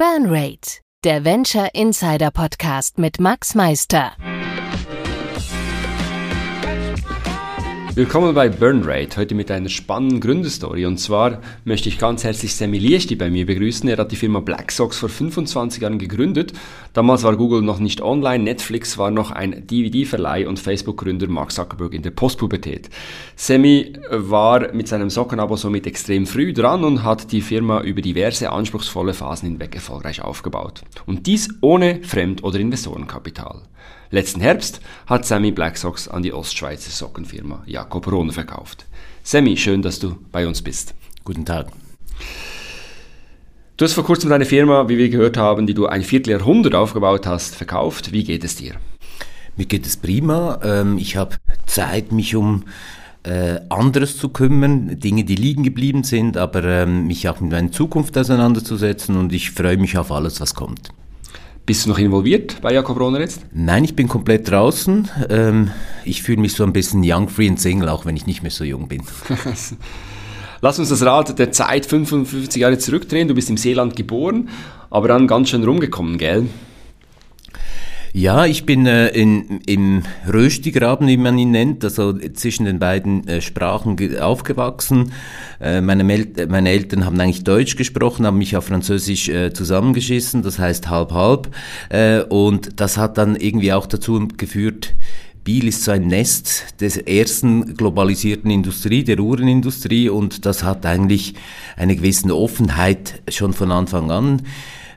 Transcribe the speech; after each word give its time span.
Burnrate, 0.00 0.80
der 1.04 1.26
Venture 1.26 1.68
Insider 1.74 2.30
Podcast 2.30 2.96
mit 2.96 3.20
Max 3.20 3.54
Meister. 3.54 4.12
Willkommen 7.96 8.34
bei 8.36 8.48
Burnrate, 8.48 9.16
heute 9.16 9.34
mit 9.34 9.50
einer 9.50 9.68
spannenden 9.68 10.20
Gründerstory. 10.20 10.86
Und 10.86 10.98
zwar 10.98 11.40
möchte 11.64 11.88
ich 11.88 11.98
ganz 11.98 12.22
herzlich 12.22 12.54
Sammy 12.54 12.78
Liechti 12.78 13.16
bei 13.16 13.30
mir 13.30 13.46
begrüßen. 13.46 13.88
Er 13.88 13.96
hat 13.96 14.12
die 14.12 14.16
Firma 14.16 14.38
Black 14.38 14.70
Sox 14.70 14.98
vor 14.98 15.08
25 15.08 15.82
Jahren 15.82 15.98
gegründet. 15.98 16.52
Damals 16.92 17.24
war 17.24 17.36
Google 17.36 17.62
noch 17.62 17.80
nicht 17.80 18.00
online, 18.00 18.44
Netflix 18.44 18.96
war 18.96 19.10
noch 19.10 19.32
ein 19.32 19.66
DVD-Verleih 19.66 20.46
und 20.46 20.60
Facebook-Gründer 20.60 21.26
Mark 21.26 21.50
Zuckerberg 21.50 21.92
in 21.92 22.02
der 22.02 22.12
Postpubertät. 22.12 22.90
Sammy 23.34 23.94
war 24.08 24.72
mit 24.72 24.86
seinem 24.86 25.10
Sockenabo 25.10 25.56
somit 25.56 25.88
extrem 25.88 26.26
früh 26.26 26.52
dran 26.52 26.84
und 26.84 27.02
hat 27.02 27.32
die 27.32 27.40
Firma 27.40 27.80
über 27.80 28.02
diverse 28.02 28.52
anspruchsvolle 28.52 29.14
Phasen 29.14 29.48
hinweg 29.48 29.74
erfolgreich 29.74 30.22
aufgebaut. 30.22 30.82
Und 31.06 31.26
dies 31.26 31.48
ohne 31.60 32.04
Fremd- 32.04 32.44
oder 32.44 32.60
Investorenkapital. 32.60 33.62
Letzten 34.12 34.40
Herbst 34.40 34.80
hat 35.06 35.24
Sammy 35.24 35.52
Black 35.52 35.76
Sox 35.76 36.08
an 36.08 36.24
die 36.24 36.32
Ostschweizer 36.32 36.90
Sockenfirma 36.90 37.62
Jakob 37.66 38.10
Rohner 38.10 38.32
verkauft. 38.32 38.86
Sammy, 39.22 39.56
schön, 39.56 39.82
dass 39.82 40.00
du 40.00 40.16
bei 40.32 40.48
uns 40.48 40.62
bist. 40.62 40.94
Guten 41.22 41.44
Tag. 41.44 41.68
Du 43.76 43.84
hast 43.84 43.92
vor 43.92 44.04
kurzem 44.04 44.28
deine 44.28 44.46
Firma, 44.46 44.88
wie 44.88 44.98
wir 44.98 45.10
gehört 45.10 45.36
haben, 45.36 45.68
die 45.68 45.74
du 45.74 45.86
ein 45.86 46.02
Vierteljahrhundert 46.02 46.74
aufgebaut 46.74 47.24
hast, 47.26 47.54
verkauft. 47.54 48.10
Wie 48.10 48.24
geht 48.24 48.42
es 48.42 48.56
dir? 48.56 48.74
Mir 49.56 49.66
geht 49.66 49.86
es 49.86 49.96
prima. 49.96 50.58
Ähm, 50.64 50.98
ich 50.98 51.16
habe 51.16 51.36
Zeit, 51.66 52.10
mich 52.10 52.34
um 52.34 52.64
äh, 53.22 53.60
anderes 53.68 54.16
zu 54.16 54.30
kümmern, 54.30 54.98
Dinge, 54.98 55.22
die 55.22 55.36
liegen 55.36 55.62
geblieben 55.62 56.02
sind, 56.02 56.36
aber 56.36 56.64
ähm, 56.64 57.06
mich 57.06 57.28
auch 57.28 57.40
mit 57.40 57.52
meiner 57.52 57.70
Zukunft 57.70 58.18
auseinanderzusetzen 58.18 59.16
und 59.16 59.32
ich 59.32 59.52
freue 59.52 59.76
mich 59.76 59.96
auf 59.96 60.10
alles, 60.10 60.40
was 60.40 60.56
kommt. 60.56 60.90
Bist 61.70 61.86
du 61.86 61.90
noch 61.90 61.98
involviert 62.00 62.56
bei 62.62 62.72
Jakob 62.72 62.98
Rohner 62.98 63.20
jetzt? 63.20 63.42
Nein, 63.52 63.84
ich 63.84 63.94
bin 63.94 64.08
komplett 64.08 64.50
draußen. 64.50 65.08
Ähm, 65.28 65.70
ich 66.04 66.24
fühle 66.24 66.40
mich 66.40 66.54
so 66.54 66.64
ein 66.64 66.72
bisschen 66.72 67.00
young, 67.04 67.28
free 67.28 67.48
and 67.48 67.60
single, 67.60 67.88
auch 67.90 68.04
wenn 68.04 68.16
ich 68.16 68.26
nicht 68.26 68.42
mehr 68.42 68.50
so 68.50 68.64
jung 68.64 68.88
bin. 68.88 69.02
Lass 70.62 70.80
uns 70.80 70.88
das 70.88 71.04
Rad 71.04 71.38
der 71.38 71.52
Zeit 71.52 71.86
55 71.86 72.60
Jahre 72.60 72.76
zurückdrehen. 72.78 73.28
Du 73.28 73.36
bist 73.36 73.50
im 73.50 73.56
Seeland 73.56 73.94
geboren, 73.94 74.48
aber 74.90 75.06
dann 75.06 75.28
ganz 75.28 75.50
schön 75.50 75.62
rumgekommen, 75.62 76.18
gell? 76.18 76.48
Ja, 78.12 78.44
ich 78.44 78.66
bin 78.66 78.86
äh, 78.86 79.08
in, 79.08 79.60
im 79.66 80.02
Röstigraben, 80.26 81.06
wie 81.06 81.16
man 81.16 81.38
ihn 81.38 81.52
nennt, 81.52 81.84
also 81.84 82.12
zwischen 82.12 82.64
den 82.64 82.80
beiden 82.80 83.28
äh, 83.28 83.40
Sprachen 83.40 83.96
aufgewachsen. 84.18 85.12
Äh, 85.60 85.80
meine, 85.80 86.02
Mel 86.02 86.26
meine 86.48 86.70
Eltern 86.70 87.06
haben 87.06 87.20
eigentlich 87.20 87.44
Deutsch 87.44 87.76
gesprochen, 87.76 88.26
haben 88.26 88.38
mich 88.38 88.56
auf 88.56 88.64
Französisch 88.64 89.28
äh, 89.28 89.52
zusammengeschissen, 89.52 90.42
das 90.42 90.58
heißt 90.58 90.90
halb 90.90 91.12
halb. 91.12 91.54
Äh, 91.88 92.22
und 92.22 92.80
das 92.80 92.96
hat 92.96 93.16
dann 93.16 93.36
irgendwie 93.36 93.72
auch 93.72 93.86
dazu 93.86 94.26
geführt, 94.36 94.92
Biel 95.44 95.68
ist 95.68 95.84
so 95.84 95.92
ein 95.92 96.08
Nest 96.08 96.80
des 96.80 96.96
ersten 96.96 97.76
globalisierten 97.76 98.50
Industrie, 98.50 99.04
der 99.04 99.20
Uhrenindustrie 99.20 100.08
und 100.08 100.44
das 100.46 100.64
hat 100.64 100.84
eigentlich 100.84 101.34
eine 101.76 101.94
gewisse 101.94 102.36
Offenheit 102.36 103.22
schon 103.28 103.52
von 103.52 103.70
Anfang 103.70 104.10
an. 104.10 104.42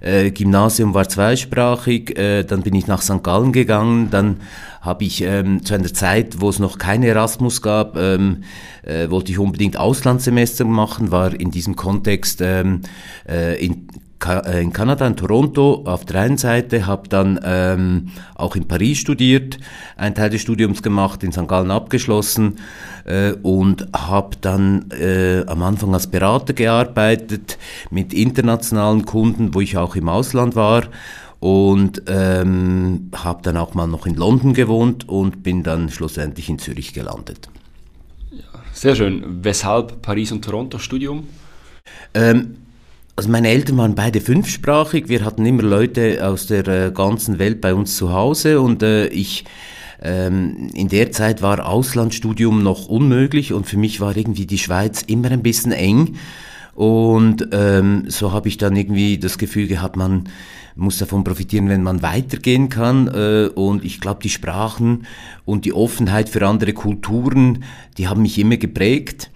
Äh, 0.04 0.32
Gymnasium 0.32 0.94
war 0.94 1.08
zweisprachig, 1.08 2.18
äh, 2.18 2.44
dann 2.44 2.62
bin 2.62 2.76
ich 2.76 2.88
nach 2.88 3.02
St. 3.02 3.24
Gallen 3.24 3.54
gegangen, 3.54 4.10
dann 4.12 4.42
habe 4.82 5.06
ich 5.06 5.22
ähm, 5.22 5.64
zu 5.64 5.74
einer 5.74 5.94
Zeit, 5.94 6.42
wo 6.42 6.50
es 6.50 6.60
noch 6.60 6.78
keine 6.78 7.08
Erasmus 7.08 7.62
gab, 7.62 7.98
ähm, 7.98 8.44
äh, 8.84 9.10
wollte 9.10 9.32
ich 9.32 9.40
unbedingt 9.40 9.78
Auslandssemester 9.78 10.66
machen, 10.66 11.10
war 11.10 11.34
in 11.34 11.52
diesem 11.52 11.78
Kontext 11.78 12.42
ähm, 12.42 12.82
äh, 13.28 13.66
in 13.66 13.88
in 14.26 14.74
Kanada, 14.74 15.06
in 15.08 15.16
Toronto 15.16 15.84
auf 15.86 16.06
der 16.06 16.22
einen 16.22 16.38
Seite, 16.38 16.86
habe 16.86 17.08
dann 17.10 17.40
ähm, 17.44 18.10
auch 18.36 18.56
in 18.56 18.68
Paris 18.68 19.00
studiert, 19.00 19.58
einen 19.98 20.16
Teil 20.16 20.30
des 20.30 20.42
Studiums 20.42 20.82
gemacht, 20.82 21.24
in 21.24 21.32
St. 21.32 21.48
Gallen 21.48 21.72
abgeschlossen 21.72 22.60
äh, 23.06 23.34
und 23.42 23.88
habe 23.96 24.38
dann 24.42 24.92
äh, 24.92 25.44
am 25.48 25.62
Anfang 25.64 25.94
als 25.94 26.08
Berater 26.08 26.54
gearbeitet 26.54 27.58
mit 27.90 28.14
internationalen 28.14 29.06
Kunden, 29.06 29.54
wo 29.54 29.62
ich 29.62 29.78
auch 29.78 29.96
im 29.96 30.10
Ausland 30.10 30.56
war 30.56 30.84
und 31.40 32.04
ähm, 32.08 33.10
habe 33.14 33.42
dann 33.42 33.58
auch 33.58 33.74
mal 33.74 33.88
noch 33.88 34.06
in 34.06 34.16
London 34.16 34.54
gewohnt 34.54 35.10
und 35.10 35.44
bin 35.44 35.64
dann 35.64 35.90
schlussendlich 35.90 36.50
in 36.50 36.58
Zürich 36.58 36.94
gelandet. 36.94 37.50
Sehr 38.72 38.96
schön. 38.96 39.44
Weshalb 39.44 40.02
Paris 40.02 40.32
und 40.32 40.44
Toronto 40.44 40.80
Studium? 40.80 41.28
Ähm, 42.14 42.56
also 43.16 43.30
meine 43.30 43.50
Eltern 43.50 43.78
waren 43.78 43.96
beide 43.96 44.22
fünfsprachig. 44.22 45.08
Wir 45.08 45.24
hatten 45.24 45.46
immer 45.46 45.64
Leute 45.64 46.28
aus 46.28 46.48
der 46.48 46.68
äh, 46.68 46.92
ganzen 46.92 47.40
Welt 47.40 47.62
bei 47.62 47.74
uns 47.74 47.96
zu 47.96 48.12
Hause 48.12 48.60
und 48.60 48.82
äh, 48.82 49.08
ich 49.08 49.46
ähm, 50.02 50.70
in 50.74 50.90
der 50.90 51.12
Zeit 51.12 51.42
war 51.42 51.68
Auslandsstudium 51.68 52.64
noch 52.64 52.88
unmöglich 52.88 53.54
und 53.54 53.68
für 53.68 53.78
mich 53.78 54.02
war 54.02 54.18
irgendwie 54.18 54.46
die 54.46 54.58
Schweiz 54.58 55.04
immer 55.04 55.32
ein 55.32 55.44
bisschen 55.44 55.72
eng. 55.72 56.16
Und 56.76 57.50
ähm, 57.52 58.06
so 58.08 58.32
habe 58.32 58.48
ich 58.48 58.58
dann 58.58 58.76
irgendwie 58.76 59.20
das 59.20 59.38
Gefühl 59.38 59.68
gehabt, 59.68 59.96
man 59.96 60.24
muss 60.76 60.98
davon 60.98 61.24
profitieren, 61.24 61.70
wenn 61.70 61.84
man 61.84 62.02
weitergehen 62.02 62.70
kann. 62.70 63.08
Äh, 63.08 63.50
und 63.54 63.86
ich 63.86 64.02
glaube, 64.02 64.22
die 64.24 64.30
Sprachen 64.30 65.06
und 65.46 65.66
die 65.66 65.74
Offenheit 65.74 66.30
für 66.30 66.46
andere 66.48 66.74
Kulturen, 66.74 67.64
die 67.98 68.08
haben 68.08 68.24
mich 68.24 68.40
immer 68.40 68.58
geprägt. 68.58 69.30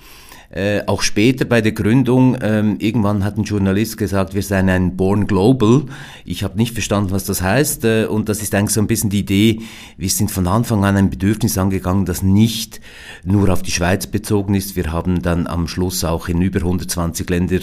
Äh, 0.49 0.83
auch 0.87 1.01
später 1.01 1.43
bei 1.43 1.59
der 1.59 1.73
Gründung, 1.73 2.37
ähm, 2.41 2.77
irgendwann 2.79 3.25
hat 3.25 3.37
ein 3.37 3.43
Journalist 3.43 3.97
gesagt, 3.97 4.33
wir 4.33 4.41
seien 4.41 4.69
ein 4.69 4.95
Born 4.95 5.27
Global. 5.27 5.83
Ich 6.23 6.43
habe 6.43 6.55
nicht 6.55 6.73
verstanden, 6.73 7.11
was 7.11 7.25
das 7.25 7.41
heißt. 7.41 7.83
Äh, 7.83 8.05
und 8.05 8.29
das 8.29 8.41
ist 8.41 8.55
eigentlich 8.55 8.73
so 8.73 8.79
ein 8.79 8.87
bisschen 8.87 9.09
die 9.09 9.19
Idee, 9.19 9.59
wir 9.97 10.09
sind 10.09 10.31
von 10.31 10.47
Anfang 10.47 10.85
an 10.85 10.95
ein 10.95 11.09
Bedürfnis 11.09 11.57
angegangen, 11.57 12.05
das 12.05 12.21
nicht 12.23 12.79
nur 13.25 13.49
auf 13.49 13.61
die 13.61 13.71
Schweiz 13.71 14.07
bezogen 14.07 14.55
ist. 14.55 14.77
Wir 14.77 14.93
haben 14.93 15.21
dann 15.21 15.47
am 15.47 15.67
Schluss 15.67 16.05
auch 16.05 16.29
in 16.29 16.41
über 16.41 16.59
120 16.59 17.29
Länder 17.29 17.59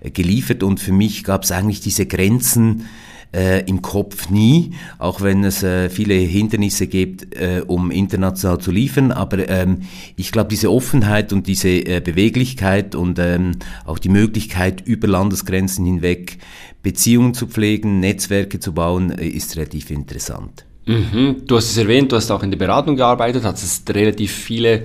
äh, 0.00 0.10
geliefert. 0.10 0.64
Und 0.64 0.80
für 0.80 0.92
mich 0.92 1.22
gab 1.22 1.44
es 1.44 1.52
eigentlich 1.52 1.80
diese 1.80 2.06
Grenzen, 2.06 2.86
äh, 3.34 3.64
im 3.68 3.82
Kopf 3.82 4.30
nie, 4.30 4.72
auch 4.98 5.20
wenn 5.20 5.44
es 5.44 5.62
äh, 5.62 5.90
viele 5.90 6.14
Hindernisse 6.14 6.86
gibt, 6.86 7.34
äh, 7.34 7.62
um 7.66 7.90
international 7.90 8.58
zu 8.58 8.70
liefern. 8.70 9.10
Aber 9.10 9.48
ähm, 9.48 9.82
ich 10.16 10.30
glaube, 10.30 10.48
diese 10.50 10.70
Offenheit 10.70 11.32
und 11.32 11.46
diese 11.46 11.68
äh, 11.68 12.00
Beweglichkeit 12.00 12.94
und 12.94 13.18
ähm, 13.18 13.56
auch 13.84 13.98
die 13.98 14.08
Möglichkeit, 14.08 14.86
über 14.86 15.08
Landesgrenzen 15.08 15.84
hinweg 15.84 16.38
Beziehungen 16.82 17.34
zu 17.34 17.46
pflegen, 17.48 18.00
Netzwerke 18.00 18.60
zu 18.60 18.72
bauen, 18.72 19.10
äh, 19.10 19.26
ist 19.26 19.56
relativ 19.56 19.90
interessant. 19.90 20.64
Mhm. 20.86 21.42
Du 21.46 21.56
hast 21.56 21.70
es 21.70 21.76
erwähnt, 21.76 22.12
du 22.12 22.16
hast 22.16 22.30
auch 22.30 22.42
in 22.42 22.50
der 22.50 22.58
Beratung 22.58 22.96
gearbeitet, 22.96 23.44
hattest 23.44 23.92
relativ 23.94 24.32
viele 24.32 24.84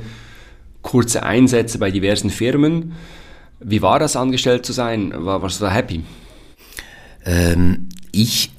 kurze 0.82 1.24
Einsätze 1.24 1.78
bei 1.78 1.92
diversen 1.92 2.30
Firmen. 2.30 2.94
Wie 3.60 3.82
war 3.82 4.00
das, 4.00 4.16
angestellt 4.16 4.66
zu 4.66 4.72
sein? 4.72 5.14
War, 5.14 5.42
warst 5.42 5.60
du 5.60 5.66
da 5.66 5.72
happy? 5.72 6.04
Ähm, 7.26 7.89
ich 8.22 8.52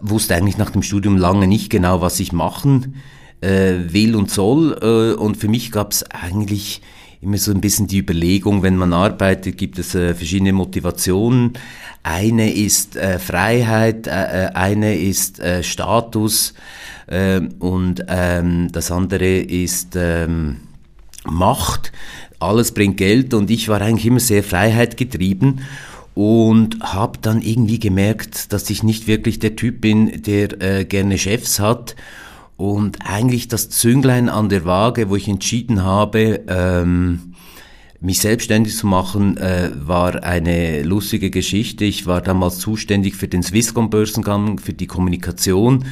wusste 0.00 0.34
eigentlich 0.36 0.58
nach 0.58 0.70
dem 0.70 0.82
Studium 0.82 1.16
lange 1.16 1.46
nicht 1.46 1.70
genau, 1.70 2.00
was 2.00 2.20
ich 2.20 2.32
machen 2.32 2.96
äh, 3.40 3.74
will 3.88 4.14
und 4.14 4.30
soll. 4.30 4.78
Äh, 4.80 5.20
und 5.20 5.36
für 5.36 5.48
mich 5.48 5.72
gab 5.72 5.92
es 5.92 6.04
eigentlich 6.10 6.80
immer 7.20 7.38
so 7.38 7.50
ein 7.50 7.60
bisschen 7.60 7.86
die 7.86 7.98
Überlegung, 7.98 8.62
wenn 8.62 8.76
man 8.76 8.92
arbeitet, 8.92 9.56
gibt 9.56 9.78
es 9.78 9.94
äh, 9.94 10.14
verschiedene 10.14 10.52
Motivationen. 10.52 11.54
Eine 12.02 12.52
ist 12.52 12.96
äh, 12.96 13.18
Freiheit, 13.18 14.06
äh, 14.06 14.46
äh, 14.46 14.48
eine 14.52 14.96
ist 14.96 15.42
Status 15.62 16.54
und 17.58 18.02
ähm, 18.08 18.72
das 18.72 18.90
andere 18.90 19.40
ist 19.40 19.94
ähm, 19.94 20.60
Macht. 21.26 21.92
Alles 22.40 22.72
bringt 22.72 22.96
Geld 22.96 23.34
und 23.34 23.50
ich 23.50 23.68
war 23.68 23.82
eigentlich 23.82 24.06
immer 24.06 24.20
sehr 24.20 24.42
Freiheit 24.42 24.96
getrieben 24.96 25.60
und 26.14 26.80
habe 26.80 27.18
dann 27.20 27.42
irgendwie 27.42 27.78
gemerkt, 27.78 28.52
dass 28.52 28.70
ich 28.70 28.82
nicht 28.82 29.06
wirklich 29.06 29.40
der 29.40 29.56
Typ 29.56 29.80
bin, 29.80 30.22
der 30.22 30.62
äh, 30.62 30.84
gerne 30.84 31.18
Chefs 31.18 31.58
hat. 31.58 31.96
Und 32.56 32.98
eigentlich 33.04 33.48
das 33.48 33.68
Zünglein 33.68 34.28
an 34.28 34.48
der 34.48 34.64
Waage, 34.64 35.10
wo 35.10 35.16
ich 35.16 35.28
entschieden 35.28 35.82
habe, 35.82 36.42
ähm, 36.46 37.34
mich 38.00 38.20
selbstständig 38.20 38.76
zu 38.76 38.86
machen, 38.86 39.38
äh, 39.38 39.70
war 39.74 40.22
eine 40.22 40.82
lustige 40.82 41.30
Geschichte. 41.30 41.84
Ich 41.84 42.06
war 42.06 42.20
damals 42.20 42.58
zuständig 42.58 43.16
für 43.16 43.26
den 43.26 43.42
Swisscom 43.42 43.90
Börsengang, 43.90 44.60
für 44.60 44.72
die 44.72 44.86
Kommunikation 44.86 45.84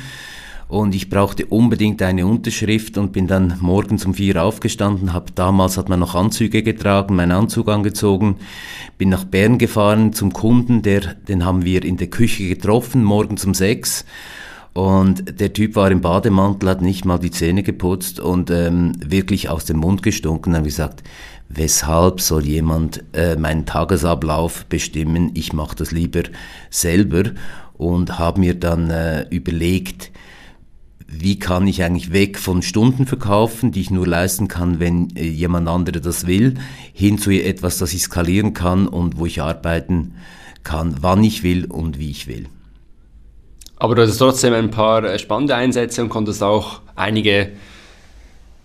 und 0.72 0.94
ich 0.94 1.10
brauchte 1.10 1.44
unbedingt 1.44 2.00
eine 2.00 2.26
Unterschrift 2.26 2.96
und 2.96 3.12
bin 3.12 3.26
dann 3.26 3.58
morgens 3.60 4.06
um 4.06 4.14
vier 4.14 4.42
aufgestanden, 4.42 5.12
hab, 5.12 5.34
damals 5.34 5.76
hat 5.76 5.90
man 5.90 6.00
noch 6.00 6.14
Anzüge 6.14 6.62
getragen, 6.62 7.14
meinen 7.14 7.32
Anzug 7.32 7.68
angezogen, 7.68 8.36
bin 8.96 9.10
nach 9.10 9.24
Bern 9.24 9.58
gefahren 9.58 10.14
zum 10.14 10.32
Kunden, 10.32 10.80
der, 10.80 11.00
den 11.28 11.44
haben 11.44 11.66
wir 11.66 11.84
in 11.84 11.98
der 11.98 12.06
Küche 12.06 12.48
getroffen, 12.48 13.04
morgens 13.04 13.44
um 13.44 13.52
sechs 13.52 14.06
und 14.72 15.38
der 15.38 15.52
Typ 15.52 15.76
war 15.76 15.90
im 15.90 16.00
Bademantel, 16.00 16.70
hat 16.70 16.80
nicht 16.80 17.04
mal 17.04 17.18
die 17.18 17.30
Zähne 17.30 17.62
geputzt 17.62 18.18
und 18.18 18.50
ähm, 18.50 18.92
wirklich 19.04 19.50
aus 19.50 19.66
dem 19.66 19.76
Mund 19.76 20.02
gestunken. 20.02 20.52
Dann 20.52 20.60
habe 20.60 20.68
gesagt, 20.68 21.02
weshalb 21.50 22.22
soll 22.22 22.46
jemand 22.46 23.04
äh, 23.12 23.36
meinen 23.36 23.66
Tagesablauf 23.66 24.64
bestimmen? 24.64 25.32
Ich 25.34 25.52
mache 25.52 25.76
das 25.76 25.92
lieber 25.92 26.22
selber 26.70 27.24
und 27.74 28.18
habe 28.18 28.40
mir 28.40 28.54
dann 28.54 28.88
äh, 28.88 29.26
überlegt, 29.28 30.10
wie 31.14 31.38
kann 31.38 31.66
ich 31.66 31.82
eigentlich 31.82 32.12
weg 32.12 32.38
von 32.38 32.62
Stunden 32.62 33.06
verkaufen, 33.06 33.70
die 33.70 33.82
ich 33.82 33.90
nur 33.90 34.06
leisten 34.06 34.48
kann, 34.48 34.80
wenn 34.80 35.14
äh, 35.14 35.24
jemand 35.24 35.68
andere 35.68 36.00
das 36.00 36.26
will, 36.26 36.54
hin 36.92 37.18
zu 37.18 37.30
etwas, 37.30 37.78
das 37.78 37.92
ich 37.92 38.02
skalieren 38.02 38.54
kann 38.54 38.88
und 38.88 39.18
wo 39.18 39.26
ich 39.26 39.42
arbeiten 39.42 40.14
kann, 40.62 40.96
wann 41.00 41.22
ich 41.22 41.42
will 41.42 41.66
und 41.66 41.98
wie 41.98 42.10
ich 42.10 42.26
will. 42.28 42.46
Aber 43.76 43.94
du 43.94 44.02
hattest 44.02 44.20
trotzdem 44.20 44.54
ein 44.54 44.70
paar 44.70 45.04
äh, 45.04 45.18
spannende 45.18 45.54
Einsätze 45.54 46.02
und 46.02 46.08
konntest 46.08 46.42
auch 46.42 46.80
einige 46.96 47.50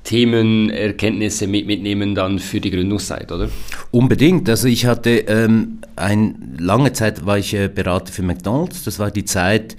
Themen, 0.03 0.69
Erkenntnisse 0.69 1.47
mit, 1.47 1.67
mitnehmen 1.67 2.15
dann 2.15 2.39
für 2.39 2.61
die 2.61 2.71
Gründungszeit, 2.71 3.29
oder? 3.29 3.49
Unbedingt. 3.91 4.47
Also 4.49 4.69
ich 4.69 4.85
hatte 4.85 5.09
ähm, 5.09 5.79
ein, 5.97 6.55
lange 6.57 6.93
Zeit 6.93 7.25
war 7.25 7.37
ich 7.37 7.53
äh, 7.53 7.67
Berater 7.67 8.13
für 8.13 8.21
McDonald's. 8.21 8.85
Das 8.85 8.99
war 8.99 9.11
die 9.11 9.25
Zeit, 9.25 9.75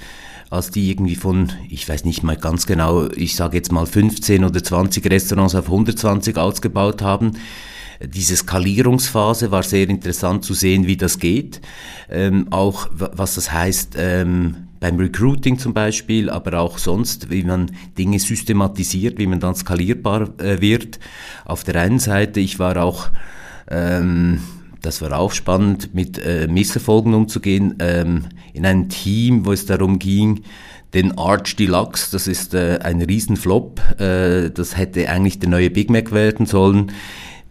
als 0.50 0.70
die 0.70 0.90
irgendwie 0.90 1.16
von, 1.16 1.52
ich 1.68 1.88
weiß 1.88 2.04
nicht 2.04 2.22
mal 2.22 2.36
ganz 2.36 2.66
genau, 2.66 3.08
ich 3.10 3.36
sage 3.36 3.56
jetzt 3.56 3.72
mal 3.72 3.86
15 3.86 4.44
oder 4.44 4.62
20 4.62 5.10
Restaurants 5.10 5.54
auf 5.54 5.66
120 5.66 6.36
ausgebaut 6.36 7.02
haben. 7.02 7.32
Diese 8.00 8.36
Skalierungsphase 8.36 9.50
war 9.50 9.62
sehr 9.62 9.88
interessant 9.88 10.44
zu 10.44 10.54
sehen, 10.54 10.86
wie 10.86 10.96
das 10.96 11.18
geht. 11.18 11.60
Ähm, 12.08 12.46
auch 12.50 12.88
was 12.92 13.34
das 13.34 13.52
heißt 13.52 13.96
ähm, 13.98 14.68
beim 14.80 14.96
Recruiting 14.96 15.58
zum 15.58 15.74
Beispiel, 15.74 16.30
aber 16.30 16.60
auch 16.60 16.78
sonst, 16.78 17.30
wie 17.30 17.42
man 17.42 17.72
Dinge 17.98 18.20
systematisiert, 18.20 19.18
wie 19.18 19.26
man 19.26 19.40
dann 19.40 19.56
skalierbar 19.56 20.28
äh, 20.38 20.60
wird. 20.60 21.00
Auf 21.44 21.64
der 21.64 21.76
einen 21.82 21.98
Seite, 21.98 22.38
ich 22.38 22.60
war 22.60 22.76
auch 22.76 23.08
ähm, 23.68 24.40
das 24.82 25.02
war 25.02 25.18
auch 25.18 25.32
spannend, 25.32 25.94
mit 25.94 26.18
äh, 26.18 26.46
Misserfolgen 26.48 27.14
umzugehen, 27.14 27.76
ähm, 27.80 28.26
in 28.52 28.64
einem 28.64 28.88
Team, 28.88 29.44
wo 29.44 29.52
es 29.52 29.66
darum 29.66 29.98
ging, 29.98 30.42
den 30.94 31.18
Arch 31.18 31.56
Deluxe, 31.56 32.10
das 32.12 32.26
ist 32.26 32.54
äh, 32.54 32.78
ein 32.82 33.02
Riesenflop, 33.02 34.00
äh, 34.00 34.50
das 34.50 34.76
hätte 34.76 35.08
eigentlich 35.08 35.38
der 35.38 35.50
neue 35.50 35.70
Big 35.70 35.90
Mac 35.90 36.12
werden 36.12 36.46
sollen. 36.46 36.92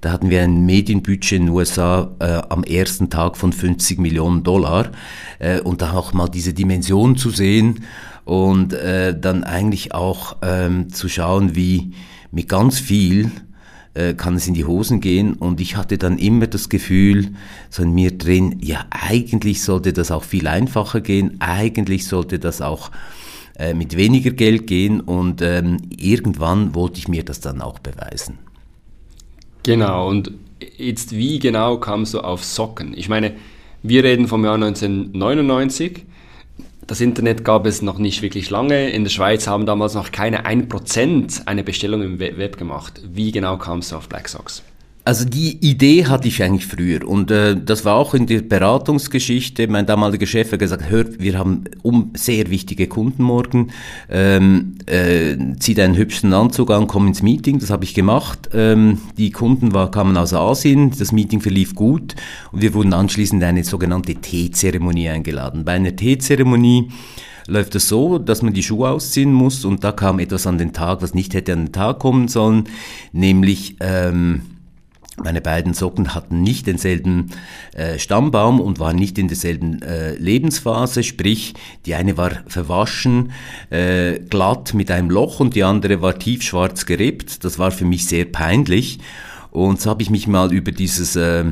Da 0.02 0.12
hatten 0.12 0.30
wir 0.30 0.44
ein 0.44 0.66
Medienbudget 0.66 1.32
in 1.32 1.46
den 1.48 1.56
USA 1.56 2.12
äh, 2.20 2.42
am 2.50 2.64
ersten 2.64 3.10
Tag 3.10 3.36
von 3.36 3.52
50 3.52 4.00
Millionen 4.00 4.44
Dollar 4.44 4.92
äh, 5.40 5.60
und 5.60 5.82
da 5.82 5.94
auch 5.94 6.14
mal 6.14 6.30
diese 6.30 6.54
Dimension 6.54 7.18
zu 7.18 7.32
sehen 7.32 7.84
und 8.26 8.74
äh, 8.74 9.20
dann 9.20 9.44
eigentlich 9.44 9.94
auch 9.94 10.38
ähm, 10.44 10.94
zu 10.94 11.10
schauen, 11.10 11.56
wie 11.56 11.94
mit 12.32 12.48
ganz 12.48 12.80
viel 12.80 13.32
äh, 13.98 14.14
kann 14.14 14.36
es 14.36 14.48
in 14.48 14.54
die 14.54 14.66
Hosen 14.66 15.02
gehen. 15.02 15.34
Und 15.34 15.60
ich 15.60 15.76
hatte 15.76 15.98
dann 15.98 16.20
immer 16.20 16.46
das 16.46 16.70
Gefühl, 16.70 17.32
so 17.70 17.82
in 17.82 17.94
mir 17.94 18.16
drin, 18.16 18.58
ja 18.62 18.86
eigentlich 18.92 19.64
sollte 19.64 19.92
das 19.92 20.12
auch 20.12 20.24
viel 20.24 20.48
einfacher 20.48 21.02
gehen, 21.02 21.38
eigentlich 21.40 22.06
sollte 22.06 22.38
das 22.38 22.62
auch 22.62 22.92
äh, 23.58 23.74
mit 23.74 23.98
weniger 23.98 24.32
Geld 24.32 24.68
gehen. 24.68 25.02
Und 25.02 25.42
ähm, 25.42 25.78
irgendwann 25.98 26.76
wollte 26.76 27.00
ich 27.00 27.08
mir 27.08 27.26
das 27.26 27.40
dann 27.40 27.60
auch 27.62 27.80
beweisen. 27.80 28.38
Genau, 29.64 30.08
und 30.08 30.32
jetzt 30.78 31.16
wie 31.16 31.40
genau 31.40 31.78
kamst 31.78 32.14
du 32.14 32.20
auf 32.20 32.44
Socken? 32.44 32.94
Ich 32.96 33.10
meine, 33.10 33.34
wir 33.82 34.04
reden 34.04 34.28
vom 34.28 34.46
Jahr 34.46 34.56
1999 34.56 36.06
das 36.88 37.02
Internet 37.02 37.44
gab 37.44 37.66
es 37.66 37.82
noch 37.82 37.98
nicht 37.98 38.22
wirklich 38.22 38.50
lange. 38.50 38.90
In 38.90 39.04
der 39.04 39.12
Schweiz 39.12 39.46
haben 39.46 39.66
damals 39.66 39.94
noch 39.94 40.12
keine 40.14 40.46
1% 40.46 41.46
eine 41.46 41.64
Bestellung 41.64 42.02
im 42.02 42.20
Web 42.20 42.58
gemacht. 42.58 43.02
Wie 43.04 43.32
genau 43.32 43.58
kamst 43.58 43.92
du 43.92 43.98
auf 43.98 44.08
Black 44.08 44.30
Socks? 44.30 44.64
Also 45.08 45.24
die 45.24 45.58
Idee 45.66 46.06
hatte 46.06 46.28
ich 46.28 46.44
eigentlich 46.44 46.68
früher 46.68 47.08
und 47.08 47.32
äh, 47.32 47.56
das 47.56 47.86
war 47.86 47.96
auch 47.96 48.14
in 48.14 48.28
der 48.28 48.42
Beratungsgeschichte. 48.42 49.70
Mein 49.70 49.86
damaliger 49.86 50.26
Chef 50.26 50.52
hat 50.52 50.60
gesagt, 50.60 50.90
hör, 50.90 51.06
wir 51.18 51.40
haben 51.40 51.64
um 51.82 52.12
sehr 52.14 52.50
wichtige 52.50 52.88
Kunden 52.88 53.24
morgen, 53.24 53.72
ähm, 54.10 54.76
äh, 54.86 55.38
zieh 55.60 55.76
deinen 55.76 55.96
hübschen 55.96 56.34
Anzug 56.34 56.72
an, 56.72 56.88
komm 56.88 57.08
ins 57.08 57.22
Meeting. 57.22 57.58
Das 57.60 57.70
habe 57.70 57.86
ich 57.86 57.94
gemacht. 57.94 58.50
Ähm, 58.54 59.00
die 59.18 59.32
Kunden 59.32 59.74
war, 59.74 59.92
kamen 59.92 60.18
aus 60.18 60.34
Asien, 60.34 60.92
das 60.92 61.14
Meeting 61.14 61.40
verlief 61.40 61.74
gut 61.74 62.16
und 62.52 62.62
wir 62.62 62.74
wurden 62.74 62.92
anschließend 62.92 63.42
in 63.42 63.48
eine 63.48 63.64
sogenannte 63.64 64.14
Teezeremonie 64.14 65.08
eingeladen. 65.08 65.64
Bei 65.64 65.72
einer 65.72 65.96
Teezeremonie 65.96 66.92
läuft 67.48 67.76
es 67.76 67.88
so, 67.88 68.18
dass 68.18 68.42
man 68.42 68.52
die 68.52 68.62
Schuhe 68.62 68.90
ausziehen 68.90 69.32
muss 69.32 69.64
und 69.64 69.86
da 69.86 69.94
kam 69.94 70.20
etwas 70.20 70.46
an 70.46 70.58
den 70.58 70.74
Tag, 70.74 71.02
was 71.02 71.14
nicht 71.14 71.34
hätte 71.34 71.54
an 71.54 71.68
den 71.68 71.72
Tag 71.72 72.00
kommen 72.00 72.28
sollen, 72.28 72.66
nämlich 73.14 73.78
ähm, 73.80 74.42
meine 75.24 75.42
beiden 75.42 75.74
Socken 75.74 76.14
hatten 76.14 76.42
nicht 76.42 76.68
denselben 76.68 77.32
äh, 77.74 77.98
Stammbaum 77.98 78.60
und 78.60 78.80
waren 78.80 78.96
nicht 78.96 79.18
in 79.18 79.28
derselben 79.28 79.82
äh, 79.82 80.16
Lebensphase, 80.16 81.04
sprich 81.04 81.56
die 81.86 81.96
eine 81.96 82.18
war 82.18 82.32
verwaschen, 82.48 83.32
äh, 83.70 84.20
glatt 84.20 84.74
mit 84.74 84.92
einem 84.92 85.10
Loch 85.10 85.40
und 85.40 85.56
die 85.56 85.64
andere 85.64 86.02
war 86.02 86.20
tiefschwarz 86.20 86.86
gerippt. 86.86 87.44
Das 87.44 87.58
war 87.58 87.72
für 87.72 87.86
mich 87.86 88.06
sehr 88.06 88.26
peinlich 88.26 89.00
und 89.52 89.82
so 89.82 89.90
habe 89.90 90.04
ich 90.04 90.10
mich 90.10 90.28
mal 90.28 90.54
über 90.54 90.72
dieses 90.72 91.16
äh, 91.16 91.46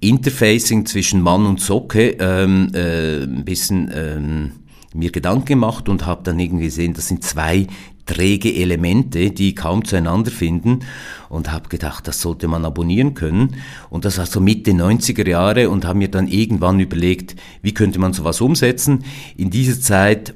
Interfacing 0.00 0.86
zwischen 0.86 1.20
Mann 1.20 1.44
und 1.44 1.60
Socke 1.60 2.16
ähm, 2.18 2.70
äh, 2.74 3.24
ein 3.24 3.44
bisschen 3.44 3.90
ähm, 3.94 4.52
mir 4.94 5.10
Gedanken 5.10 5.46
gemacht 5.46 5.88
und 5.88 6.06
habe 6.06 6.22
dann 6.24 6.38
irgendwie 6.38 6.64
gesehen, 6.64 6.94
das 6.94 7.08
sind 7.08 7.24
zwei 7.24 7.66
träge 8.06 8.54
Elemente, 8.54 9.30
die 9.30 9.54
kaum 9.54 9.84
zueinander 9.84 10.30
finden 10.30 10.80
und 11.28 11.52
habe 11.52 11.68
gedacht, 11.68 12.08
das 12.08 12.20
sollte 12.20 12.48
man 12.48 12.64
abonnieren 12.64 13.14
können. 13.14 13.56
Und 13.90 14.04
das 14.04 14.18
war 14.18 14.26
so 14.26 14.40
Mitte 14.40 14.72
90er 14.72 15.28
Jahre 15.28 15.70
und 15.70 15.84
habe 15.84 15.98
mir 15.98 16.08
dann 16.08 16.28
irgendwann 16.28 16.80
überlegt, 16.80 17.36
wie 17.62 17.74
könnte 17.74 17.98
man 17.98 18.12
sowas 18.12 18.40
umsetzen. 18.40 19.04
In 19.36 19.50
dieser 19.50 19.80
Zeit 19.80 20.34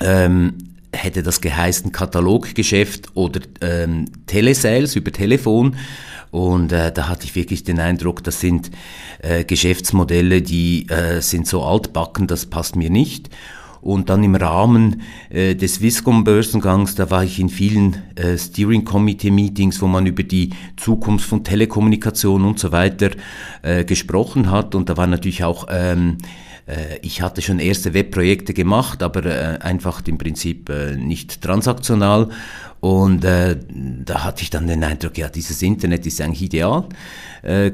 ähm, 0.00 0.54
hätte 0.92 1.22
das 1.22 1.40
geheißen 1.40 1.92
Kataloggeschäft 1.92 3.08
oder 3.14 3.40
ähm, 3.60 4.06
Telesales 4.26 4.96
über 4.96 5.12
Telefon. 5.12 5.76
Und 6.30 6.72
äh, 6.72 6.92
da 6.92 7.08
hatte 7.08 7.24
ich 7.24 7.34
wirklich 7.34 7.64
den 7.64 7.78
Eindruck, 7.78 8.22
das 8.22 8.40
sind 8.40 8.70
äh, 9.20 9.44
Geschäftsmodelle, 9.44 10.42
die 10.42 10.88
äh, 10.88 11.20
sind 11.22 11.46
so 11.46 11.62
altbacken, 11.62 12.26
das 12.26 12.46
passt 12.46 12.76
mir 12.76 12.90
nicht. 12.90 13.30
Und 13.86 14.10
dann 14.10 14.24
im 14.24 14.34
Rahmen 14.34 15.02
äh, 15.30 15.54
des 15.54 15.76
Swisscom 15.76 16.24
Börsengangs, 16.24 16.96
da 16.96 17.08
war 17.08 17.22
ich 17.22 17.38
in 17.38 17.48
vielen 17.48 17.96
äh, 18.16 18.36
Steering 18.36 18.84
Committee 18.84 19.30
Meetings, 19.30 19.80
wo 19.80 19.86
man 19.86 20.06
über 20.06 20.24
die 20.24 20.50
Zukunft 20.76 21.28
von 21.28 21.44
Telekommunikation 21.44 22.44
und 22.44 22.58
so 22.58 22.72
weiter 22.72 23.10
äh, 23.62 23.84
gesprochen 23.84 24.50
hat. 24.50 24.74
Und 24.74 24.88
da 24.88 24.96
war 24.96 25.06
natürlich 25.06 25.44
auch 25.44 25.68
ähm, 25.70 26.16
äh, 26.66 26.98
ich 27.02 27.22
hatte 27.22 27.42
schon 27.42 27.60
erste 27.60 27.94
Webprojekte 27.94 28.54
gemacht, 28.54 29.04
aber 29.04 29.24
äh, 29.24 29.58
einfach 29.60 30.02
im 30.06 30.18
Prinzip 30.18 30.68
äh, 30.68 30.96
nicht 30.96 31.40
transaktional. 31.40 32.28
Und 32.80 33.24
da 33.24 34.22
hatte 34.22 34.42
ich 34.42 34.50
dann 34.50 34.68
den 34.68 34.84
Eindruck, 34.84 35.16
ja, 35.18 35.28
dieses 35.28 35.60
Internet 35.62 36.06
ist 36.06 36.20
eigentlich 36.20 36.42
ideal. 36.42 36.84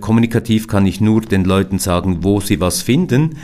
Kommunikativ 0.01 0.69
kann 0.69 0.87
ich 0.87 1.03
nur 1.03 1.21
den 1.23 1.45
Leuten 1.45 1.79
sagen, 1.81 2.23
wo 2.23 2.41
sie 2.41 2.61
was 2.61 2.81
finden 2.81 3.37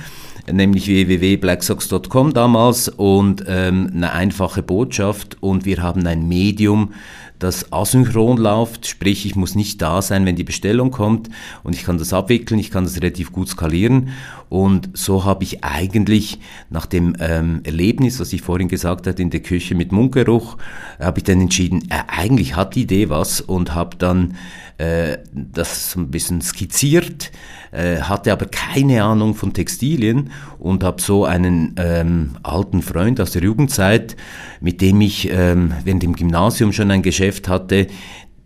nämlich 0.53 0.87
www.blacksox.com 0.87 2.33
damals 2.33 2.89
und 2.89 3.45
ähm, 3.47 3.91
eine 3.95 4.13
einfache 4.13 4.63
Botschaft 4.63 5.37
und 5.41 5.65
wir 5.65 5.83
haben 5.83 6.07
ein 6.07 6.27
Medium, 6.29 6.93
das 7.39 7.73
asynchron 7.73 8.37
läuft, 8.37 8.87
sprich 8.87 9.25
ich 9.25 9.37
muss 9.37 9.55
nicht 9.55 9.81
da 9.81 10.03
sein, 10.03 10.27
wenn 10.27 10.37
die 10.37 10.45
Bestellung 10.45 10.91
kommt 10.91 11.29
und 11.63 11.75
ich 11.75 11.85
kann 11.85 11.99
das 11.99 12.13
abwickeln, 12.13 12.59
ich 12.59 12.71
kann 12.71 12.85
das 12.85 12.97
relativ 12.97 13.33
gut 13.33 13.49
skalieren 13.49 14.11
und 14.49 14.91
so 14.95 15.25
habe 15.25 15.45
ich 15.45 15.63
eigentlich 15.63 16.39
nach 16.71 16.87
dem 16.87 17.17
ähm, 17.21 17.61
Erlebnis, 17.65 18.19
was 18.21 18.33
ich 18.33 18.43
vorhin 18.43 18.69
gesagt 18.69 19.07
hatte, 19.07 19.23
in 19.23 19.31
der 19.31 19.41
Küche 19.41 19.75
mit 19.75 19.93
Mundgeruch, 19.93 20.57
habe 20.99 21.19
ich 21.19 21.25
dann 21.25 21.41
entschieden, 21.41 21.83
äh, 21.91 22.03
eigentlich 22.07 22.57
hat 22.57 22.75
die 22.75 22.83
Idee 22.83 23.11
was 23.11 23.41
und 23.41 23.75
habe 23.75 23.97
dann 23.97 24.37
äh, 24.79 25.19
das 25.33 25.91
so 25.91 26.01
ein 26.01 26.11
bisschen 26.11 26.41
skizziert, 26.41 27.31
äh, 27.73 28.01
hatte 28.01 28.33
aber 28.33 28.47
keine 28.47 29.05
Ahnung 29.05 29.35
von 29.35 29.53
Textilien 29.53 30.31
und 30.59 30.83
habe 30.83 31.03
so 31.03 31.25
einen 31.25 31.75
ähm, 31.77 32.37
alten 32.43 32.83
Freund 32.83 33.21
aus 33.21 33.33
der 33.33 33.43
Jugendzeit, 33.43 34.17
mit 34.61 34.81
dem 34.81 35.01
ich 35.01 35.31
ähm, 35.31 35.75
während 35.85 36.03
dem 36.03 36.15
Gymnasium 36.15 36.73
schon 36.73 36.91
ein 36.91 37.03
Geschäft 37.03 37.49
hatte, 37.49 37.89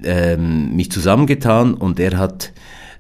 ähm, 0.03 0.75
mich 0.75 0.91
zusammengetan 0.91 1.75
und 1.75 2.01
er 2.01 2.19
hat 2.19 2.53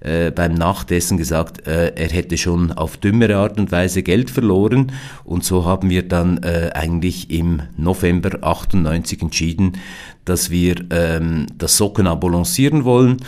äh, 0.02 0.30
beim 0.30 0.54
Nachtessen 0.54 1.16
gesagt, 1.16 1.66
äh, 1.66 1.94
er 1.94 2.08
hätte 2.08 2.36
schon 2.36 2.72
auf 2.72 2.96
dümmere 2.96 3.36
Art 3.36 3.58
und 3.58 3.70
Weise 3.72 4.02
Geld 4.02 4.30
verloren 4.30 4.92
und 5.24 5.44
so 5.44 5.64
haben 5.64 5.90
wir 5.90 6.06
dann 6.06 6.42
äh, 6.42 6.70
eigentlich 6.74 7.30
im 7.30 7.62
November 7.76 8.38
98 8.42 9.22
entschieden, 9.22 9.78
dass 10.24 10.50
wir 10.50 10.76
ähm, 10.90 11.46
das 11.56 11.76
Sockenabo 11.76 12.28
lancieren 12.28 12.84
wollen. 12.84 13.18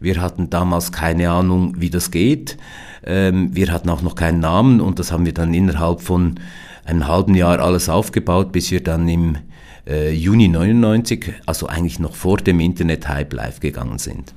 Wir 0.00 0.20
hatten 0.20 0.50
damals 0.50 0.92
keine 0.92 1.30
Ahnung, 1.30 1.74
wie 1.78 1.90
das 1.90 2.10
geht. 2.10 2.56
Ähm, 3.04 3.54
wir 3.54 3.72
hatten 3.72 3.88
auch 3.90 4.02
noch 4.02 4.14
keinen 4.14 4.40
Namen 4.40 4.80
und 4.80 4.98
das 4.98 5.12
haben 5.12 5.26
wir 5.26 5.34
dann 5.34 5.54
innerhalb 5.54 6.00
von 6.00 6.36
einem 6.84 7.06
halben 7.06 7.34
Jahr 7.34 7.60
alles 7.60 7.88
aufgebaut, 7.88 8.52
bis 8.52 8.70
wir 8.70 8.82
dann 8.82 9.08
im 9.08 9.38
äh, 9.86 10.12
Juni 10.12 10.48
99, 10.48 11.32
also 11.46 11.66
eigentlich 11.66 11.98
noch 11.98 12.14
vor 12.14 12.38
dem 12.38 12.60
Internet-Hype 12.60 13.32
live 13.32 13.60
gegangen 13.60 13.98
sind. 13.98 14.34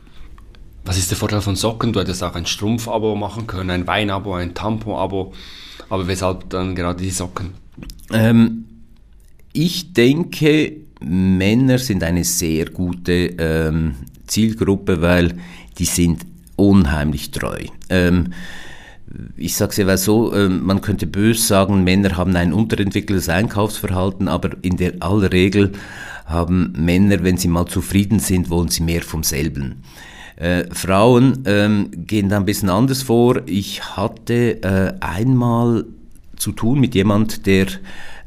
Was 0.85 0.99
ist 0.99 1.09
der 1.09 1.17
Vorteil 1.17 1.41
von 1.41 1.55
Socken? 1.55 1.93
Du 1.93 1.99
hättest 1.99 2.23
auch 2.23 2.35
ein 2.35 2.45
Strumpfabo 2.45 3.15
machen 3.15 3.47
können, 3.47 3.71
ein 3.71 3.87
Weinabo, 3.87 4.35
ein 4.35 4.53
Tampon-Abo. 4.53 5.33
Aber 5.89 6.07
weshalb 6.07 6.47
dann 6.51 6.75
gerade 6.75 7.01
die 7.01 7.09
Socken? 7.09 7.55
Ähm, 8.13 8.65
ich 9.51 9.93
denke, 9.93 10.73
Männer 11.01 11.79
sind 11.79 12.03
eine 12.03 12.23
sehr 12.23 12.65
gute 12.65 13.13
ähm, 13.39 13.95
Zielgruppe, 14.27 15.01
weil 15.01 15.37
die 15.79 15.85
sind 15.85 16.25
unheimlich 16.55 17.31
treu. 17.31 17.65
Ähm, 17.89 18.33
ich 19.37 19.55
sage 19.55 19.71
es 19.71 19.77
ja 19.77 19.97
so, 19.97 20.35
ähm, 20.35 20.65
man 20.65 20.81
könnte 20.81 21.07
böse 21.07 21.41
sagen, 21.41 21.83
Männer 21.83 22.15
haben 22.15 22.35
ein 22.35 22.53
unterentwickeltes 22.53 23.29
Einkaufsverhalten, 23.29 24.27
aber 24.27 24.51
in 24.61 24.77
der 24.77 24.93
aller 24.99 25.31
Regel 25.31 25.71
haben 26.25 26.73
Männer, 26.77 27.23
wenn 27.23 27.37
sie 27.37 27.47
mal 27.47 27.65
zufrieden 27.65 28.19
sind, 28.19 28.51
wollen 28.51 28.67
sie 28.67 28.83
mehr 28.83 29.01
vom 29.01 29.23
selben. 29.23 29.83
Äh, 30.37 30.65
Frauen 30.73 31.43
ähm, 31.45 31.89
gehen 31.91 32.29
da 32.29 32.37
ein 32.37 32.45
bisschen 32.45 32.69
anders 32.69 33.03
vor. 33.03 33.41
Ich 33.45 33.95
hatte 33.95 34.61
äh, 34.63 34.93
einmal 34.99 35.85
zu 36.35 36.51
tun 36.51 36.79
mit 36.79 36.95
jemand, 36.95 37.45
der 37.45 37.67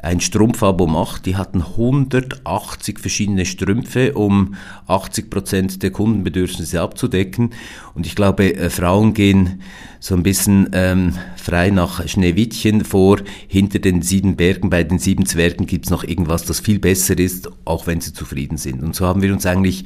ein 0.01 0.21
Strumpfabo 0.21 0.87
macht. 0.87 1.27
Die 1.27 1.37
hatten 1.37 1.61
180 1.61 2.99
verschiedene 2.99 3.45
Strümpfe, 3.45 4.15
um 4.15 4.55
80 4.87 5.29
Prozent 5.29 5.83
der 5.83 5.91
Kundenbedürfnisse 5.91 6.81
abzudecken. 6.81 7.51
Und 7.95 8.07
ich 8.07 8.15
glaube, 8.15 8.55
äh, 8.55 8.71
Frauen 8.71 9.13
gehen 9.13 9.61
so 10.01 10.15
ein 10.15 10.23
bisschen 10.23 10.71
ähm, 10.73 11.15
frei 11.37 11.71
nach 11.71 12.07
Schneewittchen 12.07 12.85
vor. 12.85 13.19
Hinter 13.49 13.81
den 13.81 14.03
sieben 14.03 14.37
Bergen, 14.37 14.71
bei 14.71 14.85
den 14.85 14.99
sieben 14.99 15.27
Zwergen 15.27 15.67
gibt's 15.67 15.91
noch 15.91 16.05
irgendwas, 16.05 16.45
das 16.45 16.61
viel 16.61 16.79
besser 16.79 17.19
ist, 17.19 17.51
auch 17.65 17.87
wenn 17.87 18.01
sie 18.01 18.13
zufrieden 18.13 18.57
sind. 18.57 18.83
Und 18.83 18.95
so 18.95 19.05
haben 19.05 19.23
wir 19.23 19.33
uns 19.33 19.47
eigentlich 19.47 19.85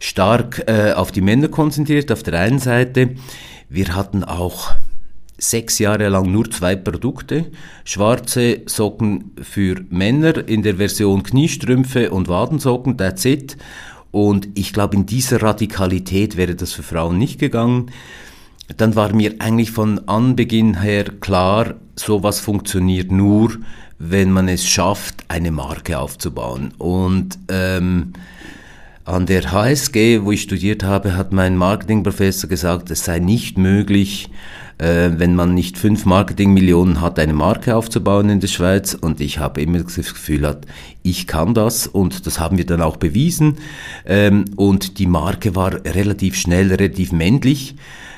stark 0.00 0.64
äh, 0.66 0.92
auf 0.92 1.12
die 1.12 1.20
Männer 1.20 1.48
konzentriert, 1.48 2.12
auf 2.12 2.22
der 2.22 2.38
einen 2.38 2.58
Seite. 2.58 3.10
Wir 3.68 3.94
hatten 3.94 4.24
auch 4.24 4.74
sechs 5.38 5.78
Jahre 5.78 6.08
lang 6.08 6.30
nur 6.30 6.50
zwei 6.50 6.76
Produkte. 6.76 7.46
Schwarze 7.84 8.62
Socken 8.66 9.32
für 9.40 9.76
Männer 9.90 10.48
in 10.48 10.62
der 10.62 10.76
Version 10.76 11.22
Kniestrümpfe 11.22 12.10
und 12.10 12.28
Wadensocken, 12.28 12.96
that's 12.96 13.24
it. 13.24 13.56
Und 14.10 14.48
ich 14.54 14.72
glaube, 14.72 14.96
in 14.96 15.06
dieser 15.06 15.42
Radikalität 15.42 16.36
wäre 16.36 16.54
das 16.54 16.72
für 16.72 16.82
Frauen 16.82 17.18
nicht 17.18 17.38
gegangen. 17.38 17.90
Dann 18.76 18.96
war 18.96 19.14
mir 19.14 19.36
eigentlich 19.38 19.70
von 19.70 20.08
Anbeginn 20.08 20.80
her 20.80 21.04
klar, 21.20 21.74
sowas 21.96 22.40
funktioniert 22.40 23.10
nur, 23.10 23.52
wenn 23.98 24.30
man 24.30 24.48
es 24.48 24.66
schafft, 24.66 25.24
eine 25.28 25.50
Marke 25.50 25.98
aufzubauen. 25.98 26.72
Und 26.78 27.38
ähm, 27.48 28.12
an 29.08 29.24
der 29.24 29.50
HSG, 29.50 30.22
wo 30.22 30.32
ich 30.32 30.42
studiert 30.42 30.84
habe, 30.84 31.16
hat 31.16 31.32
mein 31.32 31.56
Marketingprofessor 31.56 32.48
gesagt, 32.48 32.90
es 32.90 33.04
sei 33.04 33.18
nicht 33.20 33.56
möglich, 33.56 34.28
äh, 34.76 35.10
wenn 35.16 35.34
man 35.34 35.54
nicht 35.54 35.78
fünf 35.78 36.04
Marketingmillionen 36.04 37.00
hat, 37.00 37.18
eine 37.18 37.32
Marke 37.32 37.74
aufzubauen 37.74 38.28
in 38.28 38.40
der 38.40 38.48
Schweiz. 38.48 38.92
Und 38.92 39.22
ich 39.22 39.38
habe 39.38 39.62
immer 39.62 39.78
das 39.78 39.94
Gefühl, 39.94 40.46
hat, 40.46 40.66
ich 41.02 41.26
kann 41.26 41.54
das 41.54 41.86
und 41.86 42.26
das 42.26 42.38
haben 42.38 42.58
wir 42.58 42.66
dann 42.66 42.82
auch 42.82 42.98
bewiesen. 42.98 43.56
Ähm, 44.04 44.44
und 44.56 44.98
die 44.98 45.06
Marke 45.06 45.56
war 45.56 45.72
relativ 45.86 46.36
schnell, 46.36 46.68
relativ 46.68 47.10
männlich. 47.10 47.76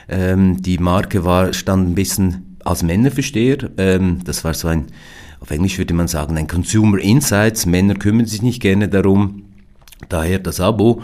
Ähm, 0.09 0.61
die 0.61 0.78
Marke 0.78 1.25
war, 1.25 1.52
stand 1.52 1.88
ein 1.88 1.94
bisschen 1.94 2.56
als 2.64 2.82
Männerversteher. 2.82 3.70
Ähm, 3.78 4.18
das 4.25 4.42
war 4.42 4.54
so 4.54 4.66
ein, 4.66 4.87
auf 5.38 5.52
Englisch 5.52 5.78
würde 5.78 5.94
man 5.94 6.09
sagen, 6.09 6.37
ein 6.37 6.49
Consumer 6.49 6.99
Insights. 6.99 7.64
Männer 7.64 7.94
kümmern 7.94 8.26
sich 8.26 8.42
nicht 8.42 8.61
gerne 8.61 8.88
darum. 8.88 9.44
Daher 10.09 10.38
das 10.38 10.61
Abo. 10.61 11.02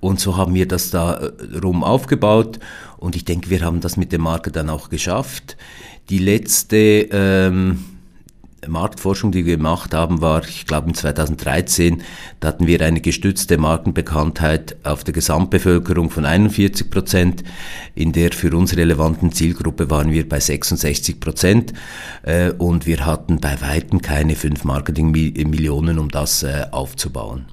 Und 0.00 0.20
so 0.20 0.36
haben 0.36 0.54
wir 0.54 0.66
das 0.66 0.90
da 0.90 1.14
äh, 1.14 1.58
rum 1.58 1.84
aufgebaut 1.84 2.58
und 2.98 3.16
ich 3.16 3.24
denke, 3.24 3.50
wir 3.50 3.62
haben 3.62 3.80
das 3.80 3.96
mit 3.96 4.12
der 4.12 4.18
Marke 4.18 4.50
dann 4.50 4.70
auch 4.70 4.88
geschafft. 4.88 5.56
Die 6.08 6.18
letzte 6.18 6.76
ähm, 7.10 7.84
Marktforschung, 8.66 9.30
die 9.30 9.46
wir 9.46 9.56
gemacht 9.56 9.94
haben, 9.94 10.20
war, 10.20 10.42
ich 10.44 10.66
glaube, 10.66 10.88
in 10.88 10.94
2013, 10.94 12.02
da 12.40 12.48
hatten 12.48 12.66
wir 12.66 12.80
eine 12.80 13.00
gestützte 13.00 13.56
Markenbekanntheit 13.56 14.76
auf 14.82 15.04
der 15.04 15.14
Gesamtbevölkerung 15.14 16.10
von 16.10 16.24
41 16.24 16.90
Prozent. 16.90 17.44
In 17.94 18.12
der 18.12 18.32
für 18.32 18.56
uns 18.56 18.76
relevanten 18.76 19.32
Zielgruppe 19.32 19.90
waren 19.90 20.10
wir 20.10 20.28
bei 20.28 20.40
66 20.40 21.20
Prozent 21.20 21.72
äh, 22.22 22.50
und 22.50 22.86
wir 22.86 23.06
hatten 23.06 23.40
bei 23.40 23.60
weitem 23.60 24.02
keine 24.02 24.34
fünf 24.34 24.64
Marketingmillionen, 24.64 25.98
um 25.98 26.08
das 26.08 26.42
äh, 26.42 26.66
aufzubauen. 26.72 27.46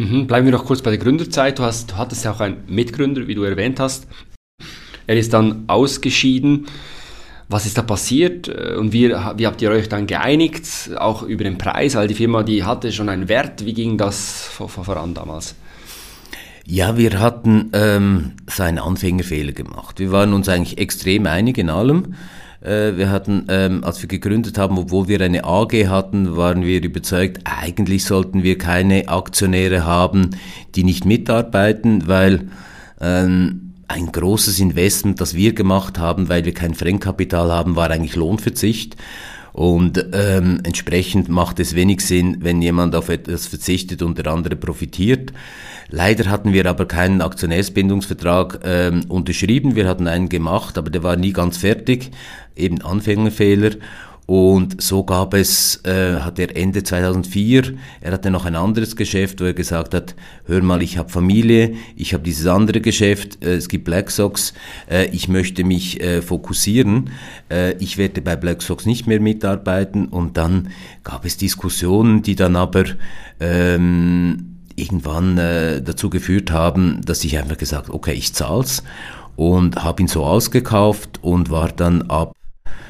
Mhm, 0.00 0.26
bleiben 0.26 0.46
wir 0.46 0.52
noch 0.52 0.64
kurz 0.64 0.80
bei 0.80 0.88
der 0.88 0.98
Gründerzeit. 0.98 1.58
Du, 1.58 1.62
hast, 1.62 1.90
du 1.90 1.96
hattest 1.98 2.24
ja 2.24 2.32
auch 2.32 2.40
einen 2.40 2.64
Mitgründer, 2.68 3.26
wie 3.26 3.34
du 3.34 3.42
erwähnt 3.42 3.78
hast. 3.78 4.06
Er 5.06 5.16
ist 5.16 5.34
dann 5.34 5.64
ausgeschieden. 5.66 6.68
Was 7.50 7.66
ist 7.66 7.76
da 7.76 7.82
passiert 7.82 8.48
und 8.48 8.92
wie, 8.92 9.10
wie 9.10 9.46
habt 9.46 9.60
ihr 9.60 9.70
euch 9.72 9.88
dann 9.88 10.06
geeinigt, 10.06 10.92
auch 10.96 11.24
über 11.24 11.42
den 11.42 11.58
Preis? 11.58 11.96
Weil 11.96 12.06
die 12.06 12.14
Firma, 12.14 12.44
die 12.44 12.62
hatte 12.62 12.92
schon 12.92 13.08
einen 13.08 13.28
Wert. 13.28 13.66
Wie 13.66 13.74
ging 13.74 13.98
das 13.98 14.44
voran 14.44 15.14
damals? 15.14 15.56
Ja, 16.64 16.96
wir 16.96 17.18
hatten 17.18 17.70
ähm, 17.72 18.32
einen 18.56 18.78
Anfängerfehler 18.78 19.50
gemacht. 19.50 19.98
Wir 19.98 20.12
waren 20.12 20.32
uns 20.32 20.48
eigentlich 20.48 20.78
extrem 20.78 21.26
einig 21.26 21.58
in 21.58 21.70
allem. 21.70 22.14
Äh, 22.62 22.96
wir 22.96 23.10
hatten, 23.10 23.46
ähm, 23.48 23.84
als 23.84 24.02
wir 24.02 24.08
gegründet 24.08 24.58
haben, 24.58 24.78
obwohl 24.78 25.08
wir 25.08 25.20
eine 25.20 25.44
AG 25.44 25.88
hatten, 25.88 26.36
waren 26.36 26.64
wir 26.64 26.82
überzeugt, 26.82 27.40
eigentlich 27.44 28.04
sollten 28.04 28.42
wir 28.42 28.58
keine 28.58 29.08
Aktionäre 29.08 29.84
haben, 29.84 30.30
die 30.74 30.84
nicht 30.84 31.04
mitarbeiten, 31.04 32.06
weil 32.06 32.48
ähm, 33.00 33.72
ein 33.88 34.12
großes 34.12 34.60
Investment, 34.60 35.20
das 35.20 35.34
wir 35.34 35.52
gemacht 35.52 35.98
haben, 35.98 36.28
weil 36.28 36.44
wir 36.44 36.54
kein 36.54 36.74
Fremdkapital 36.74 37.50
haben, 37.50 37.76
war 37.76 37.90
eigentlich 37.90 38.14
Lohnverzicht. 38.14 38.96
Und 39.52 40.06
ähm, 40.12 40.60
entsprechend 40.62 41.28
macht 41.28 41.58
es 41.58 41.74
wenig 41.74 42.02
Sinn, 42.02 42.36
wenn 42.40 42.62
jemand 42.62 42.94
auf 42.94 43.08
etwas 43.08 43.46
verzichtet 43.46 44.00
und 44.02 44.16
der 44.16 44.28
andere 44.28 44.54
profitiert. 44.54 45.32
Leider 45.90 46.30
hatten 46.30 46.52
wir 46.52 46.66
aber 46.66 46.86
keinen 46.86 47.20
Aktionärsbindungsvertrag 47.20 48.60
ähm, 48.64 49.04
unterschrieben. 49.08 49.74
Wir 49.74 49.88
hatten 49.88 50.06
einen 50.06 50.28
gemacht, 50.28 50.78
aber 50.78 50.90
der 50.90 51.02
war 51.02 51.16
nie 51.16 51.32
ganz 51.32 51.56
fertig. 51.56 52.10
Eben 52.54 52.80
Anfängerfehler. 52.82 53.72
Und 54.30 54.80
so 54.80 55.02
gab 55.02 55.34
es, 55.34 55.84
äh, 55.84 56.20
hat 56.20 56.38
er 56.38 56.56
Ende 56.56 56.84
2004, 56.84 57.74
er 58.00 58.12
hatte 58.12 58.30
noch 58.30 58.44
ein 58.44 58.54
anderes 58.54 58.94
Geschäft, 58.94 59.40
wo 59.40 59.44
er 59.46 59.54
gesagt 59.54 59.92
hat, 59.92 60.14
hör 60.44 60.62
mal, 60.62 60.82
ich 60.82 60.98
habe 60.98 61.08
Familie, 61.08 61.74
ich 61.96 62.14
habe 62.14 62.22
dieses 62.22 62.46
andere 62.46 62.80
Geschäft, 62.80 63.44
äh, 63.44 63.56
es 63.56 63.68
gibt 63.68 63.86
Black 63.86 64.08
Sox, 64.08 64.54
äh, 64.88 65.06
ich 65.06 65.26
möchte 65.26 65.64
mich 65.64 66.00
äh, 66.00 66.22
fokussieren, 66.22 67.10
äh, 67.50 67.72
ich 67.78 67.98
werde 67.98 68.20
bei 68.20 68.36
Black 68.36 68.62
Sox 68.62 68.86
nicht 68.86 69.08
mehr 69.08 69.18
mitarbeiten. 69.18 70.06
Und 70.06 70.36
dann 70.36 70.68
gab 71.02 71.24
es 71.24 71.36
Diskussionen, 71.36 72.22
die 72.22 72.36
dann 72.36 72.54
aber 72.54 72.84
ähm, 73.40 74.49
irgendwann 74.80 75.38
äh, 75.38 75.82
dazu 75.82 76.10
geführt 76.10 76.50
haben, 76.50 77.00
dass 77.04 77.24
ich 77.24 77.38
einfach 77.38 77.58
gesagt, 77.58 77.90
okay, 77.90 78.12
ich 78.12 78.32
zahl's 78.32 78.82
und 79.36 79.82
habe 79.82 80.02
ihn 80.02 80.08
so 80.08 80.24
ausgekauft 80.24 81.18
und 81.22 81.50
war 81.50 81.68
dann 81.68 82.02
ab 82.10 82.32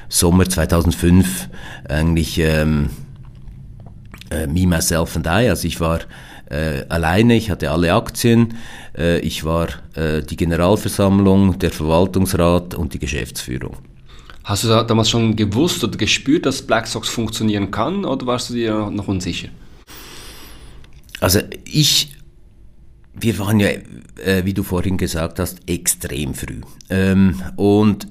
Sommer 0.09 0.49
2005 0.49 1.49
eigentlich 1.89 2.39
ähm, 2.39 2.91
äh, 4.31 4.47
me, 4.47 4.67
myself 4.67 5.17
and 5.17 5.27
I. 5.27 5.49
Also 5.49 5.69
ich 5.69 5.81
war 5.81 6.01
äh, 6.51 6.85
alleine, 6.89 7.37
ich 7.37 7.51
hatte 7.51 7.71
alle 7.71 7.95
Aktien, 7.95 8.55
äh, 8.97 9.21
ich 9.21 9.45
war 9.45 9.69
äh, 9.95 10.23
die 10.23 10.37
Generalversammlung, 10.37 11.59
der 11.59 11.71
Verwaltungsrat 11.71 12.75
und 12.75 12.95
die 12.95 12.99
Geschäftsführung. 12.99 13.77
Hast 14.43 14.65
du 14.65 14.69
da 14.69 14.83
damals 14.83 15.11
schon 15.11 15.37
gewusst 15.37 15.85
oder 15.85 15.97
gespürt, 15.97 16.47
dass 16.47 16.63
Black 16.63 16.89
Sox 16.89 17.09
funktionieren 17.09 17.71
kann 17.71 18.05
oder 18.05 18.27
warst 18.27 18.51
du 18.51 18.55
dir 18.55 18.91
noch 18.91 19.07
unsicher? 19.07 19.49
Also 21.21 21.41
ich 21.65 22.17
wir 23.15 23.39
waren 23.39 23.61
ja, 23.61 23.69
äh, 23.69 24.45
wie 24.45 24.55
du 24.55 24.63
vorhin 24.63 24.97
gesagt 24.97 25.39
hast, 25.39 25.59
extrem 25.67 26.35
früh. 26.35 26.61
Ähm, 26.89 27.43
und 27.57 28.07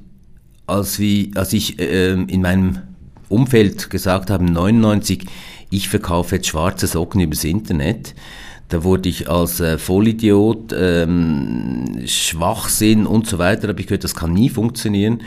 als, 0.67 0.99
wie, 0.99 1.31
als 1.35 1.53
ich 1.53 1.79
äh, 1.79 2.13
in 2.13 2.41
meinem 2.41 2.79
Umfeld 3.27 3.89
gesagt 3.89 4.29
habe, 4.29 4.43
99, 4.43 5.25
ich 5.69 5.89
verkaufe 5.89 6.35
jetzt 6.35 6.47
schwarze 6.47 6.87
Socken 6.87 7.21
übers 7.21 7.43
Internet, 7.43 8.15
da 8.69 8.83
wurde 8.83 9.09
ich 9.09 9.29
als 9.29 9.59
äh, 9.59 9.77
Vollidiot, 9.77 10.73
ähm, 10.77 12.01
Schwachsinn 12.05 13.07
und 13.07 13.27
so 13.27 13.39
weiter, 13.39 13.67
habe 13.67 13.81
ich 13.81 13.87
gehört, 13.87 14.03
das 14.03 14.15
kann 14.15 14.33
nie 14.33 14.49
funktionieren. 14.49 15.23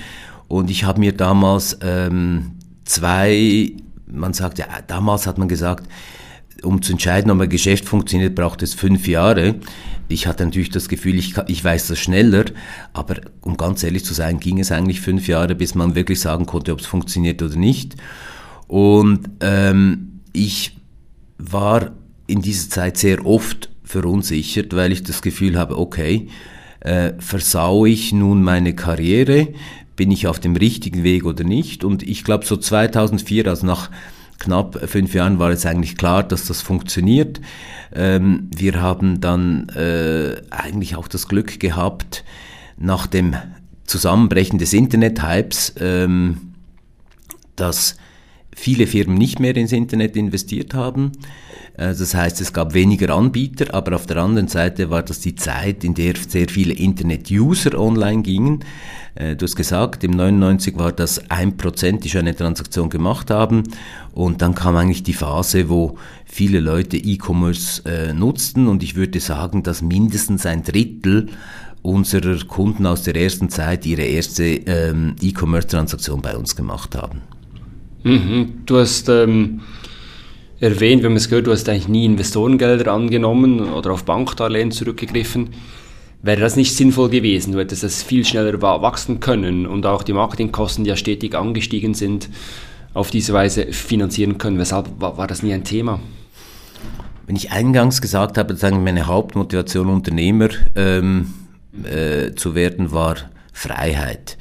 Und 0.47 0.71
ich 0.71 0.85
habe 0.85 1.01
mir 1.01 1.12
damals 1.12 1.79
ähm, 1.83 2.53
zwei, 2.85 3.73
man 4.07 4.33
sagt 4.33 4.59
ja, 4.59 4.67
damals 4.87 5.27
hat 5.27 5.39
man 5.39 5.49
gesagt, 5.49 5.89
um 6.62 6.83
zu 6.83 6.92
entscheiden, 6.92 7.31
ob 7.31 7.40
ein 7.40 7.49
Geschäft 7.49 7.87
funktioniert, 7.87 8.35
braucht 8.35 8.62
es 8.62 8.75
fünf 8.75 9.07
Jahre. 9.09 9.57
Ich 10.09 10.26
hatte 10.26 10.45
natürlich 10.45 10.71
das 10.71 10.88
Gefühl, 10.88 11.19
ich, 11.19 11.35
ich 11.49 11.64
weiß 11.64 11.88
das 11.88 11.99
schneller, 11.99 12.45
aber 12.92 13.16
um 13.40 13.57
ganz 13.57 13.83
ehrlich 13.83 14.04
zu 14.04 14.14
sein, 14.14 14.40
ging 14.40 14.59
es 14.59 14.73
eigentlich 14.73 15.00
fünf 15.00 15.28
Jahre, 15.28 15.54
bis 15.54 15.75
man 15.75 15.95
wirklich 15.95 16.21
sagen 16.21 16.47
konnte, 16.47 16.73
ob 16.73 16.81
es 16.81 16.87
funktioniert 16.87 17.42
oder 17.42 17.57
nicht. 17.57 17.97
Und 18.69 19.28
ähm, 19.40 20.21
ich 20.33 20.76
war 21.38 21.92
in 22.26 22.42
dieser 22.42 22.71
Zeit 22.71 22.97
sehr 22.97 23.26
oft 23.26 23.71
verunsichert, 23.85 24.75
weil 24.75 24.92
ich 24.92 25.02
das 25.02 25.23
Gefühl 25.23 25.59
habe, 25.59 25.78
okay, 25.78 26.28
äh, 26.81 27.12
versaue 27.19 27.88
ich 27.88 28.12
nun 28.12 28.42
meine 28.42 28.75
Karriere, 28.75 29.49
bin 29.97 30.11
ich 30.11 30.26
auf 30.26 30.40
dem 30.40 30.57
richtigen 30.57 31.04
Weg 31.04 31.25
oder 31.25 31.45
nicht. 31.45 31.85
Und 31.85 32.02
ich 32.02 32.25
glaube, 32.25 32.47
so 32.47 32.57
2004, 32.57 33.47
also 33.47 33.66
nach 33.66 33.90
knapp 34.43 34.79
fünf 34.89 35.15
Jahren 35.15 35.39
war 35.39 35.51
es 35.51 35.65
eigentlich 35.65 35.97
klar, 35.97 36.23
dass 36.23 36.47
das 36.47 36.63
funktioniert. 36.63 37.41
Ähm, 37.95 38.49
wir 38.55 38.81
haben 38.81 39.21
dann 39.21 39.69
äh, 39.71 40.43
eigentlich 40.51 40.97
auch 40.97 41.09
das 41.09 41.29
Glück 41.29 41.61
gehabt, 41.61 42.25
nach 42.77 43.07
dem 43.07 43.37
Zusammenbrechen 43.85 44.59
des 44.59 44.73
Internet-Hypes, 44.73 45.75
ähm, 45.81 46.55
dass 47.57 47.97
viele 48.55 48.87
Firmen 48.87 49.17
nicht 49.17 49.39
mehr 49.39 49.57
ins 49.57 49.73
Internet 49.73 50.17
investiert 50.17 50.75
haben. 50.75 51.13
Äh, 51.75 51.95
das 51.95 52.15
heißt, 52.15 52.41
es 52.41 52.53
gab 52.53 52.75
weniger 52.75 53.15
Anbieter, 53.15 53.75
aber 53.75 53.95
auf 53.95 54.07
der 54.07 54.17
anderen 54.19 54.49
Seite 54.49 54.91
war 54.91 55.03
das 55.03 55.21
die 55.21 55.35
Zeit, 55.37 55.85
in 55.85 55.95
der 55.95 56.15
sehr 56.17 56.49
viele 56.49 56.75
Internet-User 56.75 57.79
online 57.79 58.23
gingen. 58.23 58.65
Äh, 59.14 59.37
du 59.37 59.45
hast 59.45 59.57
gesagt, 59.57 60.04
im 60.04 60.12
99 60.12 60.78
war 60.78 60.92
das 60.92 61.23
1%, 61.31 62.00
die 62.00 62.09
schon 62.09 62.23
eine 62.23 62.35
Transaktion 62.35 62.88
gemacht 62.88 63.31
haben. 63.31 63.64
Und 64.12 64.42
dann 64.42 64.54
kam 64.54 64.76
eigentlich 64.76 65.02
die 65.02 65.12
Phase, 65.12 65.69
wo 65.69 65.99
viele 66.25 66.61
Leute 66.61 66.97
E-Commerce 66.97 67.83
äh, 67.85 68.12
nutzten. 68.12 68.69
Und 68.69 68.83
ich 68.83 68.97
würde 68.97 69.21
sagen, 69.21 69.62
dass 69.62 69.83
mindestens 69.83 70.47
ein 70.47 70.62
Drittel 70.62 71.28
unserer 71.83 72.38
Kunden 72.47 72.87
aus 72.87 73.02
der 73.02 73.16
ersten 73.16 73.49
Zeit 73.49 73.85
ihre 73.87 74.02
erste 74.02 74.45
ähm, 74.45 75.16
E-Commerce-Transaktion 75.21 76.23
bei 76.23 76.37
uns 76.37 76.54
gemacht 76.54 76.95
haben. 76.95 77.23
Mhm. 78.04 78.62
Du 78.66 78.78
hast 78.78 79.09
ähm, 79.09 79.61
erwähnt, 80.61 81.02
wir 81.02 81.11
haben 81.11 81.16
es 81.16 81.28
gehört, 81.28 81.49
du 81.49 81.52
hast 81.52 81.69
eigentlich 81.69 81.88
nie 81.88 82.04
Investorengelder 82.04 82.92
angenommen 82.92 83.61
oder 83.61 83.92
auf 83.92 84.04
Bankdarlehen 84.04 84.71
zurückgegriffen. 84.71 85.50
Wäre 86.23 86.41
das 86.41 86.55
nicht 86.55 86.76
sinnvoll 86.76 87.11
gewesen? 87.11 87.52
Du 87.52 87.59
hättest 87.59 87.83
es 87.83 88.05
viel 88.05 88.25
schneller 88.25 88.62
wachsen 88.62 89.19
können 89.19 89.67
und 89.67 89.85
auch 89.87 90.05
die 90.05 90.12
Marketingkosten, 90.12 90.85
die 90.85 90.91
ja 90.91 90.97
stetig 90.97 91.35
angestiegen 91.35 91.95
sind, 91.95 92.29
auf 92.95 93.11
diese 93.11 93.33
Weise 93.33 93.73
finanzieren 93.73 94.38
können. 94.38 94.59
Weshalb 94.59 95.00
war, 95.00 95.26
das 95.26 95.43
nie 95.43 95.52
ein 95.52 95.64
Thema? 95.64 95.99
Wenn 97.26 97.35
ich 97.35 97.50
eingangs 97.50 98.00
gesagt 98.00 98.38
habe, 98.38 98.55
sagen 98.55 98.85
meine 98.85 99.07
Hauptmotivation 99.07 99.88
Unternehmer 99.88 100.50
ähm, 100.76 101.35
äh, 101.83 102.35
zu 102.35 102.55
werden, 102.55 102.93
war 102.93 103.17
Freiheit. 103.52 104.38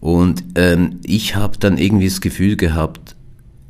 Und 0.00 0.42
ähm, 0.54 1.00
ich 1.02 1.36
habe 1.36 1.58
dann 1.58 1.76
irgendwie 1.76 2.08
das 2.08 2.22
Gefühl 2.22 2.56
gehabt, 2.56 3.14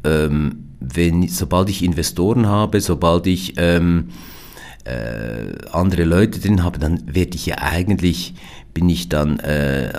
ähm, 0.04 0.66
wenn, 0.78 1.26
sobald 1.26 1.68
ich 1.68 1.82
Investoren 1.82 2.46
habe, 2.46 2.80
sobald 2.80 3.26
ich 3.26 3.54
ähm, 3.56 4.10
äh, 4.84 5.52
andere 5.72 6.04
Leute 6.04 6.40
drin 6.40 6.62
habe, 6.62 6.78
dann 6.78 7.14
werde 7.14 7.34
ich 7.34 7.46
ja 7.46 7.58
eigentlich, 7.58 8.34
bin 8.74 8.88
ich 8.88 9.08
dann, 9.08 9.38
äh, 9.40 9.92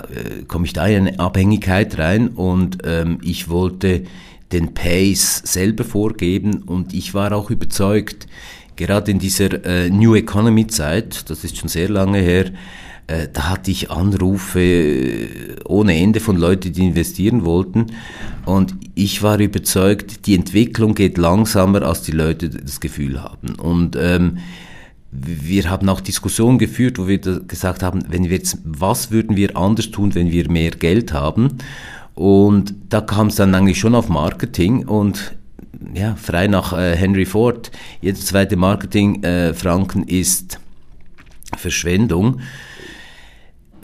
komme 0.48 0.66
ich 0.66 0.72
da 0.72 0.86
in 0.86 1.08
eine 1.08 1.18
Abhängigkeit 1.18 1.98
rein 1.98 2.28
und 2.28 2.78
ähm, 2.84 3.18
ich 3.22 3.48
wollte 3.48 4.04
den 4.52 4.74
Pace 4.74 5.42
selber 5.44 5.84
vorgeben 5.84 6.62
und 6.62 6.92
ich 6.92 7.14
war 7.14 7.32
auch 7.32 7.50
überzeugt, 7.50 8.26
gerade 8.76 9.10
in 9.10 9.18
dieser 9.18 9.64
äh, 9.64 9.90
New 9.90 10.14
Economy 10.14 10.66
Zeit, 10.66 11.30
das 11.30 11.44
ist 11.44 11.58
schon 11.58 11.68
sehr 11.68 11.88
lange 11.88 12.18
her, 12.18 12.50
äh, 13.06 13.28
da 13.32 13.50
hatte 13.50 13.70
ich 13.70 13.90
Anrufe 13.90 14.60
äh, 14.60 15.56
ohne 15.64 15.96
Ende 15.96 16.20
von 16.20 16.36
Leuten, 16.36 16.72
die 16.72 16.86
investieren 16.86 17.44
wollten. 17.44 17.86
Und 18.44 18.74
ich 18.94 19.22
war 19.22 19.38
überzeugt, 19.38 20.26
die 20.26 20.34
Entwicklung 20.34 20.94
geht 20.94 21.18
langsamer, 21.18 21.82
als 21.82 22.02
die 22.02 22.12
Leute 22.12 22.48
das 22.48 22.80
Gefühl 22.80 23.22
haben. 23.22 23.54
Und 23.56 23.96
ähm, 23.98 24.38
wir 25.12 25.68
haben 25.68 25.88
auch 25.90 26.00
Diskussionen 26.00 26.58
geführt, 26.58 26.98
wo 26.98 27.06
wir 27.06 27.18
gesagt 27.18 27.82
haben, 27.82 28.02
wenn 28.08 28.24
wir 28.24 28.36
jetzt, 28.36 28.58
was 28.64 29.10
würden 29.10 29.36
wir 29.36 29.56
anders 29.56 29.90
tun, 29.90 30.14
wenn 30.14 30.30
wir 30.30 30.50
mehr 30.50 30.70
Geld 30.70 31.12
haben? 31.12 31.58
Und 32.14 32.74
da 32.88 33.02
kam 33.02 33.26
es 33.26 33.36
dann 33.36 33.54
eigentlich 33.54 33.78
schon 33.78 33.94
auf 33.94 34.08
Marketing 34.08 34.86
und 34.86 35.36
ja, 35.94 36.14
frei 36.16 36.46
nach 36.46 36.72
äh, 36.72 36.96
Henry 36.96 37.26
Ford, 37.26 37.70
jeder 38.00 38.18
zweite 38.18 38.56
Marketing-Franken 38.56 40.08
äh, 40.08 40.20
ist 40.20 40.58
Verschwendung 41.56 42.40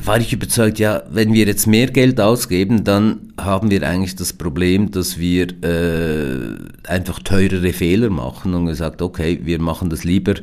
war 0.05 0.21
ich 0.21 0.33
überzeugt, 0.33 0.79
ja, 0.79 1.03
wenn 1.11 1.33
wir 1.33 1.47
jetzt 1.47 1.67
mehr 1.67 1.89
Geld 1.89 2.21
ausgeben, 2.21 2.85
dann 2.85 3.33
haben 3.39 3.71
wir 3.71 3.83
eigentlich 3.83 4.15
das 4.15 4.33
Problem, 4.33 4.91
dass 4.91 5.19
wir 5.19 5.49
äh, 5.63 6.57
einfach 6.87 7.19
teurere 7.21 7.73
Fehler 7.73 8.09
machen 8.11 8.55
und 8.55 8.67
gesagt, 8.67 9.03
okay, 9.03 9.41
wir 9.43 9.61
machen 9.61 9.91
das 9.91 10.05
lieber 10.05 10.35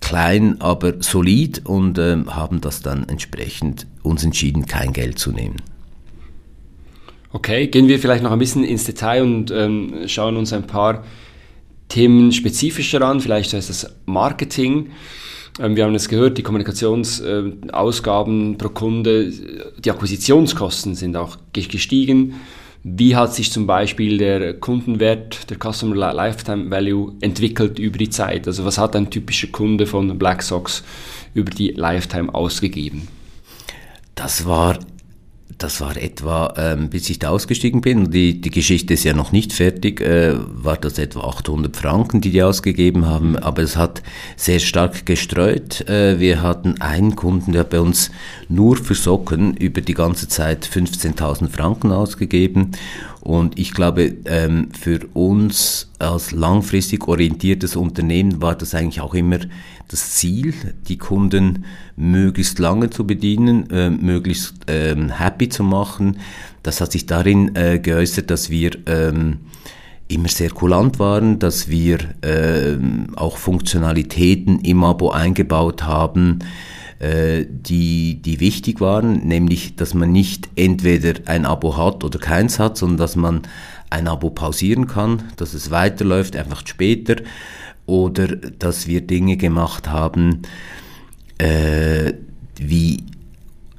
klein, 0.00 0.60
aber 0.60 0.94
solid 1.00 1.62
und 1.64 1.98
äh, 1.98 2.16
haben 2.26 2.60
das 2.60 2.80
dann 2.80 3.08
entsprechend 3.08 3.86
uns 4.02 4.24
entschieden, 4.24 4.66
kein 4.66 4.92
Geld 4.92 5.18
zu 5.18 5.32
nehmen. 5.32 5.56
Okay, 7.32 7.66
gehen 7.66 7.88
wir 7.88 7.98
vielleicht 7.98 8.22
noch 8.22 8.32
ein 8.32 8.38
bisschen 8.38 8.64
ins 8.64 8.84
Detail 8.84 9.22
und 9.22 9.50
ähm, 9.50 10.04
schauen 10.06 10.36
uns 10.36 10.52
ein 10.52 10.66
paar 10.66 11.04
Themen 11.88 12.32
spezifischer 12.32 13.02
an. 13.02 13.20
Vielleicht 13.20 13.52
heißt 13.52 13.68
das 13.68 13.94
Marketing. 14.06 14.90
Ähm, 15.60 15.76
wir 15.76 15.84
haben 15.84 15.94
es 15.94 16.08
gehört, 16.08 16.38
die 16.38 16.42
Kommunikationsausgaben 16.42 18.58
pro 18.58 18.70
Kunde, 18.70 19.30
die 19.78 19.90
Akquisitionskosten 19.90 20.94
sind 20.94 21.16
auch 21.16 21.36
gestiegen. 21.52 22.36
Wie 22.88 23.16
hat 23.16 23.34
sich 23.34 23.50
zum 23.50 23.66
Beispiel 23.66 24.16
der 24.16 24.60
Kundenwert, 24.60 25.50
der 25.50 25.56
Customer 25.56 25.96
Lifetime 26.14 26.70
Value 26.70 27.14
entwickelt 27.20 27.80
über 27.80 27.98
die 27.98 28.10
Zeit? 28.10 28.46
Also 28.46 28.64
was 28.64 28.78
hat 28.78 28.94
ein 28.94 29.10
typischer 29.10 29.48
Kunde 29.48 29.86
von 29.86 30.16
Black 30.16 30.40
Sox 30.40 30.84
über 31.34 31.50
die 31.50 31.70
Lifetime 31.70 32.32
ausgegeben? 32.32 33.08
Das 34.14 34.46
war 34.46 34.78
das 35.58 35.80
war 35.80 35.96
etwa, 35.96 36.52
ähm, 36.58 36.90
bis 36.90 37.08
ich 37.08 37.18
da 37.18 37.30
ausgestiegen 37.30 37.80
bin, 37.80 38.10
die, 38.10 38.40
die 38.40 38.50
Geschichte 38.50 38.94
ist 38.94 39.04
ja 39.04 39.14
noch 39.14 39.32
nicht 39.32 39.52
fertig, 39.52 40.00
äh, 40.00 40.34
war 40.36 40.76
das 40.76 40.98
etwa 40.98 41.20
800 41.20 41.74
Franken, 41.76 42.20
die 42.20 42.30
die 42.30 42.42
ausgegeben 42.42 43.06
haben, 43.06 43.36
aber 43.36 43.62
es 43.62 43.76
hat 43.76 44.02
sehr 44.36 44.58
stark 44.58 45.06
gestreut. 45.06 45.88
Äh, 45.88 46.20
wir 46.20 46.42
hatten 46.42 46.80
einen 46.80 47.16
Kunden, 47.16 47.52
der 47.52 47.64
bei 47.64 47.80
uns 47.80 48.10
nur 48.48 48.76
für 48.76 48.94
Socken 48.94 49.56
über 49.56 49.80
die 49.80 49.94
ganze 49.94 50.28
Zeit 50.28 50.66
15.000 50.66 51.48
Franken 51.48 51.90
ausgegeben. 51.90 52.72
Und 53.20 53.58
ich 53.58 53.72
glaube, 53.72 54.14
ähm, 54.26 54.68
für 54.78 55.00
uns 55.14 55.90
als 55.98 56.30
langfristig 56.32 57.08
orientiertes 57.08 57.74
Unternehmen 57.74 58.40
war 58.40 58.54
das 58.54 58.74
eigentlich 58.74 59.00
auch 59.00 59.14
immer 59.14 59.38
das 59.88 60.14
Ziel, 60.14 60.54
die 60.88 60.98
Kunden 60.98 61.64
möglichst 61.96 62.58
lange 62.58 62.90
zu 62.90 63.06
bedienen, 63.06 63.70
äh, 63.70 63.90
möglichst 63.90 64.54
ähm, 64.66 65.10
happy 65.10 65.48
zu 65.48 65.62
machen. 65.62 66.18
Das 66.62 66.80
hat 66.80 66.92
sich 66.92 67.06
darin 67.06 67.54
äh, 67.54 67.78
geäußert, 67.78 68.30
dass 68.30 68.50
wir 68.50 68.72
ähm, 68.86 69.38
immer 70.08 70.28
sehr 70.28 70.50
kulant 70.50 70.98
waren, 70.98 71.38
dass 71.38 71.68
wir 71.68 71.98
äh, 72.22 72.76
auch 73.16 73.36
Funktionalitäten 73.36 74.60
im 74.60 74.84
Abo 74.84 75.10
eingebaut 75.10 75.84
haben, 75.84 76.40
äh, 76.98 77.44
die, 77.48 78.22
die 78.22 78.40
wichtig 78.40 78.80
waren, 78.80 79.26
nämlich 79.26 79.76
dass 79.76 79.94
man 79.94 80.12
nicht 80.12 80.48
entweder 80.56 81.14
ein 81.26 81.44
Abo 81.44 81.76
hat 81.76 82.04
oder 82.04 82.18
keins 82.18 82.58
hat, 82.58 82.76
sondern 82.76 82.98
dass 82.98 83.16
man 83.16 83.42
ein 83.90 84.08
Abo 84.08 84.30
pausieren 84.30 84.86
kann, 84.86 85.22
dass 85.36 85.54
es 85.54 85.70
weiterläuft, 85.70 86.36
einfach 86.36 86.66
später, 86.66 87.16
oder 87.86 88.28
dass 88.28 88.86
wir 88.86 89.00
Dinge 89.00 89.36
gemacht 89.36 89.88
haben, 89.88 90.42
äh, 91.38 92.12
wie 92.58 93.04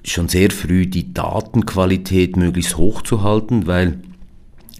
schon 0.03 0.29
sehr 0.29 0.51
früh 0.51 0.87
die 0.87 1.13
Datenqualität 1.13 2.37
möglichst 2.37 2.77
hoch 2.77 3.01
zu 3.01 3.23
halten, 3.23 3.67
weil 3.67 3.99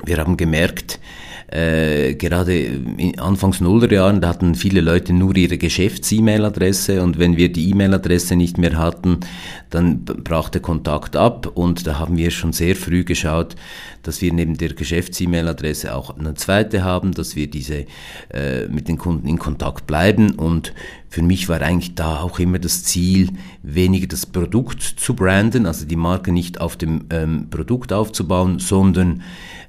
wir 0.06 0.18
haben 0.18 0.38
gemerkt, 0.38 1.00
äh, 1.02 1.27
gerade 1.50 2.58
in 2.58 3.20
Anfangs 3.20 3.62
Nullerjahren, 3.62 4.20
da 4.20 4.28
hatten 4.28 4.54
viele 4.56 4.82
Leute 4.82 5.14
nur 5.14 5.36
ihre 5.38 5.58
Geschäfts-E-Mail-Adresse 5.58 7.02
und 7.02 7.20
wenn 7.20 7.38
wir 7.38 7.50
die 7.52 7.70
E-Mail-Adresse 7.70 8.36
nicht 8.36 8.58
mehr 8.58 8.78
hatten, 8.78 9.22
dann 9.70 10.04
brach 10.04 10.50
der 10.50 10.62
Kontakt 10.62 11.16
ab 11.16 11.50
und 11.54 11.88
da 11.88 12.00
haben 12.00 12.18
wir 12.18 12.32
schon 12.32 12.52
sehr 12.52 12.76
früh 12.76 13.06
geschaut, 13.06 13.56
dass 14.04 14.22
wir 14.22 14.34
neben 14.34 14.58
der 14.58 14.74
Geschäfts-E-Mail-Adresse 14.74 15.96
auch 15.96 16.18
eine 16.18 16.34
zweite 16.34 16.84
haben, 16.84 17.14
dass 17.14 17.36
wir 17.36 17.48
diese 17.48 17.86
äh, 18.30 18.68
mit 18.68 18.90
den 18.90 18.98
Kunden 18.98 19.28
in 19.28 19.40
Kontakt 19.40 19.88
bleiben 19.88 20.32
und 20.32 20.74
für 21.10 21.22
mich 21.22 21.48
war 21.48 21.62
eigentlich 21.62 21.96
da 21.96 22.20
auch 22.22 22.40
immer 22.40 22.60
das 22.60 22.84
Ziel, 22.84 23.30
weniger 23.64 24.08
das 24.08 24.26
Produkt 24.26 24.82
zu 24.82 25.14
branden, 25.14 25.66
also 25.66 25.86
die 25.86 25.96
Marke 25.96 26.32
nicht 26.32 26.60
auf 26.60 26.76
dem 26.76 27.06
ähm, 27.10 27.50
Produkt 27.50 27.94
aufzubauen, 27.94 28.60
sondern 28.60 29.22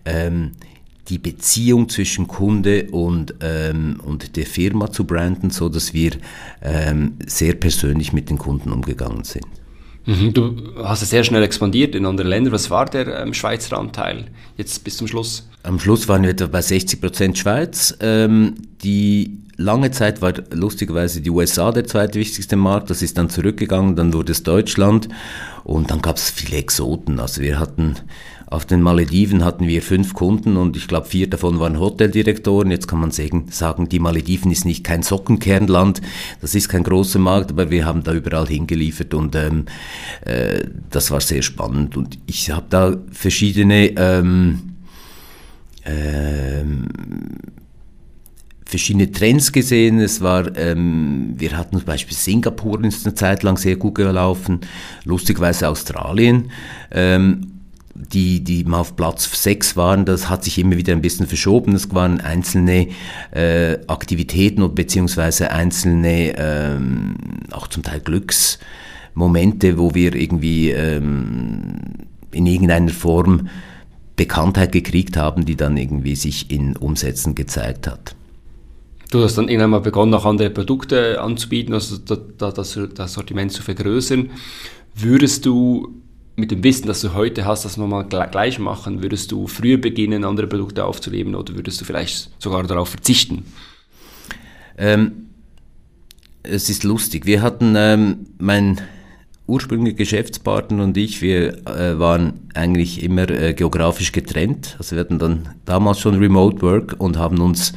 ähm, 0.05 0.53
die 1.09 1.19
Beziehung 1.19 1.89
zwischen 1.89 2.29
Kunde 2.29 2.89
und, 2.91 3.35
ähm, 3.41 4.01
und 4.05 4.37
der 4.37 4.47
Firma 4.47 4.91
zu 4.91 5.05
branden, 5.05 5.51
so 5.51 5.69
dass 5.69 5.95
wir 5.95 6.13
ähm, 6.63 7.15
sehr 7.27 7.55
persönlich 7.55 8.13
mit 8.13 8.31
den 8.31 8.39
Kunden 8.39 8.73
umgegangen 8.73 9.25
sind. 9.25 9.47
Mhm, 10.07 10.33
du 10.33 10.57
hast 10.83 11.03
es 11.03 11.11
sehr 11.11 11.23
schnell 11.25 11.43
expandiert 11.43 11.95
in 11.95 12.07
andere 12.07 12.29
Länder. 12.29 12.53
Was 12.53 12.71
war 12.71 12.87
der 12.87 13.21
ähm, 13.21 13.35
Schweizer 13.35 13.79
Anteil 13.79 14.27
jetzt 14.57 14.83
bis 14.85 14.97
zum 14.97 15.07
Schluss? 15.07 15.49
Am 15.63 15.79
Schluss 15.79 16.09
waren 16.09 16.23
wir 16.23 16.31
etwa 16.31 16.47
bei 16.47 16.63
60 16.63 17.01
Prozent 17.01 17.37
Schweiz. 17.37 17.95
Ähm, 18.01 18.55
die 18.83 19.39
lange 19.59 19.91
Zeit 19.91 20.23
war 20.23 20.33
lustigerweise 20.51 21.21
die 21.21 21.31
USA 21.31 21.73
der 21.73 21.85
zweitwichtigste 21.85 22.57
Markt. 22.57 22.89
Das 22.89 23.03
ist 23.03 23.19
dann 23.19 23.29
zurückgegangen, 23.29 23.97
dann 23.97 24.15
wurde 24.15 24.33
es 24.33 24.43
Deutschland 24.43 25.09
und 25.65 25.91
dann 25.91 26.01
gab 26.01 26.17
es 26.17 26.31
viele 26.31 26.57
Exoten. 26.57 27.21
Also 27.21 27.43
wir 27.43 27.59
hatten 27.61 27.97
auf 28.51 28.65
den 28.65 28.81
Malediven 28.81 29.45
hatten 29.45 29.67
wir 29.67 29.83
fünf 29.83 30.15
Kunden 30.15 30.57
und 30.57 30.75
ich 30.77 30.89
glaube 30.89 31.07
vier 31.07 31.29
davon 31.29 31.61
waren 31.61 31.79
Hoteldirektoren. 31.79 32.71
Jetzt 32.71 32.89
kann 32.89 32.99
man 32.99 33.11
sagen, 33.11 33.89
die 33.91 33.99
Malediven 33.99 34.51
ist 34.51 34.65
nicht 34.65 34.85
kein 34.85 35.03
Sockenkernland, 35.03 36.01
das 36.41 36.55
ist 36.55 36.71
kein 36.71 36.83
großer 36.83 37.19
Markt, 37.19 37.51
aber 37.51 37.71
wir 37.71 37.85
haben 37.85 38.03
da 38.05 38.15
überall 38.15 38.47
hingeliefert 38.47 39.13
und 39.13 39.35
ähm, 39.37 39.67
äh, 40.25 40.65
das 40.89 41.11
war 41.11 41.21
sehr 41.21 41.43
spannend. 41.43 41.99
Und 41.99 42.19
ich 42.25 42.51
habe 42.51 42.67
da 42.71 42.97
verschiedene 43.13 43.89
ähm, 43.97 44.61
ähm, 45.85 46.87
verschiedene 48.65 49.13
Trends 49.13 49.53
gesehen. 49.53 49.99
Es 49.99 50.23
war, 50.23 50.57
ähm, 50.57 51.35
wir 51.37 51.55
hatten 51.57 51.77
zum 51.77 51.85
Beispiel 51.85 52.17
Singapur 52.17 52.83
ist 52.85 53.05
eine 53.05 53.15
Zeit 53.15 53.43
lang 53.43 53.59
sehr 53.59 53.77
gut 53.77 53.97
gelaufen, 53.97 54.61
lustigerweise 55.05 55.69
Australien. 55.69 56.51
Ähm, 56.91 57.58
die, 57.99 58.43
die 58.45 58.65
mal 58.65 58.81
auf 58.81 58.97
Platz 58.97 59.29
6 59.43 59.77
waren, 59.77 60.05
das 60.05 60.29
hat 60.29 60.45
sich 60.45 60.59
immer 60.59 60.77
wieder 60.77 60.93
ein 60.93 61.03
bisschen 61.03 61.27
verschoben. 61.27 61.75
Es 61.75 61.93
waren 61.95 62.21
einzelne 62.21 62.89
äh, 63.33 63.79
Aktivitäten 63.87 64.63
und 64.63 64.75
beziehungsweise 64.75 65.51
einzelne, 65.51 66.35
ähm, 66.39 67.17
auch 67.51 67.67
zum 67.67 67.83
Teil 67.83 68.01
Glücksmomente, 68.01 69.79
wo 69.79 69.95
wir 69.95 70.15
irgendwie 70.15 70.71
ähm, 70.71 71.77
in 72.31 72.47
irgendeiner 72.47 72.93
Form 72.93 73.49
Bekanntheit 74.17 74.73
gekriegt 74.73 75.17
haben, 75.17 75.45
die 75.45 75.57
dann 75.57 75.77
irgendwie 75.77 76.17
sich 76.17 76.51
in 76.51 76.77
Umsätzen 76.77 77.35
gezeigt 77.35 77.87
hat. 77.87 78.15
Du 79.11 79.23
hast 79.23 79.39
dann 79.39 79.49
irgendwann 79.49 79.71
mal 79.71 79.81
begonnen, 79.81 80.13
auch 80.13 80.27
andere 80.27 80.51
Produkte 80.51 81.21
anzubieten, 81.21 81.73
also 81.73 81.97
das, 81.97 82.79
das 82.95 83.13
Sortiment 83.13 83.53
zu 83.53 83.63
vergrößern. 83.63 84.31
Würdest 84.95 85.47
du 85.47 85.95
mit 86.39 86.51
dem 86.51 86.63
Wissen, 86.63 86.87
das 86.87 87.01
du 87.01 87.15
heute 87.15 87.45
hast, 87.45 87.65
das 87.65 87.77
nochmal 87.77 88.05
gleich 88.05 88.59
machen? 88.59 89.03
Würdest 89.03 89.33
du 89.33 89.47
früher 89.47 89.79
beginnen, 89.79 90.25
andere 90.25 90.47
Produkte 90.47 90.85
aufzuleben 90.85 91.35
oder 91.35 91.55
würdest 91.55 91.81
du 91.81 91.85
vielleicht 91.85 92.31
sogar 92.41 92.63
darauf 92.63 92.91
verzichten? 92.91 93.45
Ähm, 94.77 95.29
es 96.43 96.71
ist 96.71 96.85
lustig. 96.85 97.27
Wir 97.27 97.43
hatten, 97.43 97.75
ähm, 97.77 98.27
mein 98.39 98.81
ursprünglicher 99.49 99.97
Geschäftspartner 99.97 100.85
und 100.85 100.97
ich, 100.97 101.23
wir 101.23 101.67
äh, 101.67 101.99
waren 101.99 102.49
eigentlich 102.55 103.03
immer 103.03 103.29
äh, 103.31 103.55
geografisch 103.55 104.13
getrennt. 104.13 104.77
Also 104.79 104.95
wir 104.95 105.01
hatten 105.01 105.19
dann 105.19 105.49
damals 105.65 105.99
schon 105.99 106.19
Remote 106.19 106.61
Work 106.63 106.97
und 106.99 107.17
haben 107.17 107.41
uns 107.41 107.73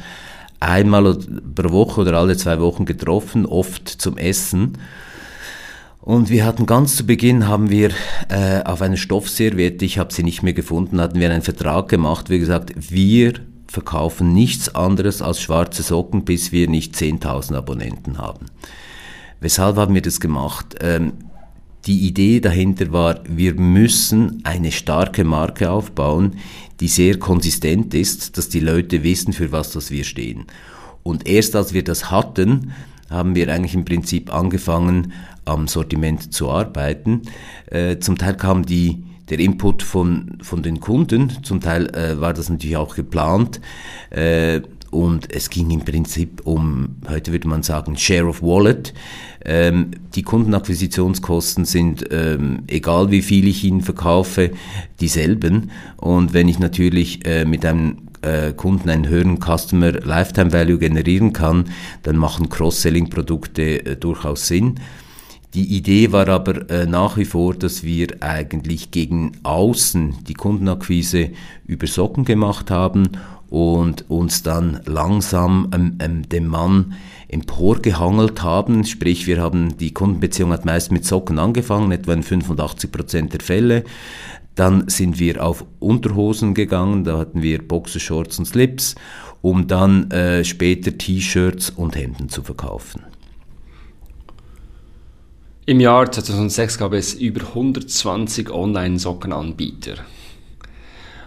einmal 0.60 1.16
pro 1.54 1.70
Woche 1.72 2.02
oder 2.02 2.18
alle 2.18 2.36
zwei 2.36 2.60
Wochen 2.60 2.84
getroffen, 2.84 3.46
oft 3.46 3.88
zum 3.88 4.18
Essen. 4.18 4.78
Und 6.02 6.30
wir 6.30 6.44
hatten 6.44 6.66
ganz 6.66 6.96
zu 6.96 7.06
Beginn, 7.06 7.46
haben 7.46 7.70
wir 7.70 7.90
äh, 8.28 8.64
auf 8.64 8.82
einer 8.82 8.96
Stoffserviette, 8.96 9.84
ich 9.84 9.98
habe 9.98 10.12
sie 10.12 10.24
nicht 10.24 10.42
mehr 10.42 10.52
gefunden, 10.52 11.00
hatten 11.00 11.20
wir 11.20 11.30
einen 11.30 11.42
Vertrag 11.42 11.88
gemacht, 11.88 12.28
wie 12.28 12.40
gesagt, 12.40 12.72
wir 12.76 13.34
verkaufen 13.68 14.32
nichts 14.32 14.74
anderes 14.74 15.22
als 15.22 15.40
schwarze 15.40 15.84
Socken, 15.84 16.24
bis 16.24 16.50
wir 16.50 16.68
nicht 16.68 16.96
10.000 16.96 17.54
Abonnenten 17.54 18.18
haben. 18.18 18.46
Weshalb 19.38 19.76
haben 19.76 19.94
wir 19.94 20.02
das 20.02 20.18
gemacht? 20.18 20.74
Ähm, 20.80 21.12
die 21.86 22.00
Idee 22.00 22.40
dahinter 22.40 22.90
war, 22.92 23.20
wir 23.24 23.54
müssen 23.54 24.40
eine 24.42 24.72
starke 24.72 25.22
Marke 25.22 25.70
aufbauen, 25.70 26.38
die 26.80 26.88
sehr 26.88 27.20
konsistent 27.20 27.94
ist, 27.94 28.36
dass 28.36 28.48
die 28.48 28.60
Leute 28.60 29.04
wissen, 29.04 29.32
für 29.32 29.52
was 29.52 29.70
das 29.70 29.92
wir 29.92 30.02
stehen. 30.02 30.46
Und 31.04 31.28
erst 31.28 31.54
als 31.54 31.72
wir 31.72 31.84
das 31.84 32.10
hatten, 32.10 32.72
haben 33.12 33.34
wir 33.34 33.52
eigentlich 33.52 33.74
im 33.74 33.84
Prinzip 33.84 34.32
angefangen, 34.34 35.12
am 35.44 35.68
Sortiment 35.68 36.32
zu 36.32 36.50
arbeiten. 36.50 37.22
Äh, 37.66 37.98
zum 37.98 38.18
Teil 38.18 38.36
kam 38.36 38.64
die, 38.64 39.04
der 39.28 39.38
Input 39.38 39.82
von, 39.82 40.38
von 40.42 40.62
den 40.62 40.80
Kunden, 40.80 41.30
zum 41.42 41.60
Teil 41.60 41.88
äh, 41.94 42.20
war 42.20 42.32
das 42.32 42.48
natürlich 42.48 42.76
auch 42.76 42.94
geplant. 42.94 43.60
Äh, 44.10 44.62
und 44.92 45.34
es 45.34 45.48
ging 45.48 45.70
im 45.70 45.80
Prinzip 45.80 46.42
um, 46.44 46.96
heute 47.08 47.32
würde 47.32 47.48
man 47.48 47.62
sagen, 47.62 47.96
Share 47.96 48.26
of 48.26 48.42
Wallet. 48.42 48.92
Ähm, 49.42 49.92
die 50.14 50.22
Kundenakquisitionskosten 50.22 51.64
sind, 51.64 52.04
ähm, 52.10 52.64
egal 52.66 53.10
wie 53.10 53.22
viel 53.22 53.48
ich 53.48 53.64
ihnen 53.64 53.80
verkaufe, 53.80 54.50
dieselben. 55.00 55.70
Und 55.96 56.34
wenn 56.34 56.46
ich 56.46 56.58
natürlich 56.58 57.24
äh, 57.24 57.46
mit 57.46 57.64
einem 57.64 58.11
äh, 58.22 58.52
Kunden 58.52 58.88
einen 58.88 59.08
höheren 59.08 59.38
Customer 59.38 59.92
Lifetime 59.92 60.52
Value 60.52 60.78
generieren 60.78 61.32
kann, 61.32 61.66
dann 62.02 62.16
machen 62.16 62.48
Cross-Selling-Produkte 62.48 63.84
äh, 63.84 63.96
durchaus 63.96 64.46
Sinn. 64.46 64.80
Die 65.54 65.76
Idee 65.76 66.12
war 66.12 66.28
aber 66.28 66.70
äh, 66.70 66.86
nach 66.86 67.18
wie 67.18 67.26
vor, 67.26 67.54
dass 67.54 67.82
wir 67.82 68.08
eigentlich 68.20 68.90
gegen 68.90 69.32
außen 69.42 70.24
die 70.26 70.34
Kundenakquise 70.34 71.30
über 71.66 71.86
Socken 71.86 72.24
gemacht 72.24 72.70
haben 72.70 73.10
und 73.50 74.08
uns 74.10 74.42
dann 74.42 74.80
langsam 74.86 75.68
ähm, 75.74 75.98
ähm, 76.00 76.26
dem 76.26 76.46
Mann 76.46 76.94
emporgehangelt 77.28 78.42
haben. 78.42 78.84
Sprich, 78.84 79.26
wir 79.26 79.42
haben 79.42 79.76
die 79.76 79.92
Kundenbeziehung 79.92 80.52
hat 80.52 80.64
meist 80.64 80.90
mit 80.90 81.04
Socken 81.04 81.38
angefangen, 81.38 81.92
etwa 81.92 82.14
in 82.14 82.22
85 82.22 82.90
Prozent 82.90 83.32
der 83.34 83.40
Fälle. 83.40 83.84
Dann 84.54 84.88
sind 84.88 85.18
wir 85.18 85.44
auf 85.44 85.64
Unterhosen 85.78 86.54
gegangen, 86.54 87.04
da 87.04 87.18
hatten 87.18 87.42
wir 87.42 87.66
Boxershorts 87.66 88.38
und 88.38 88.44
Slips, 88.44 88.94
um 89.40 89.66
dann 89.66 90.10
äh, 90.10 90.44
später 90.44 90.96
T-Shirts 90.96 91.70
und 91.70 91.96
Hemden 91.96 92.28
zu 92.28 92.42
verkaufen. 92.42 93.02
Im 95.64 95.80
Jahr 95.80 96.10
2006 96.10 96.78
gab 96.78 96.92
es 96.92 97.14
über 97.14 97.46
120 97.48 98.50
Online-Sockenanbieter. 98.50 99.94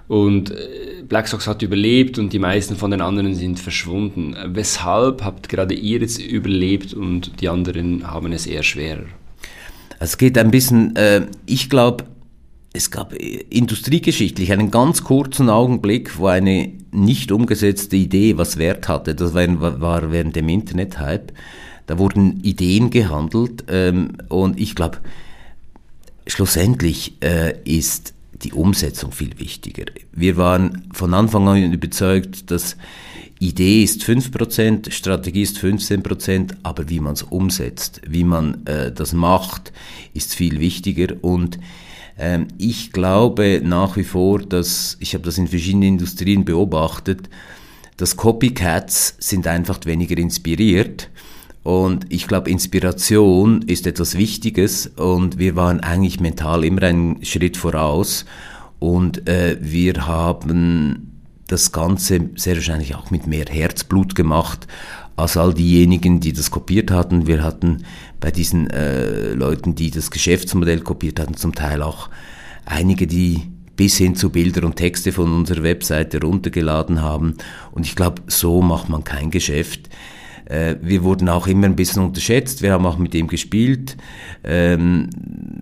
Und 0.07 0.51
äh, 0.51 1.03
Black 1.07 1.27
Sox 1.27 1.47
hat 1.47 1.61
überlebt 1.61 2.19
und 2.19 2.31
die 2.33 2.39
meisten 2.39 2.75
von 2.75 2.91
den 2.91 3.01
anderen 3.01 3.33
sind 3.33 3.59
verschwunden. 3.59 4.35
Weshalb 4.47 5.23
habt 5.23 5.49
gerade 5.49 5.73
ihr 5.73 5.99
jetzt 5.99 6.21
überlebt 6.21 6.93
und 6.93 7.41
die 7.41 7.49
anderen 7.49 8.11
haben 8.11 8.31
es 8.33 8.45
eher 8.45 8.63
schwerer? 8.63 9.05
Es 9.99 10.17
geht 10.17 10.37
ein 10.37 10.51
bisschen, 10.51 10.95
äh, 10.95 11.27
ich 11.45 11.69
glaube, 11.69 12.03
es 12.75 12.91
gab 12.91 13.13
äh, 13.13 13.45
industriegeschichtlich 13.49 14.51
einen 14.51 14.69
ganz 14.69 15.03
kurzen 15.03 15.49
Augenblick, 15.49 16.17
wo 16.17 16.27
eine 16.27 16.73
nicht 16.91 17.31
umgesetzte 17.31 17.95
Idee 17.95 18.37
was 18.37 18.57
Wert 18.57 18.87
hatte. 18.87 19.15
Das 19.15 19.33
war, 19.33 19.81
war 19.81 20.11
während 20.11 20.35
dem 20.35 20.49
Internet-Hype. 20.49 21.31
Da 21.87 21.97
wurden 21.99 22.41
Ideen 22.41 22.89
gehandelt 22.89 23.65
ähm, 23.69 24.17
und 24.29 24.59
ich 24.59 24.75
glaube, 24.75 24.97
schlussendlich 26.27 27.13
äh, 27.21 27.55
ist 27.63 28.13
die 28.43 28.53
Umsetzung 28.53 29.11
viel 29.11 29.39
wichtiger. 29.39 29.85
Wir 30.11 30.35
waren 30.35 30.89
von 30.91 31.13
Anfang 31.13 31.47
an 31.47 31.71
überzeugt, 31.71 32.49
dass 32.51 32.75
Idee 33.39 33.83
ist 33.83 34.01
5%, 34.03 34.91
Strategie 34.91 35.43
ist 35.43 35.57
15%, 35.57 36.55
aber 36.63 36.89
wie 36.89 36.99
man 36.99 37.13
es 37.13 37.21
umsetzt, 37.21 38.01
wie 38.07 38.23
man 38.23 38.65
äh, 38.65 38.91
das 38.91 39.13
macht, 39.13 39.71
ist 40.13 40.33
viel 40.33 40.59
wichtiger 40.59 41.15
und 41.21 41.59
ähm, 42.17 42.47
ich 42.57 42.91
glaube 42.91 43.61
nach 43.63 43.97
wie 43.97 44.03
vor, 44.03 44.39
dass, 44.39 44.97
ich 44.99 45.13
habe 45.13 45.23
das 45.23 45.37
in 45.37 45.47
verschiedenen 45.47 45.89
Industrien 45.89 46.45
beobachtet, 46.45 47.29
dass 47.97 48.17
Copycats 48.17 49.15
sind 49.19 49.47
einfach 49.47 49.79
weniger 49.85 50.17
inspiriert. 50.17 51.09
Und 51.63 52.05
ich 52.09 52.27
glaube, 52.27 52.51
Inspiration 52.51 53.63
ist 53.63 53.87
etwas 53.87 54.17
Wichtiges. 54.17 54.87
Und 54.87 55.39
wir 55.39 55.55
waren 55.55 55.79
eigentlich 55.79 56.19
mental 56.19 56.63
immer 56.63 56.83
einen 56.83 57.25
Schritt 57.25 57.57
voraus. 57.57 58.25
Und 58.79 59.27
äh, 59.27 59.57
wir 59.61 60.05
haben 60.05 61.23
das 61.47 61.71
Ganze 61.71 62.29
sehr 62.35 62.55
wahrscheinlich 62.55 62.95
auch 62.95 63.11
mit 63.11 63.27
mehr 63.27 63.45
Herzblut 63.45 64.15
gemacht 64.15 64.67
als 65.15 65.37
all 65.37 65.53
diejenigen, 65.53 66.19
die 66.19 66.33
das 66.33 66.51
kopiert 66.51 66.91
hatten. 66.91 67.27
Wir 67.27 67.43
hatten 67.43 67.83
bei 68.19 68.31
diesen 68.31 68.69
äh, 68.69 69.33
Leuten, 69.33 69.75
die 69.75 69.91
das 69.91 70.11
Geschäftsmodell 70.11 70.81
kopiert 70.81 71.19
hatten, 71.19 71.35
zum 71.35 71.55
Teil 71.55 71.81
auch 71.81 72.09
einige, 72.65 73.07
die 73.07 73.43
bis 73.75 73.97
hin 73.97 74.15
zu 74.15 74.29
Bilder 74.29 74.65
und 74.65 74.75
Texte 74.75 75.11
von 75.11 75.31
unserer 75.31 75.63
Webseite 75.63 76.21
runtergeladen 76.21 77.01
haben. 77.01 77.35
Und 77.71 77.85
ich 77.85 77.95
glaube, 77.95 78.23
so 78.27 78.61
macht 78.61 78.89
man 78.89 79.03
kein 79.03 79.31
Geschäft. 79.31 79.89
Äh, 80.45 80.75
wir 80.81 81.03
wurden 81.03 81.29
auch 81.29 81.47
immer 81.47 81.65
ein 81.65 81.75
bisschen 81.75 82.03
unterschätzt. 82.03 82.61
Wir 82.61 82.73
haben 82.73 82.85
auch 82.85 82.97
mit 82.97 83.13
dem 83.13 83.27
gespielt. 83.27 83.97
Ähm, 84.43 85.09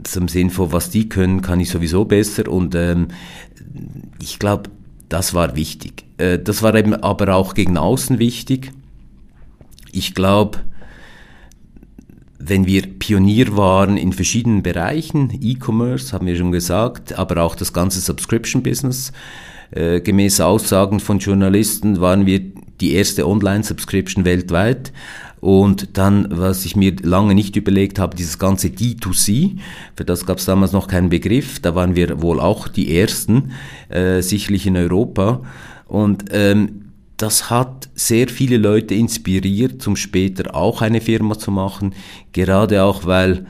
zum 0.03 0.27
Sinn 0.27 0.49
von, 0.49 0.71
was 0.71 0.89
die 0.89 1.09
können, 1.09 1.41
kann 1.41 1.59
ich 1.59 1.69
sowieso 1.69 2.05
besser. 2.05 2.47
Und 2.49 2.75
ähm, 2.75 3.07
ich 4.21 4.39
glaube, 4.39 4.69
das 5.09 5.33
war 5.33 5.55
wichtig. 5.55 6.05
Äh, 6.17 6.39
das 6.39 6.61
war 6.61 6.75
eben 6.75 6.93
aber 6.93 7.35
auch 7.35 7.53
gegen 7.53 7.77
außen 7.77 8.19
wichtig. 8.19 8.71
Ich 9.95 10.15
glaube, 10.15 10.59
wenn 12.39 12.65
wir 12.65 12.81
Pionier 12.81 13.55
waren 13.55 13.95
in 13.95 14.11
verschiedenen 14.11 14.63
Bereichen, 14.63 15.37
E-Commerce 15.39 16.11
haben 16.11 16.25
wir 16.25 16.35
schon 16.35 16.51
gesagt, 16.51 17.17
aber 17.17 17.43
auch 17.43 17.55
das 17.55 17.73
ganze 17.73 18.01
Subscription-Business. 18.01 19.13
Äh, 19.69 20.01
gemäß 20.01 20.41
Aussagen 20.41 20.99
von 20.99 21.19
Journalisten 21.19 22.01
waren 22.01 22.25
wir 22.25 22.41
die 22.81 22.93
erste 22.93 23.27
Online-Subscription 23.27 24.25
weltweit. 24.25 24.91
Und 25.39 25.95
dann, 25.95 26.27
was 26.31 26.65
ich 26.65 26.75
mir 26.75 26.95
lange 27.03 27.35
nicht 27.35 27.55
überlegt 27.55 27.99
habe, 27.99 28.15
dieses 28.15 28.39
ganze 28.39 28.69
D2C, 28.69 29.57
für 29.95 30.05
das 30.05 30.25
gab 30.25 30.39
es 30.39 30.45
damals 30.45 30.71
noch 30.71 30.87
keinen 30.87 31.09
Begriff, 31.09 31.59
da 31.59 31.75
waren 31.75 31.95
wir 31.95 32.23
wohl 32.23 32.39
auch 32.39 32.67
die 32.67 32.97
Ersten, 32.97 33.51
äh, 33.89 34.21
sicherlich 34.21 34.65
in 34.65 34.75
Europa. 34.75 35.41
Und 35.85 36.25
ähm, 36.31 36.82
das 37.23 37.49
hat 37.49 37.87
sehr 37.95 38.27
viele 38.27 38.57
Leute 38.57 38.95
inspiriert, 38.95 39.87
um 39.87 39.95
später 39.95 40.53
auch 40.53 40.81
eine 40.81 40.99
Firma 40.99 41.39
zu 41.39 41.51
machen, 41.51 41.95
gerade 42.33 42.83
auch 42.83 43.05
weil 43.05 43.45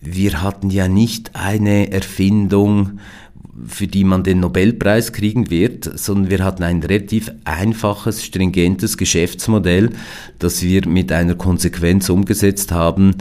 wir 0.00 0.40
hatten 0.40 0.70
ja 0.70 0.88
nicht 0.88 1.36
eine 1.36 1.92
Erfindung, 1.92 2.98
für 3.66 3.88
die 3.88 4.04
man 4.04 4.22
den 4.22 4.40
Nobelpreis 4.40 5.12
kriegen 5.12 5.50
wird, 5.50 5.98
sondern 5.98 6.30
wir 6.30 6.42
hatten 6.42 6.62
ein 6.62 6.82
relativ 6.82 7.30
einfaches, 7.44 8.24
stringentes 8.24 8.96
Geschäftsmodell, 8.96 9.90
das 10.38 10.62
wir 10.62 10.88
mit 10.88 11.12
einer 11.12 11.34
Konsequenz 11.34 12.08
umgesetzt 12.08 12.72
haben, 12.72 13.16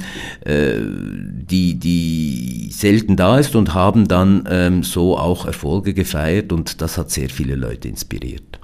äh, 0.46 0.76
die, 0.80 1.78
die 1.78 2.70
selten 2.72 3.18
da 3.18 3.38
ist 3.38 3.54
und 3.54 3.74
haben 3.74 4.08
dann 4.08 4.48
ähm, 4.50 4.84
so 4.84 5.18
auch 5.18 5.46
Erfolge 5.46 5.94
gefeiert 5.94 6.54
und 6.54 6.82
das 6.82 6.98
hat 6.98 7.12
sehr 7.12 7.30
viele 7.30 7.56
Leute 7.56 7.90
inspiriert. 7.90 8.62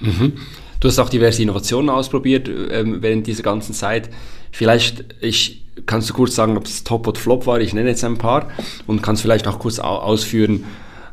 Mhm. 0.00 0.34
Du 0.80 0.88
hast 0.88 0.98
auch 0.98 1.08
diverse 1.08 1.42
Innovationen 1.42 1.90
ausprobiert 1.90 2.48
ähm, 2.48 3.02
während 3.02 3.26
dieser 3.26 3.42
ganzen 3.42 3.72
Zeit. 3.72 4.10
Vielleicht 4.52 5.04
ich, 5.20 5.64
kannst 5.86 6.10
du 6.10 6.14
kurz 6.14 6.34
sagen, 6.34 6.56
ob 6.56 6.66
es 6.66 6.84
Top 6.84 7.06
oder 7.06 7.18
Flop 7.18 7.46
war. 7.46 7.60
Ich 7.60 7.72
nenne 7.72 7.90
jetzt 7.90 8.04
ein 8.04 8.18
paar 8.18 8.48
und 8.86 9.02
kannst 9.02 9.22
vielleicht 9.22 9.46
auch 9.48 9.58
kurz 9.58 9.78
ausführen, 9.78 10.64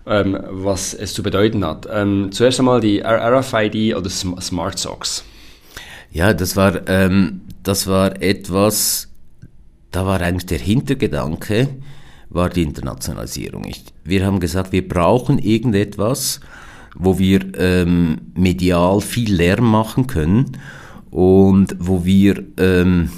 ähm, 0.05 0.37
was 0.49 0.93
es 0.93 1.13
zu 1.13 1.23
bedeuten 1.23 1.65
hat. 1.65 1.87
Ähm, 1.91 2.29
zuerst 2.31 2.59
einmal 2.59 2.81
die 2.81 3.01
RFID 3.01 3.95
oder 3.95 4.09
Smart 4.09 4.77
Socks. 4.77 5.23
Ja, 6.11 6.33
das 6.33 6.55
war, 6.55 6.87
ähm, 6.87 7.41
das 7.63 7.87
war 7.87 8.21
etwas, 8.21 9.09
da 9.91 10.05
war 10.05 10.21
eigentlich 10.21 10.45
der 10.45 10.59
Hintergedanke, 10.59 11.69
war 12.29 12.49
die 12.49 12.63
Internationalisierung. 12.63 13.65
Ich, 13.65 13.83
wir 14.03 14.25
haben 14.25 14.39
gesagt, 14.39 14.71
wir 14.71 14.87
brauchen 14.87 15.39
irgendetwas, 15.39 16.39
wo 16.95 17.17
wir 17.19 17.41
ähm, 17.57 18.21
medial 18.35 19.01
viel 19.01 19.33
Lärm 19.33 19.69
machen 19.69 20.07
können 20.07 20.57
und 21.09 21.75
wo 21.79 22.05
wir 22.05 22.43
ähm, 22.57 23.09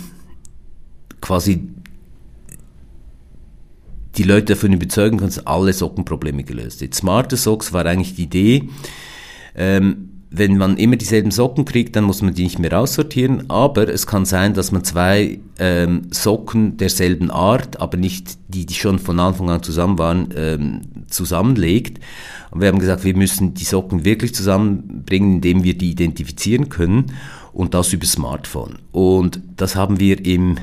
quasi 1.21 1.69
die 4.17 4.23
Leute 4.23 4.53
davon 4.53 4.73
überzeugen 4.73 5.17
können, 5.17 5.29
dass 5.29 5.45
alle 5.45 5.73
Sockenprobleme 5.73 6.43
gelöst 6.43 6.79
sind. 6.79 6.95
Smarte 6.95 7.37
Socks 7.37 7.73
war 7.73 7.85
eigentlich 7.85 8.15
die 8.15 8.23
Idee, 8.23 8.69
ähm, 9.55 10.14
wenn 10.29 10.57
man 10.57 10.77
immer 10.77 10.95
dieselben 10.95 11.31
Socken 11.31 11.65
kriegt, 11.65 11.95
dann 11.95 12.03
muss 12.03 12.21
man 12.21 12.33
die 12.33 12.43
nicht 12.43 12.59
mehr 12.59 12.77
aussortieren, 12.77 13.49
aber 13.49 13.87
es 13.87 14.05
kann 14.07 14.25
sein, 14.25 14.53
dass 14.53 14.71
man 14.71 14.83
zwei 14.83 15.39
ähm, 15.59 16.07
Socken 16.11 16.77
derselben 16.77 17.31
Art, 17.31 17.79
aber 17.79 17.97
nicht 17.97 18.37
die, 18.47 18.65
die 18.65 18.73
schon 18.73 18.99
von 18.99 19.19
Anfang 19.19 19.49
an 19.49 19.63
zusammen 19.63 19.97
waren, 19.97 20.33
ähm, 20.35 20.81
zusammenlegt. 21.07 21.99
Und 22.51 22.61
wir 22.61 22.67
haben 22.67 22.79
gesagt, 22.79 23.03
wir 23.03 23.15
müssen 23.15 23.53
die 23.53 23.63
Socken 23.63 24.03
wirklich 24.03 24.33
zusammenbringen, 24.33 25.35
indem 25.35 25.63
wir 25.63 25.77
die 25.77 25.91
identifizieren 25.91 26.69
können 26.69 27.13
und 27.53 27.73
das 27.73 27.93
über 27.93 28.05
Smartphone. 28.05 28.79
Und 28.91 29.39
das 29.55 29.75
haben 29.75 29.99
wir 29.99 30.25
im 30.25 30.57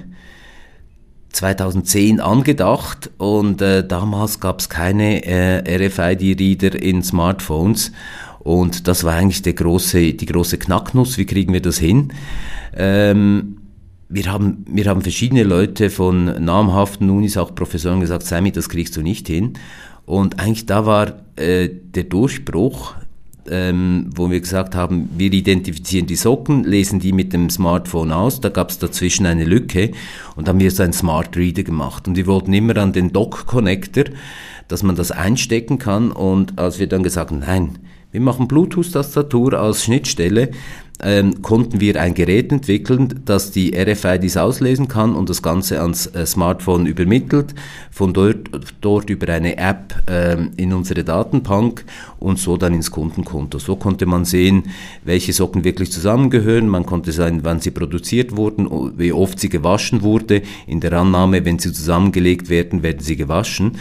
2010 1.33 2.21
angedacht 2.21 3.11
und 3.17 3.63
äh, 3.63 3.87
damals 3.87 4.39
gab 4.39 4.61
es 4.61 4.69
keine 4.69 5.25
äh, 5.25 5.87
RFID-Reader 5.87 6.81
in 6.81 7.03
Smartphones 7.03 7.93
und 8.43 8.89
das 8.89 9.05
war 9.05 9.15
eigentlich 9.15 9.43
der 9.43 9.53
große, 9.53 10.15
die 10.15 10.27
große 10.27 10.59
Knacknuss, 10.59 11.17
wie 11.17 11.27
kriegen 11.27 11.53
wir 11.53 11.63
das 11.63 11.79
hin? 11.79 12.13
Ähm, 12.77 13.59
wir 14.09 14.31
haben, 14.31 14.65
wir 14.69 14.85
haben 14.87 15.03
verschiedene 15.03 15.45
Leute 15.45 15.89
von 15.89 16.45
namhaften 16.45 17.09
Unis, 17.09 17.37
auch 17.37 17.55
Professoren 17.55 18.01
gesagt, 18.01 18.25
Sammy, 18.25 18.53
das 18.53 18.69
kriegst 18.69 18.97
du 18.97 19.03
nicht 19.03 19.27
hin. 19.29 19.55
Und 20.05 20.41
eigentlich 20.41 20.67
da 20.67 20.85
war 20.87 21.23
äh, 21.37 21.71
der 21.71 22.05
Durchbruch, 22.05 22.95
ähm, 23.49 24.11
wo 24.15 24.31
wir 24.31 24.41
gesagt 24.41 24.75
haben, 24.75 25.09
wir 25.17 25.33
identifizieren 25.33 26.07
die 26.07 26.17
Socken, 26.17 26.65
lesen 26.65 26.99
die 26.99 27.13
mit 27.13 27.33
dem 27.33 27.49
Smartphone 27.49 28.13
aus, 28.13 28.41
da 28.41 28.49
gab 28.49 28.71
es 28.71 28.79
dazwischen 28.79 29.25
eine 29.25 29.45
Lücke 29.45 29.93
und 30.37 30.49
haben 30.49 30.61
wir 30.61 30.71
so 30.71 30.83
einen 30.83 30.93
Smart 30.93 31.37
Reader 31.37 31.63
gemacht. 31.63 32.07
Und 32.09 32.17
wir 32.17 32.27
wollten 32.27 32.53
immer 32.53 32.77
an 32.77 32.93
den 32.93 33.13
Dock-Connector, 33.13 34.05
dass 34.69 34.83
man 34.83 34.97
das 34.97 35.13
einstecken 35.13 35.79
kann 35.79 36.11
und 36.11 36.59
als 36.59 36.79
wir 36.79 36.89
dann 36.89 37.03
gesagt 37.03 37.31
haben, 37.31 37.41
nein, 37.41 37.79
wir 38.13 38.21
machen 38.21 38.47
Bluetooth-Tastatur 38.47 39.55
als 39.55 39.85
Schnittstelle, 39.85 40.51
ähm, 41.03 41.43
konnten 41.43 41.81
wir 41.81 42.01
ein 42.01 42.15
Gerät 42.15 42.53
entwickeln, 42.53 43.23
das 43.25 43.51
die 43.51 43.75
RFIDs 43.77 44.37
auslesen 44.37 44.87
kann 44.87 45.17
und 45.17 45.29
das 45.29 45.43
Ganze 45.43 45.81
ans 45.81 46.07
äh, 46.07 46.25
Smartphone 46.27 46.87
übermittelt, 46.87 47.55
von 47.91 48.13
dort, 48.13 48.51
dort 48.81 49.11
über 49.11 49.33
eine 49.33 49.57
App 49.57 49.95
ähm, 50.07 50.53
in 50.57 50.73
unsere 50.73 51.03
Datenbank 51.03 51.85
und 52.21 52.39
so 52.39 52.57
dann 52.57 52.75
ins 52.75 52.91
Kundenkonto. 52.91 53.59
So 53.59 53.75
konnte 53.75 54.07
man 54.07 54.25
sehen, 54.25 54.65
welche 55.03 55.33
Socken 55.33 55.65
wirklich 55.65 55.91
zusammengehören, 55.91 56.69
man 56.69 56.87
konnte 56.87 57.11
sehen, 57.11 57.41
wann 57.43 57.61
sie 57.61 57.73
produziert 57.73 58.37
wurden, 58.37 58.69
wie 58.97 59.13
oft 59.13 59.41
sie 59.41 59.49
gewaschen 59.49 60.03
wurde, 60.03 60.43
in 60.69 60.79
der 60.81 60.93
Annahme, 60.93 61.45
wenn 61.45 61.59
sie 61.59 61.73
zusammengelegt 61.73 62.49
werden, 62.49 62.85
werden 62.85 63.01
sie 63.01 63.17
gewaschen. 63.17 63.79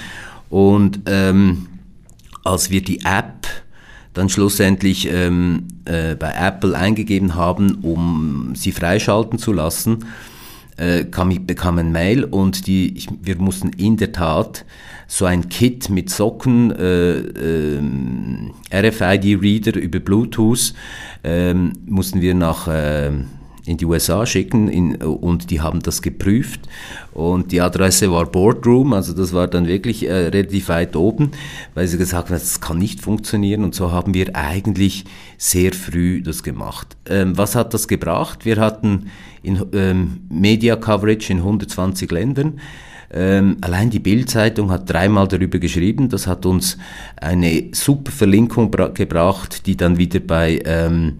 Und 0.49 1.01
ähm, 1.05 1.67
als 2.43 2.71
wir 2.71 2.81
die 2.81 3.01
App 3.01 3.47
dann 4.13 4.29
schlussendlich 4.29 5.07
ähm, 5.11 5.67
äh, 5.85 6.15
bei 6.15 6.33
Apple 6.33 6.77
eingegeben 6.77 7.35
haben, 7.35 7.75
um 7.81 8.53
sie 8.55 8.71
freischalten 8.71 9.39
zu 9.39 9.53
lassen, 9.53 10.05
äh, 10.77 11.05
kam 11.05 11.31
ich, 11.31 11.41
bekam 11.45 11.77
ein 11.77 11.91
Mail 11.91 12.23
und 12.23 12.67
die, 12.67 12.97
ich, 12.97 13.07
wir 13.21 13.37
mussten 13.37 13.69
in 13.69 13.97
der 13.97 14.11
Tat 14.11 14.65
so 15.07 15.25
ein 15.25 15.49
Kit 15.49 15.89
mit 15.89 16.09
Socken, 16.09 16.71
äh, 16.71 17.17
äh, 17.19 17.81
RFID-Reader 18.71 19.79
über 19.79 19.99
Bluetooth, 19.99 20.73
äh, 21.23 21.53
mussten 21.53 22.21
wir 22.21 22.33
nach 22.33 22.67
äh, 22.67 23.11
in 23.65 23.77
die 23.77 23.85
USA 23.85 24.25
schicken 24.25 24.67
in, 24.67 24.95
und 24.95 25.51
die 25.51 25.61
haben 25.61 25.81
das 25.81 26.01
geprüft 26.01 26.61
und 27.13 27.51
die 27.51 27.61
Adresse 27.61 28.11
war 28.11 28.25
Boardroom, 28.25 28.93
also 28.93 29.13
das 29.13 29.33
war 29.33 29.47
dann 29.47 29.67
wirklich 29.67 30.07
äh, 30.07 30.13
relativ 30.13 30.69
weit 30.69 30.95
oben, 30.95 31.31
weil 31.73 31.87
sie 31.87 31.97
gesagt 31.97 32.29
haben, 32.29 32.35
das 32.35 32.61
kann 32.61 32.77
nicht 32.77 33.01
funktionieren 33.01 33.63
und 33.63 33.75
so 33.75 33.91
haben 33.91 34.13
wir 34.13 34.35
eigentlich 34.35 35.05
sehr 35.37 35.73
früh 35.73 36.21
das 36.21 36.43
gemacht. 36.43 36.97
Ähm, 37.07 37.37
was 37.37 37.55
hat 37.55 37.73
das 37.73 37.87
gebracht? 37.87 38.45
Wir 38.45 38.57
hatten 38.57 39.11
in, 39.43 39.63
ähm, 39.73 40.21
Media 40.29 40.75
Coverage 40.75 41.31
in 41.31 41.39
120 41.39 42.11
Ländern. 42.11 42.59
Ähm, 43.13 43.57
allein 43.61 43.89
die 43.89 43.99
Bildzeitung 43.99 44.71
hat 44.71 44.89
dreimal 44.89 45.27
darüber 45.27 45.59
geschrieben. 45.59 46.07
Das 46.09 46.27
hat 46.27 46.45
uns 46.45 46.77
eine 47.17 47.65
super 47.73 48.11
Verlinkung 48.11 48.71
gebracht, 48.71 49.65
die 49.65 49.75
dann 49.75 49.97
wieder 49.97 50.21
bei 50.21 50.61
ähm, 50.65 51.17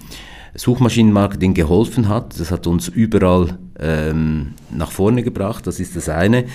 Suchmaschinenmarketing 0.55 1.53
geholfen 1.53 2.09
hat. 2.09 2.39
Das 2.39 2.51
hat 2.51 2.67
uns 2.67 2.87
überall 2.87 3.57
ähm, 3.79 4.53
nach 4.69 4.91
vorne 4.91 5.23
gebracht, 5.23 5.65
das 5.65 5.79
ist 5.79 5.95
das 5.95 6.07
eine. 6.07 6.45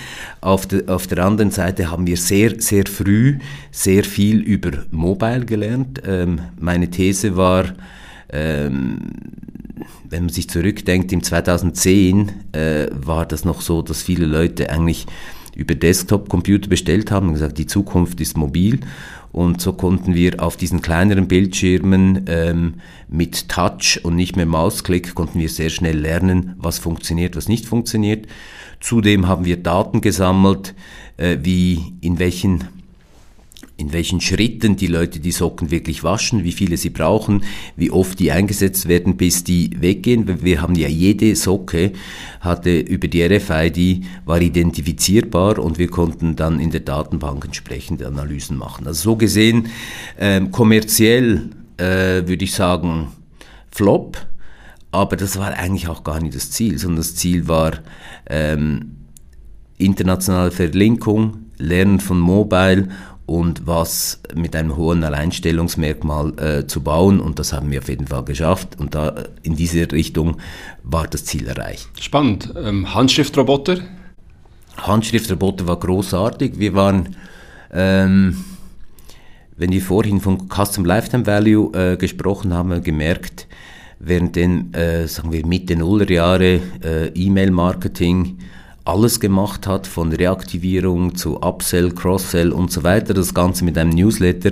Auf, 0.41 0.65
de, 0.65 0.87
auf 0.87 1.07
der 1.07 1.25
anderen 1.25 1.51
Seite 1.51 1.91
haben 1.91 2.07
wir 2.07 2.17
sehr, 2.17 2.59
sehr 2.59 2.85
früh 2.85 3.37
sehr 3.71 4.03
viel 4.03 4.39
über 4.39 4.71
Mobile 4.91 5.45
gelernt. 5.45 6.01
Ähm, 6.05 6.39
meine 6.59 6.89
These 6.89 7.35
war, 7.35 7.65
ähm, 8.29 8.99
wenn 10.09 10.23
man 10.23 10.29
sich 10.29 10.49
zurückdenkt, 10.49 11.11
im 11.11 11.21
2010 11.21 12.31
äh, 12.53 12.87
war 12.93 13.25
das 13.25 13.43
noch 13.43 13.61
so, 13.61 13.81
dass 13.81 14.03
viele 14.03 14.25
Leute 14.25 14.69
eigentlich 14.69 15.05
über 15.55 15.73
Desktop-Computer 15.73 16.69
bestellt 16.69 17.11
haben 17.11 17.27
und 17.27 17.33
gesagt, 17.33 17.57
die 17.57 17.65
Zukunft 17.65 18.21
ist 18.21 18.37
mobil. 18.37 18.79
Und 19.37 19.61
so 19.61 19.71
konnten 19.71 20.15
wir 20.15 20.41
auf 20.41 20.57
diesen 20.57 20.81
kleineren 20.81 21.27
Bildschirmen 21.27 22.25
ähm, 22.27 22.73
mit 23.07 23.49
Touch 23.49 23.99
und 24.01 24.15
nicht 24.15 24.35
mehr 24.35 24.47
Mausklick, 24.47 25.13
konnten 25.13 25.39
wir 25.39 25.47
sehr 25.47 25.69
schnell 25.69 25.99
lernen, 25.99 26.55
was 26.57 26.79
funktioniert, 26.79 27.35
was 27.35 27.47
nicht 27.47 27.67
funktioniert. 27.67 28.25
Zudem 28.79 29.27
haben 29.27 29.45
wir 29.45 29.57
Daten 29.57 30.01
gesammelt, 30.01 30.73
äh, 31.17 31.37
wie 31.43 31.93
in 32.01 32.17
welchen 32.17 32.63
in 33.77 33.93
welchen 33.93 34.19
Schritten 34.21 34.75
die 34.75 34.87
Leute 34.87 35.19
die 35.19 35.31
Socken 35.31 35.69
wirklich 35.69 36.03
waschen, 36.03 36.43
wie 36.43 36.51
viele 36.51 36.77
sie 36.77 36.89
brauchen, 36.89 37.43
wie 37.75 37.91
oft 37.91 38.19
die 38.19 38.31
eingesetzt 38.31 38.87
werden, 38.87 39.17
bis 39.17 39.43
die 39.43 39.69
weggehen. 39.79 40.43
Wir 40.43 40.61
haben 40.61 40.75
ja 40.75 40.87
jede 40.87 41.35
Socke 41.35 41.91
hatte 42.39 42.79
über 42.79 43.07
die 43.07 43.23
RFID 43.23 44.03
war 44.25 44.41
identifizierbar 44.41 45.59
und 45.59 45.77
wir 45.77 45.89
konnten 45.89 46.35
dann 46.35 46.59
in 46.59 46.71
der 46.71 46.79
Datenbank 46.81 47.45
entsprechende 47.45 48.07
Analysen 48.07 48.57
machen. 48.57 48.87
Also 48.87 49.11
so 49.11 49.15
gesehen 49.15 49.67
ähm, 50.19 50.51
kommerziell 50.51 51.49
äh, 51.77 52.27
würde 52.27 52.45
ich 52.45 52.53
sagen 52.53 53.09
Flop, 53.71 54.17
aber 54.91 55.17
das 55.17 55.37
war 55.37 55.53
eigentlich 55.53 55.87
auch 55.87 56.03
gar 56.03 56.19
nicht 56.19 56.35
das 56.35 56.49
Ziel, 56.49 56.79
sondern 56.79 56.97
das 56.97 57.15
Ziel 57.15 57.47
war 57.47 57.73
ähm, 58.27 58.93
internationale 59.77 60.49
Verlinkung, 60.49 61.45
Lernen 61.59 61.99
von 61.99 62.19
Mobile 62.19 62.89
und 63.27 63.67
was 63.67 64.21
mit 64.33 64.55
einem 64.55 64.77
hohen 64.77 65.03
Alleinstellungsmerkmal 65.03 66.33
äh, 66.39 66.65
zu 66.65 66.81
bauen. 66.81 67.19
Und 67.19 67.39
das 67.39 67.53
haben 67.53 67.69
wir 67.69 67.79
auf 67.79 67.89
jeden 67.89 68.07
Fall 68.07 68.23
geschafft. 68.23 68.79
Und 68.79 68.95
da 68.95 69.25
in 69.43 69.55
diese 69.55 69.91
Richtung 69.91 70.37
war 70.83 71.07
das 71.07 71.25
Ziel 71.25 71.45
erreicht. 71.45 71.87
Spannend. 71.99 72.53
Ähm, 72.55 72.95
Handschriftroboter? 72.95 73.79
Handschriftroboter 74.77 75.67
war 75.67 75.77
großartig. 75.77 76.57
Wir 76.57 76.73
waren, 76.73 77.17
ähm, 77.73 78.45
wenn 79.57 79.71
wir 79.71 79.81
vorhin 79.81 80.21
von 80.21 80.47
Custom 80.47 80.85
Lifetime 80.85 81.27
Value 81.27 81.73
äh, 81.73 81.97
gesprochen 81.97 82.53
haben, 82.53 82.81
gemerkt, 82.81 83.47
während 83.99 84.37
den, 84.37 84.73
äh, 84.73 85.05
sagen 85.05 85.33
wir, 85.33 85.45
Mitte 85.45 85.75
Nullerjahre 85.75 86.61
äh, 86.81 87.07
E-Mail-Marketing 87.13 88.37
alles 88.87 89.19
gemacht 89.19 89.67
hat, 89.67 89.85
von 89.85 90.13
Reaktivierung 90.13 91.15
zu 91.15 91.41
Upsell, 91.41 91.91
Cross-Sell 91.91 92.51
und 92.51 92.71
so 92.71 92.83
weiter. 92.83 93.13
Das 93.13 93.33
Ganze 93.33 93.65
mit 93.65 93.77
einem 93.77 93.91
Newsletter 93.91 94.51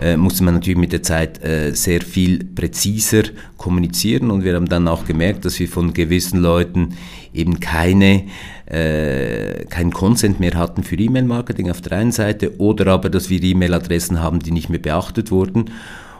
äh, 0.00 0.16
musste 0.16 0.44
man 0.44 0.54
natürlich 0.54 0.78
mit 0.78 0.92
der 0.92 1.02
Zeit 1.02 1.42
äh, 1.44 1.72
sehr 1.72 2.00
viel 2.00 2.44
präziser 2.44 3.22
kommunizieren 3.56 4.30
und 4.30 4.44
wir 4.44 4.54
haben 4.54 4.68
dann 4.68 4.88
auch 4.88 5.04
gemerkt, 5.04 5.44
dass 5.44 5.58
wir 5.60 5.68
von 5.68 5.92
gewissen 5.92 6.40
Leuten 6.40 6.94
eben 7.32 7.60
keine 7.60 8.24
äh, 8.66 9.64
keinen 9.66 9.92
Consent 9.92 10.40
mehr 10.40 10.54
hatten 10.54 10.82
für 10.82 10.96
E-Mail-Marketing 10.96 11.70
auf 11.70 11.80
der 11.80 11.98
einen 11.98 12.12
Seite 12.12 12.58
oder 12.58 12.86
aber, 12.88 13.10
dass 13.10 13.30
wir 13.30 13.42
E-Mail-Adressen 13.42 14.20
haben, 14.20 14.40
die 14.40 14.52
nicht 14.52 14.68
mehr 14.68 14.78
beachtet 14.78 15.30
wurden. 15.30 15.66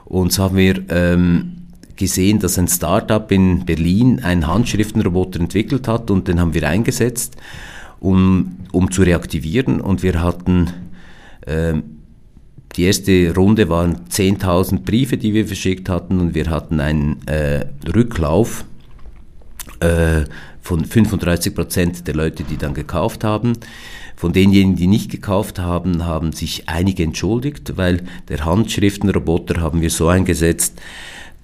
Und 0.04 0.32
so 0.32 0.42
haben 0.42 0.56
wir 0.56 0.82
ähm, 0.88 1.59
gesehen, 2.00 2.38
dass 2.38 2.58
ein 2.58 2.66
Startup 2.66 3.30
in 3.30 3.66
Berlin 3.66 4.20
einen 4.24 4.46
Handschriftenroboter 4.46 5.38
entwickelt 5.38 5.86
hat 5.86 6.10
und 6.10 6.28
den 6.28 6.40
haben 6.40 6.54
wir 6.54 6.66
eingesetzt, 6.66 7.36
um, 8.00 8.56
um 8.72 8.90
zu 8.90 9.02
reaktivieren. 9.02 9.80
Und 9.82 10.02
wir 10.02 10.22
hatten, 10.22 10.70
äh, 11.42 11.74
die 12.74 12.84
erste 12.84 13.34
Runde 13.34 13.68
waren 13.68 14.06
10.000 14.08 14.80
Briefe, 14.80 15.18
die 15.18 15.34
wir 15.34 15.46
verschickt 15.46 15.90
hatten 15.90 16.20
und 16.20 16.34
wir 16.34 16.48
hatten 16.48 16.80
einen 16.80 17.26
äh, 17.26 17.66
Rücklauf 17.94 18.64
äh, 19.80 20.22
von 20.62 20.84
35 20.84 21.54
Prozent 21.54 22.06
der 22.06 22.14
Leute, 22.14 22.44
die 22.44 22.56
dann 22.56 22.72
gekauft 22.72 23.24
haben. 23.24 23.52
Von 24.16 24.32
denjenigen, 24.32 24.76
die 24.76 24.86
nicht 24.86 25.10
gekauft 25.10 25.58
haben, 25.58 26.04
haben 26.06 26.32
sich 26.32 26.68
einige 26.68 27.02
entschuldigt, 27.02 27.76
weil 27.76 28.04
der 28.28 28.44
Handschriftenroboter 28.44 29.60
haben 29.60 29.82
wir 29.82 29.90
so 29.90 30.08
eingesetzt, 30.08 30.80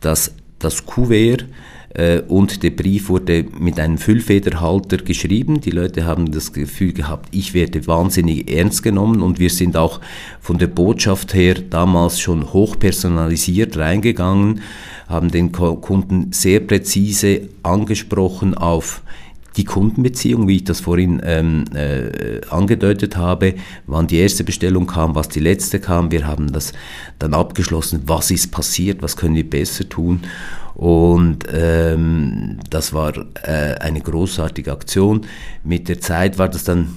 dass 0.01 0.33
das 0.59 0.87
Kuvert 0.87 1.47
äh, 1.95 2.21
und 2.29 2.63
der 2.63 2.71
Brief 2.71 3.09
wurde 3.09 3.47
mit 3.59 3.81
einem 3.81 3.99
Füllfederhalter 3.99 4.99
geschrieben. 4.99 5.61
Die 5.61 5.71
Leute 5.71 6.05
haben 6.05 6.31
das 6.31 6.53
Gefühl 6.53 6.93
gehabt, 6.93 7.29
ich 7.33 7.55
werde 7.55 7.87
wahnsinnig 7.87 8.51
ernst 8.51 8.83
genommen 8.83 9.23
und 9.23 9.39
wir 9.39 9.51
sind 9.51 9.77
auch 9.77 10.01
von 10.41 10.59
der 10.59 10.67
Botschaft 10.67 11.35
her 11.35 11.55
damals 11.55 12.21
schon 12.21 12.53
hochpersonalisiert 12.53 13.77
reingegangen, 13.77 14.61
haben 15.09 15.31
den 15.31 15.53
Kunden 15.53 16.33
sehr 16.33 16.61
präzise 16.61 17.49
angesprochen 17.63 18.55
auf 18.55 19.03
die 19.57 19.65
Kundenbeziehung, 19.65 20.49
wie 20.49 20.57
ich 20.57 20.65
das 20.65 20.81
vorhin 20.81 21.21
ähm, 21.25 21.65
äh, 21.75 22.41
angedeutet 22.51 23.17
habe, 23.17 23.55
wann 23.87 24.07
die 24.07 24.19
erste 24.19 24.45
Bestellung 24.45 24.87
kam, 24.87 25.15
was 25.15 25.29
die 25.29 25.41
letzte 25.41 25.81
kam. 25.81 26.11
Wir 26.11 26.27
haben 26.27 26.53
das 26.53 26.73
dann 27.19 27.35
abgeschlossen, 27.35 28.03
was 28.07 28.31
ist 28.31 28.53
passiert, 28.53 29.03
was 29.03 29.17
können 29.17 29.35
wir 29.35 29.49
besser 29.49 29.89
tun. 29.89 30.21
Und 30.75 31.47
ähm, 31.51 32.59
das 32.69 32.93
war 32.93 33.15
äh, 33.43 33.77
eine 33.81 34.01
großartige 34.01 34.73
Aktion. 34.73 35.23
Mit 35.65 35.89
der 35.89 36.01
Zeit 36.01 36.39
war 36.39 36.51
das 36.51 36.65
dann 36.65 36.89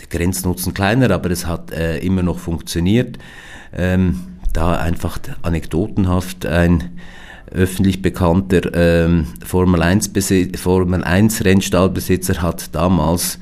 der 0.00 0.06
Grenznutzen 0.06 0.74
kleiner, 0.74 1.10
aber 1.10 1.30
es 1.30 1.46
hat 1.46 1.72
äh, 1.72 1.98
immer 1.98 2.22
noch 2.22 2.38
funktioniert. 2.38 3.18
Ähm, 3.76 4.20
da 4.52 4.76
einfach 4.76 5.18
anekdotenhaft 5.42 6.46
ein 6.46 6.98
öffentlich 7.50 8.02
bekannter 8.02 8.74
ähm, 8.74 9.26
Formel 9.44 9.82
1, 9.82 10.10
Formel 10.56 11.04
1 11.04 11.44
Rennstallbesitzer 11.44 12.42
hat 12.42 12.74
damals 12.74 13.38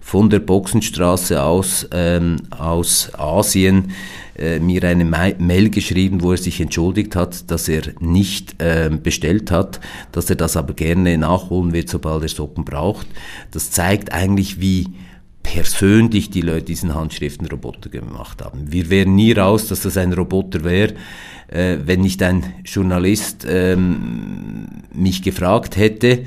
von 0.00 0.30
der 0.30 0.38
Boxenstraße 0.38 1.42
aus 1.42 1.86
ähm, 1.92 2.36
aus 2.50 3.12
Asien 3.14 3.92
äh, 4.38 4.58
mir 4.58 4.84
eine 4.84 5.04
Mail 5.04 5.68
geschrieben, 5.68 6.22
wo 6.22 6.32
er 6.32 6.38
sich 6.38 6.60
entschuldigt 6.60 7.14
hat, 7.14 7.50
dass 7.50 7.68
er 7.68 7.82
nicht 8.00 8.62
äh, 8.62 8.88
bestellt 8.90 9.50
hat, 9.50 9.80
dass 10.12 10.30
er 10.30 10.36
das 10.36 10.56
aber 10.56 10.72
gerne 10.72 11.18
nachholen 11.18 11.72
wird, 11.72 11.88
sobald 11.88 12.22
er 12.22 12.28
Socken 12.28 12.64
braucht. 12.64 13.06
Das 13.50 13.70
zeigt 13.70 14.12
eigentlich, 14.12 14.60
wie 14.60 14.86
persönlich 15.42 16.30
die 16.30 16.42
Leute 16.42 16.66
diesen 16.66 16.94
Handschriftenroboter 16.94 17.90
gemacht 17.90 18.44
haben. 18.44 18.70
Wir 18.70 18.90
wären 18.90 19.14
nie 19.14 19.32
raus, 19.32 19.68
dass 19.68 19.82
das 19.82 19.96
ein 19.96 20.12
Roboter 20.12 20.62
wäre, 20.62 20.94
äh, 21.48 21.78
wenn 21.84 22.00
nicht 22.00 22.22
ein 22.22 22.44
Journalist 22.64 23.46
ähm, 23.48 24.68
mich 24.92 25.22
gefragt 25.22 25.76
hätte. 25.76 26.24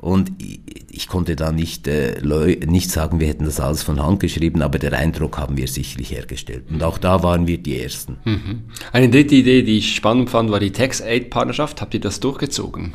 Und 0.00 0.32
ich, 0.38 0.60
ich 0.90 1.08
konnte 1.08 1.36
da 1.36 1.52
nicht, 1.52 1.88
äh, 1.88 2.20
nicht 2.66 2.90
sagen, 2.90 3.20
wir 3.20 3.28
hätten 3.28 3.44
das 3.44 3.60
alles 3.60 3.82
von 3.82 4.02
Hand 4.02 4.20
geschrieben, 4.20 4.60
aber 4.62 4.78
der 4.78 4.92
Eindruck 4.92 5.38
haben 5.38 5.56
wir 5.56 5.68
sicherlich 5.68 6.10
hergestellt. 6.10 6.64
Und 6.70 6.82
auch 6.82 6.98
da 6.98 7.22
waren 7.22 7.46
wir 7.46 7.58
die 7.58 7.80
Ersten. 7.80 8.18
Mhm. 8.24 8.64
Eine 8.92 9.08
dritte 9.08 9.36
Idee, 9.36 9.62
die 9.62 9.78
ich 9.78 9.94
spannend 9.94 10.30
fand, 10.30 10.50
war 10.50 10.60
die 10.60 10.72
Tax-Aid-Partnerschaft. 10.72 11.80
Habt 11.80 11.94
ihr 11.94 12.00
das 12.00 12.20
durchgezogen? 12.20 12.92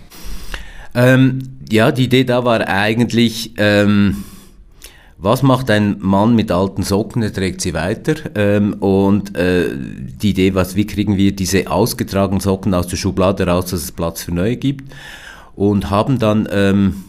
Ähm, 0.93 1.39
ja, 1.71 1.91
die 1.91 2.05
Idee 2.05 2.23
da 2.23 2.43
war 2.45 2.67
eigentlich... 2.67 3.53
Ähm, 3.57 4.23
was 5.19 5.41
macht 5.41 5.71
ein 5.71 5.95
Mann 5.99 6.35
mit 6.35 6.51
alten 6.51 6.83
Socken? 6.83 7.23
Er 7.23 7.33
trägt 7.33 7.61
sie 7.61 7.73
weiter. 7.73 8.13
Ähm, 8.35 8.73
und 8.75 9.35
äh, 9.35 9.69
die 9.75 10.29
Idee, 10.29 10.53
was, 10.53 10.75
wie 10.75 10.85
kriegen 10.85 11.17
wir 11.17 11.35
diese 11.35 11.71
ausgetragenen 11.71 12.39
Socken 12.39 12.75
aus 12.75 12.85
der 12.87 12.97
Schublade 12.97 13.47
raus, 13.47 13.71
dass 13.71 13.81
es 13.83 13.91
Platz 13.91 14.21
für 14.23 14.33
neue 14.33 14.57
gibt? 14.57 14.93
Und 15.55 15.89
haben 15.89 16.19
dann 16.19 16.47
ähm, 16.51 17.03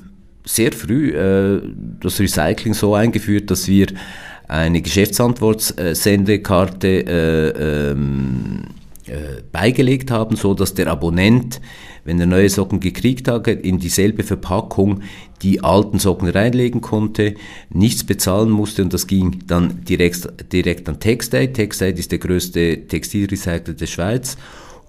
sehr 0.44 0.72
früh 0.72 1.10
äh, 1.10 1.60
das 2.00 2.18
Recycling 2.18 2.72
so 2.72 2.94
eingeführt, 2.94 3.50
dass 3.50 3.68
wir 3.68 3.88
eine 4.48 4.80
Geschäftsantwortsendekarte 4.80 6.88
äh, 6.88 7.90
ähm, 7.90 8.62
äh, 9.06 9.42
beigelegt 9.52 10.10
haben, 10.10 10.36
so 10.36 10.54
dass 10.54 10.72
der 10.72 10.86
Abonnent, 10.88 11.60
wenn 12.08 12.18
er 12.18 12.26
neue 12.26 12.48
Socken 12.48 12.80
gekriegt 12.80 13.28
hat, 13.28 13.46
in 13.46 13.78
dieselbe 13.78 14.22
Verpackung 14.22 15.02
die 15.42 15.62
alten 15.62 15.98
Socken 15.98 16.28
reinlegen 16.28 16.80
konnte, 16.80 17.34
nichts 17.68 18.02
bezahlen 18.02 18.48
musste 18.48 18.82
und 18.82 18.94
das 18.94 19.06
ging 19.06 19.40
dann 19.46 19.84
direkt, 19.84 20.26
direkt 20.50 20.88
an 20.88 21.00
Textide. 21.00 21.52
Textide 21.52 21.98
ist 21.98 22.10
der 22.10 22.18
größte 22.18 22.88
Textilrecycler 22.88 23.74
der 23.74 23.86
Schweiz 23.86 24.38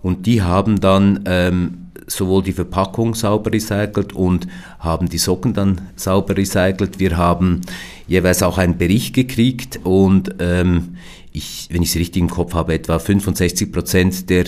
und 0.01 0.27
die 0.27 0.41
haben 0.41 0.79
dann 0.79 1.25
ähm, 1.25 1.89
sowohl 2.07 2.41
die 2.41 2.53
Verpackung 2.53 3.15
sauber 3.15 3.51
recycelt 3.51 4.13
und 4.13 4.47
haben 4.79 5.09
die 5.09 5.17
Socken 5.17 5.53
dann 5.53 5.89
sauber 5.97 6.37
recycelt. 6.37 6.99
Wir 6.99 7.17
haben 7.17 7.59
jeweils 8.07 8.41
auch 8.43 8.57
einen 8.57 8.77
Bericht 8.77 9.13
gekriegt 9.13 9.81
und 9.83 10.35
ähm, 10.39 10.95
ich, 11.33 11.67
wenn 11.69 11.81
ich 11.81 11.89
es 11.89 11.95
richtig 11.97 12.21
im 12.21 12.29
Kopf 12.29 12.53
habe, 12.53 12.73
etwa 12.73 12.97
65 12.97 13.73
Prozent 13.73 14.29
der 14.29 14.45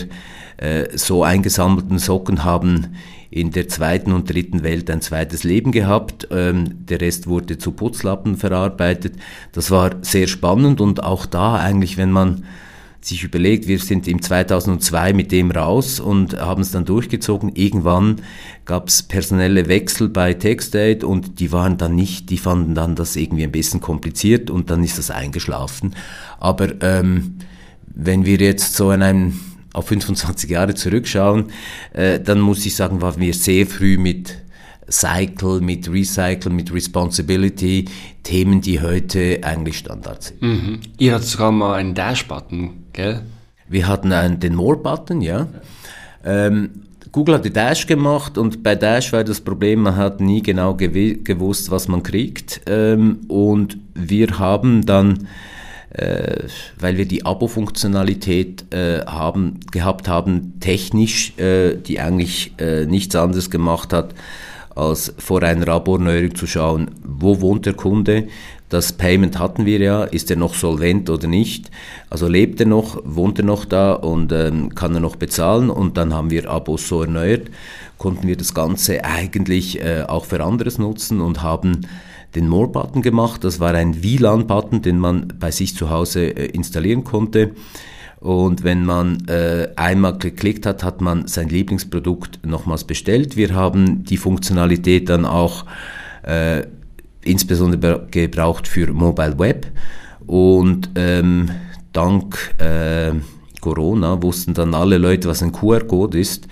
äh, 0.62 0.96
so 0.96 1.24
eingesammelten 1.24 1.98
Socken 1.98 2.44
haben 2.44 2.94
in 3.30 3.50
der 3.50 3.66
zweiten 3.68 4.12
und 4.12 4.32
dritten 4.32 4.62
Welt 4.62 4.88
ein 4.90 5.00
zweites 5.00 5.42
Leben 5.42 5.72
gehabt. 5.72 6.28
Ähm, 6.30 6.86
der 6.86 7.00
Rest 7.00 7.26
wurde 7.26 7.58
zu 7.58 7.72
Putzlappen 7.72 8.36
verarbeitet. 8.36 9.14
Das 9.50 9.72
war 9.72 9.90
sehr 10.02 10.28
spannend 10.28 10.80
und 10.80 11.02
auch 11.02 11.26
da 11.26 11.56
eigentlich, 11.56 11.96
wenn 11.96 12.12
man 12.12 12.44
sich 13.00 13.24
überlegt, 13.24 13.66
wir 13.66 13.80
sind 13.80 14.06
im 14.06 14.22
2002 14.22 15.12
mit 15.14 15.32
dem 15.32 15.50
raus 15.50 15.98
und 15.98 16.38
haben 16.38 16.62
es 16.62 16.70
dann 16.70 16.84
durchgezogen. 16.84 17.50
Irgendwann 17.56 18.20
gab 18.64 18.86
es 18.86 19.02
personelle 19.02 19.66
Wechsel 19.66 20.08
bei 20.08 20.34
TextAid 20.34 21.02
und 21.02 21.40
die 21.40 21.50
waren 21.50 21.76
dann 21.76 21.96
nicht, 21.96 22.30
die 22.30 22.38
fanden 22.38 22.76
dann 22.76 22.94
das 22.94 23.16
irgendwie 23.16 23.42
ein 23.42 23.50
bisschen 23.50 23.80
kompliziert 23.80 24.48
und 24.48 24.70
dann 24.70 24.84
ist 24.84 24.98
das 24.98 25.10
eingeschlafen. 25.10 25.96
Aber 26.38 26.80
ähm, 26.82 27.38
wenn 27.86 28.24
wir 28.24 28.36
jetzt 28.36 28.76
so 28.76 28.92
in 28.92 29.02
einem 29.02 29.40
auf 29.72 29.88
25 29.88 30.50
Jahre 30.50 30.74
zurückschauen, 30.74 31.46
äh, 31.92 32.20
dann 32.20 32.40
muss 32.40 32.64
ich 32.66 32.76
sagen, 32.76 33.00
waren 33.00 33.20
wir 33.20 33.34
sehr 33.34 33.66
früh 33.66 33.98
mit 33.98 34.36
Cycle, 34.90 35.60
mit 35.60 35.90
Recycle, 35.90 36.52
mit 36.52 36.72
Responsibility, 36.72 37.86
Themen, 38.22 38.60
die 38.60 38.80
heute 38.80 39.40
eigentlich 39.42 39.78
Standard 39.78 40.22
sind. 40.22 40.42
Mhm. 40.42 40.80
Ihr 40.98 41.14
hattet 41.14 41.28
sogar 41.28 41.52
mal 41.52 41.74
einen 41.74 41.94
Dash-Button, 41.94 42.70
gell? 42.92 43.22
Wir 43.68 43.88
hatten 43.88 44.12
einen, 44.12 44.38
den 44.38 44.54
More-Button, 44.54 45.22
ja. 45.22 45.48
Ähm, 46.24 46.70
Google 47.10 47.34
hatte 47.34 47.50
Dash 47.50 47.86
gemacht 47.86 48.38
und 48.38 48.62
bei 48.62 48.74
Dash 48.74 49.12
war 49.12 49.22
das 49.22 49.40
Problem, 49.40 49.82
man 49.82 49.96
hat 49.96 50.20
nie 50.20 50.42
genau 50.42 50.74
gewusst, 50.74 51.70
was 51.70 51.86
man 51.86 52.02
kriegt. 52.02 52.62
Ähm, 52.66 53.20
und 53.28 53.76
wir 53.94 54.38
haben 54.38 54.86
dann 54.86 55.28
äh, 55.94 56.44
weil 56.78 56.96
wir 56.96 57.06
die 57.06 57.24
Abo-Funktionalität 57.24 58.72
äh, 58.72 59.04
haben, 59.06 59.60
gehabt 59.70 60.08
haben, 60.08 60.58
technisch, 60.60 61.36
äh, 61.38 61.76
die 61.76 62.00
eigentlich 62.00 62.52
äh, 62.58 62.86
nichts 62.86 63.14
anderes 63.14 63.50
gemacht 63.50 63.92
hat, 63.92 64.14
als 64.74 65.14
vor 65.18 65.42
einer 65.42 65.68
Abo-Erneuerung 65.68 66.34
zu 66.34 66.46
schauen, 66.46 66.90
wo 67.04 67.40
wohnt 67.40 67.66
der 67.66 67.74
Kunde, 67.74 68.28
das 68.72 68.94
Payment 68.94 69.38
hatten 69.38 69.66
wir 69.66 69.80
ja, 69.80 70.04
ist 70.04 70.30
er 70.30 70.36
noch 70.36 70.54
solvent 70.54 71.10
oder 71.10 71.28
nicht? 71.28 71.70
Also 72.08 72.26
lebt 72.26 72.58
er 72.58 72.64
noch, 72.64 73.02
wohnt 73.04 73.38
er 73.38 73.44
noch 73.44 73.66
da 73.66 73.92
und 73.92 74.32
ähm, 74.32 74.74
kann 74.74 74.94
er 74.94 75.00
noch 75.00 75.16
bezahlen? 75.16 75.68
Und 75.68 75.98
dann 75.98 76.14
haben 76.14 76.30
wir 76.30 76.48
Abos 76.48 76.88
so 76.88 77.02
erneuert, 77.02 77.50
konnten 77.98 78.26
wir 78.26 78.36
das 78.38 78.54
Ganze 78.54 79.04
eigentlich 79.04 79.78
äh, 79.84 80.04
auch 80.08 80.24
für 80.24 80.42
anderes 80.42 80.78
nutzen 80.78 81.20
und 81.20 81.42
haben 81.42 81.82
den 82.34 82.48
More-Button 82.48 83.02
gemacht. 83.02 83.44
Das 83.44 83.60
war 83.60 83.74
ein 83.74 84.02
WLAN-Button, 84.02 84.82
den 84.82 84.98
man 84.98 85.32
bei 85.38 85.50
sich 85.50 85.76
zu 85.76 85.90
Hause 85.90 86.26
äh, 86.26 86.46
installieren 86.46 87.04
konnte. 87.04 87.52
Und 88.20 88.62
wenn 88.62 88.84
man 88.84 89.26
äh, 89.28 89.68
einmal 89.74 90.16
geklickt 90.16 90.64
hat, 90.64 90.84
hat 90.84 91.00
man 91.00 91.26
sein 91.26 91.48
Lieblingsprodukt 91.48 92.46
nochmals 92.46 92.84
bestellt. 92.84 93.36
Wir 93.36 93.54
haben 93.54 94.04
die 94.04 94.16
Funktionalität 94.16 95.08
dann 95.08 95.24
auch 95.24 95.64
äh, 96.22 96.62
insbesondere 97.24 98.06
gebraucht 98.10 98.68
für 98.68 98.92
Mobile 98.92 99.38
Web. 99.38 99.66
Und 100.26 100.90
ähm, 100.94 101.50
dank 101.92 102.54
äh, 102.58 103.12
Corona 103.60 104.22
wussten 104.22 104.54
dann 104.54 104.74
alle 104.74 104.98
Leute, 104.98 105.28
was 105.28 105.42
ein 105.42 105.52
QR-Code 105.52 106.18
ist. 106.18 106.46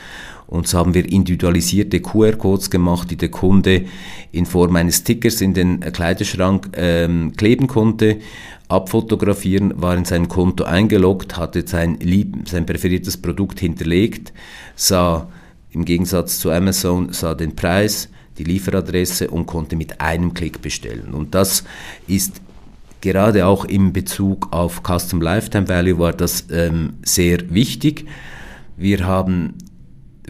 Und 0.51 0.67
so 0.67 0.79
haben 0.79 0.95
wir 0.95 1.11
individualisierte 1.11 2.01
QR-Codes 2.01 2.71
gemacht, 2.71 3.11
die 3.11 3.17
der 3.17 3.31
Kunde 3.31 3.85
in 4.33 4.47
Form 4.47 4.75
eines 4.75 4.97
Stickers 4.97 5.41
in 5.41 5.55
den 5.55 5.81
Kleiderschrank 5.81 6.71
ähm, 6.75 7.33
kleben 7.37 7.69
konnte, 7.69 8.19
abfotografieren, 8.69 9.81
war 9.81 9.97
in 9.97 10.05
sein 10.05 10.27
Konto 10.27 10.65
eingeloggt, 10.65 11.37
hatte 11.37 11.67
sein, 11.67 11.99
lieb, 12.01 12.49
sein 12.49 12.67
präferiertes 12.67 13.17
Produkt 13.17 13.61
hinterlegt, 13.61 14.33
sah 14.75 15.29
im 15.71 15.85
Gegensatz 15.85 16.41
zu 16.41 16.51
Amazon, 16.51 17.13
sah 17.13 17.35
den 17.35 17.55
Preis, 17.55 18.09
die 18.37 18.45
Lieferadresse 18.45 19.31
und 19.31 19.47
konnte 19.47 19.77
mit 19.77 20.01
einem 20.01 20.35
Klick 20.35 20.63
bestellen. 20.63 21.15
Und 21.15 21.35
das 21.35 21.63
ist 22.09 22.41
gerade 23.01 23.47
auch 23.47 23.65
im 23.65 23.93
Bezug 23.93 24.49
auf 24.53 24.83
Custom 24.83 25.21
Lifetime 25.21 25.69
Value 25.69 25.99
war 25.99 26.13
das 26.13 26.47
ähm, 26.51 26.95
sehr 27.03 27.55
wichtig. 27.55 28.07
Wir 28.77 29.07
haben 29.07 29.55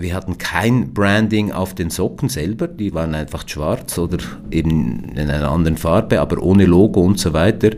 wir 0.00 0.14
hatten 0.14 0.38
kein 0.38 0.92
Branding 0.92 1.52
auf 1.52 1.74
den 1.74 1.90
Socken 1.90 2.28
selber, 2.28 2.68
die 2.68 2.94
waren 2.94 3.14
einfach 3.14 3.48
schwarz 3.48 3.98
oder 3.98 4.18
eben 4.50 5.10
in 5.14 5.30
einer 5.30 5.50
anderen 5.50 5.76
Farbe, 5.76 6.20
aber 6.20 6.42
ohne 6.42 6.64
Logo 6.66 7.00
und 7.00 7.18
so 7.18 7.32
weiter. 7.32 7.70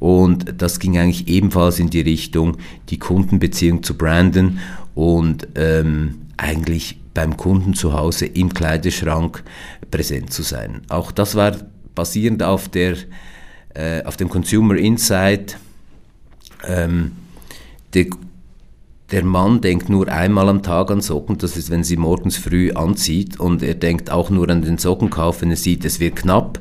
Und 0.00 0.60
das 0.60 0.78
ging 0.78 0.98
eigentlich 0.98 1.28
ebenfalls 1.28 1.78
in 1.78 1.88
die 1.88 2.02
Richtung, 2.02 2.58
die 2.90 2.98
Kundenbeziehung 2.98 3.82
zu 3.82 3.96
branden 3.96 4.58
und 4.94 5.48
ähm, 5.54 6.26
eigentlich 6.36 6.98
beim 7.14 7.36
Kunden 7.36 7.74
zu 7.74 7.92
Hause 7.92 8.26
im 8.26 8.52
Kleiderschrank 8.52 9.42
präsent 9.90 10.32
zu 10.32 10.42
sein. 10.42 10.82
Auch 10.88 11.12
das 11.12 11.36
war 11.36 11.56
basierend 11.94 12.42
auf, 12.42 12.68
der, 12.68 12.96
äh, 13.74 14.02
auf 14.04 14.16
dem 14.16 14.28
Consumer 14.28 14.76
Insight. 14.76 15.56
Ähm, 16.66 17.12
der, 17.94 18.06
der 19.14 19.24
Mann 19.24 19.60
denkt 19.60 19.88
nur 19.88 20.08
einmal 20.08 20.48
am 20.48 20.64
Tag 20.64 20.90
an 20.90 21.00
Socken, 21.00 21.38
das 21.38 21.56
ist, 21.56 21.70
wenn 21.70 21.84
sie 21.84 21.96
morgens 21.96 22.36
früh 22.36 22.72
anzieht 22.72 23.38
und 23.38 23.62
er 23.62 23.74
denkt 23.74 24.10
auch 24.10 24.28
nur 24.28 24.48
an 24.50 24.62
den 24.62 24.76
Sockenkauf, 24.76 25.40
wenn 25.40 25.50
er 25.50 25.56
sieht, 25.56 25.84
es 25.84 26.00
wird 26.00 26.16
knapp. 26.16 26.58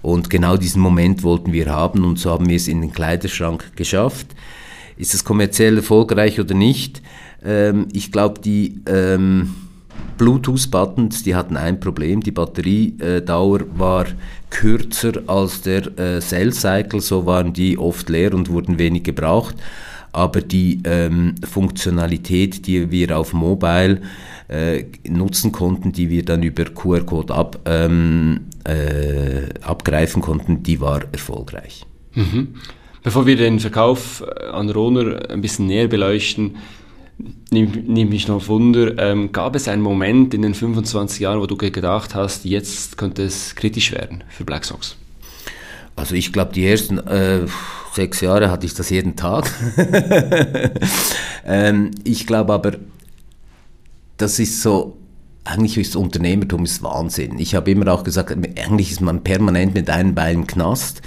Und 0.00 0.30
genau 0.30 0.56
diesen 0.56 0.80
Moment 0.80 1.24
wollten 1.24 1.52
wir 1.52 1.66
haben 1.66 2.04
und 2.04 2.20
so 2.20 2.30
haben 2.30 2.48
wir 2.48 2.54
es 2.54 2.68
in 2.68 2.82
den 2.82 2.92
Kleiderschrank 2.92 3.72
geschafft. 3.74 4.28
Ist 4.96 5.12
es 5.12 5.24
kommerziell 5.24 5.78
erfolgreich 5.78 6.38
oder 6.38 6.54
nicht? 6.54 7.02
Ähm, 7.44 7.88
ich 7.92 8.12
glaube, 8.12 8.40
die... 8.40 8.80
Ähm, 8.86 9.54
Bluetooth-Buttons, 10.16 11.22
die 11.22 11.34
hatten 11.36 11.56
ein 11.56 11.78
Problem, 11.78 12.22
die 12.22 12.32
Batteriedauer 12.32 13.60
war 13.76 14.06
kürzer 14.50 15.12
als 15.28 15.62
der 15.62 15.98
äh, 15.98 16.20
Cell 16.20 16.52
Cycle, 16.52 17.00
so 17.00 17.24
waren 17.24 17.52
die 17.52 17.78
oft 17.78 18.08
leer 18.08 18.34
und 18.34 18.50
wurden 18.50 18.78
wenig 18.78 19.04
gebraucht. 19.04 19.54
Aber 20.12 20.40
die 20.40 20.80
ähm, 20.84 21.34
Funktionalität, 21.44 22.66
die 22.66 22.90
wir 22.90 23.18
auf 23.18 23.32
Mobile 23.32 24.00
äh, 24.48 24.84
nutzen 25.08 25.52
konnten, 25.52 25.92
die 25.92 26.10
wir 26.10 26.24
dann 26.24 26.42
über 26.42 26.64
QR-Code 26.64 27.34
ab, 27.34 27.60
ähm, 27.66 28.46
äh, 28.64 29.48
abgreifen 29.62 30.22
konnten, 30.22 30.62
die 30.62 30.80
war 30.80 31.02
erfolgreich. 31.12 31.84
Mhm. 32.14 32.54
Bevor 33.02 33.26
wir 33.26 33.36
den 33.36 33.60
Verkauf 33.60 34.22
äh, 34.22 34.46
an 34.46 34.70
Roner 34.70 35.30
ein 35.30 35.40
bisschen 35.40 35.66
näher 35.66 35.88
beleuchten, 35.88 36.56
Nimmt 37.50 37.88
mich 37.88 38.28
noch 38.28 38.46
Wunder, 38.46 38.96
ähm, 38.98 39.32
gab 39.32 39.56
es 39.56 39.66
einen 39.66 39.82
Moment 39.82 40.34
in 40.34 40.42
den 40.42 40.54
25 40.54 41.20
Jahren, 41.20 41.40
wo 41.40 41.46
du 41.46 41.56
gedacht 41.56 42.14
hast, 42.14 42.44
jetzt 42.44 42.96
könnte 42.96 43.24
es 43.24 43.56
kritisch 43.56 43.90
werden 43.90 44.22
für 44.28 44.44
Black 44.44 44.64
Sox? 44.64 44.96
Also 45.96 46.14
ich 46.14 46.32
glaube, 46.32 46.52
die 46.52 46.64
ersten 46.64 46.98
äh, 46.98 47.46
sechs 47.98 48.20
Jahre 48.20 48.48
hatte 48.52 48.64
ich 48.64 48.74
das 48.74 48.90
jeden 48.90 49.16
Tag. 49.16 49.50
ähm, 51.44 51.90
ich 52.04 52.28
glaube 52.28 52.52
aber, 52.52 52.74
das 54.18 54.38
ist 54.38 54.62
so, 54.62 54.96
eigentlich 55.44 55.76
ist 55.78 55.96
Unternehmertum 55.96 56.62
ist 56.62 56.80
Wahnsinn. 56.84 57.40
Ich 57.40 57.56
habe 57.56 57.72
immer 57.72 57.92
auch 57.92 58.04
gesagt, 58.04 58.30
eigentlich 58.30 58.92
ist 58.92 59.00
man 59.00 59.24
permanent 59.24 59.74
mit 59.74 59.90
einem 59.90 60.14
Bein 60.14 60.34
im 60.36 60.46
Knast. 60.46 61.02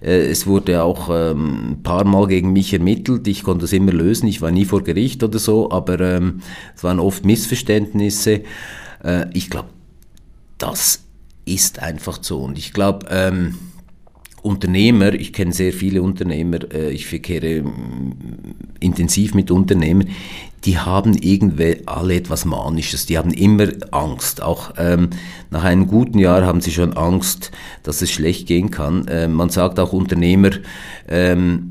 Äh, 0.00 0.26
es 0.30 0.48
wurde 0.48 0.82
auch 0.82 1.08
ähm, 1.12 1.74
ein 1.74 1.82
paar 1.84 2.04
Mal 2.04 2.26
gegen 2.26 2.52
mich 2.52 2.72
ermittelt. 2.72 3.28
Ich 3.28 3.44
konnte 3.44 3.62
das 3.62 3.72
immer 3.72 3.92
lösen. 3.92 4.26
Ich 4.26 4.42
war 4.42 4.50
nie 4.50 4.64
vor 4.64 4.82
Gericht 4.82 5.22
oder 5.22 5.38
so, 5.38 5.70
aber 5.70 6.00
ähm, 6.00 6.40
es 6.74 6.82
waren 6.82 6.98
oft 6.98 7.24
Missverständnisse. 7.24 8.42
Äh, 9.04 9.26
ich 9.32 9.48
glaube, 9.48 9.68
das 10.58 11.04
ist 11.44 11.78
einfach 11.78 12.18
so. 12.20 12.40
Und 12.40 12.58
ich 12.58 12.72
glaube, 12.72 13.06
ähm, 13.10 13.54
Unternehmer, 14.42 15.14
ich 15.14 15.32
kenne 15.32 15.52
sehr 15.52 15.72
viele 15.72 16.02
Unternehmer, 16.02 16.58
äh, 16.72 16.90
ich 16.90 17.06
verkehre 17.06 17.62
mm, 17.62 18.14
intensiv 18.80 19.34
mit 19.34 19.50
Unternehmern, 19.50 20.08
die 20.64 20.78
haben 20.78 21.14
irgendwie 21.14 21.82
alle 21.86 22.16
etwas 22.16 22.44
Manisches, 22.44 23.06
die 23.06 23.18
haben 23.18 23.32
immer 23.32 23.68
Angst. 23.90 24.42
Auch 24.42 24.74
ähm, 24.78 25.10
nach 25.50 25.64
einem 25.64 25.86
guten 25.86 26.18
Jahr 26.18 26.44
haben 26.44 26.60
sie 26.60 26.70
schon 26.70 26.92
Angst, 26.92 27.50
dass 27.82 28.02
es 28.02 28.10
schlecht 28.10 28.46
gehen 28.46 28.70
kann. 28.70 29.08
Äh, 29.08 29.28
man 29.28 29.50
sagt 29.50 29.78
auch 29.80 29.92
Unternehmer, 29.92 30.50
ähm, 31.08 31.70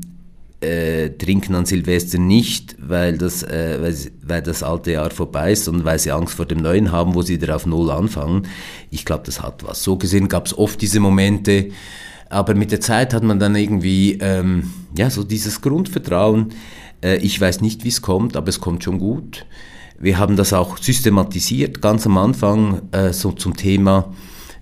äh, 0.62 1.10
trinken 1.10 1.54
an 1.54 1.66
Silvester 1.66 2.18
nicht, 2.18 2.76
weil 2.78 3.18
das, 3.18 3.42
äh, 3.42 3.78
weil, 3.80 3.96
weil, 4.22 4.42
das 4.42 4.62
alte 4.62 4.92
Jahr 4.92 5.10
vorbei 5.10 5.52
ist, 5.52 5.64
sondern 5.64 5.84
weil 5.84 5.98
sie 5.98 6.12
Angst 6.12 6.34
vor 6.34 6.46
dem 6.46 6.58
neuen 6.58 6.92
haben, 6.92 7.14
wo 7.14 7.22
sie 7.22 7.40
wieder 7.40 7.56
auf 7.56 7.66
Null 7.66 7.90
anfangen. 7.90 8.46
Ich 8.90 9.04
glaube, 9.04 9.24
das 9.26 9.42
hat 9.42 9.64
was. 9.66 9.82
So 9.82 9.96
gesehen 9.96 10.28
gab 10.28 10.46
es 10.46 10.56
oft 10.56 10.80
diese 10.80 11.00
Momente, 11.00 11.70
aber 12.32 12.54
mit 12.54 12.72
der 12.72 12.80
Zeit 12.80 13.12
hat 13.14 13.22
man 13.22 13.38
dann 13.38 13.54
irgendwie, 13.54 14.18
ähm, 14.20 14.72
ja, 14.96 15.10
so 15.10 15.22
dieses 15.22 15.60
Grundvertrauen. 15.60 16.52
Äh, 17.02 17.16
ich 17.18 17.40
weiß 17.40 17.60
nicht, 17.60 17.84
wie 17.84 17.88
es 17.88 18.02
kommt, 18.02 18.36
aber 18.36 18.48
es 18.48 18.60
kommt 18.60 18.84
schon 18.84 18.98
gut. 18.98 19.46
Wir 19.98 20.18
haben 20.18 20.36
das 20.36 20.52
auch 20.52 20.78
systematisiert, 20.78 21.80
ganz 21.82 22.06
am 22.06 22.18
Anfang, 22.18 22.82
äh, 22.92 23.12
so 23.12 23.32
zum 23.32 23.56
Thema, 23.56 24.12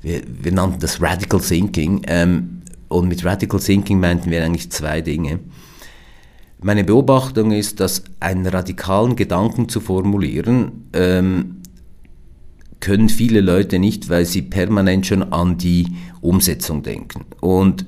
wir, 0.03 0.23
wir 0.27 0.53
nannten 0.53 0.81
das 0.81 1.01
Radical 1.01 1.41
Thinking. 1.41 2.03
Ähm, 2.09 2.63
und 2.89 3.09
mit 3.09 3.25
Radical 3.25 3.61
Thinking 3.61 4.01
meinten 4.01 4.31
wir 4.31 4.45
eigentlich 4.45 4.71
zwei 4.71 5.01
Dinge. 5.01 5.39
Meine 6.63 6.85
Beobachtung 6.85 7.53
ist, 7.53 7.81
dass 7.81 8.05
einen 8.19 8.47
radikalen 8.47 9.17
Gedanken 9.17 9.69
zu 9.69 9.81
formulieren, 9.81 10.89
ähm, 10.93 11.60
können 12.81 13.09
viele 13.09 13.41
Leute 13.41 13.79
nicht, 13.79 14.09
weil 14.09 14.25
sie 14.25 14.43
permanent 14.43 15.07
schon 15.07 15.23
an 15.33 15.59
die 15.59 15.87
Umsetzung 16.21 16.83
denken. 16.83 17.27
Und 17.41 17.87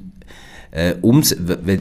äh, 0.70 0.94
um, 1.00 1.22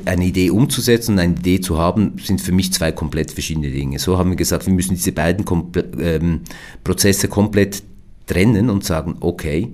eine 0.05 0.25
Idee 0.25 0.49
umzusetzen 0.49 1.13
und 1.13 1.19
eine 1.19 1.33
Idee 1.33 1.61
zu 1.61 1.77
haben, 1.77 2.13
sind 2.21 2.41
für 2.41 2.51
mich 2.51 2.73
zwei 2.73 2.91
komplett 2.91 3.31
verschiedene 3.31 3.69
Dinge. 3.69 3.99
So 3.99 4.17
haben 4.17 4.29
wir 4.29 4.37
gesagt, 4.37 4.65
wir 4.65 4.73
müssen 4.73 4.95
diese 4.95 5.13
beiden 5.13 5.45
Komple 5.45 5.89
ähm, 5.99 6.41
Prozesse 6.83 7.27
komplett 7.27 7.83
trennen 8.27 8.69
und 8.69 8.83
sagen, 8.83 9.15
okay, 9.21 9.73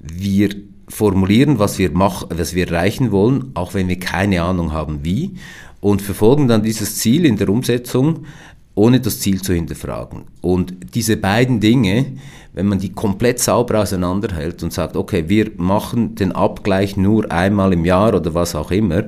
wir 0.00 0.50
formulieren, 0.88 1.58
was 1.58 1.78
wir 1.78 1.90
machen, 1.90 2.28
was 2.36 2.54
wir 2.54 2.68
erreichen 2.68 3.10
wollen, 3.10 3.50
auch 3.54 3.74
wenn 3.74 3.88
wir 3.88 3.98
keine 3.98 4.42
Ahnung 4.42 4.72
haben, 4.72 5.00
wie, 5.02 5.36
und 5.80 6.02
verfolgen 6.02 6.48
dann 6.48 6.62
dieses 6.62 6.96
Ziel 6.96 7.24
in 7.24 7.36
der 7.36 7.48
Umsetzung, 7.48 8.26
ohne 8.74 9.00
das 9.00 9.20
Ziel 9.20 9.40
zu 9.40 9.54
hinterfragen. 9.54 10.24
Und 10.40 10.94
diese 10.94 11.16
beiden 11.16 11.60
Dinge, 11.60 12.06
wenn 12.54 12.66
man 12.66 12.78
die 12.78 12.92
komplett 12.92 13.40
sauber 13.40 13.80
auseinanderhält 13.80 14.62
und 14.62 14.72
sagt, 14.72 14.96
okay, 14.96 15.24
wir 15.28 15.50
machen 15.56 16.14
den 16.14 16.32
Abgleich 16.32 16.96
nur 16.96 17.30
einmal 17.30 17.72
im 17.72 17.84
Jahr 17.84 18.14
oder 18.14 18.32
was 18.32 18.54
auch 18.54 18.70
immer, 18.70 19.04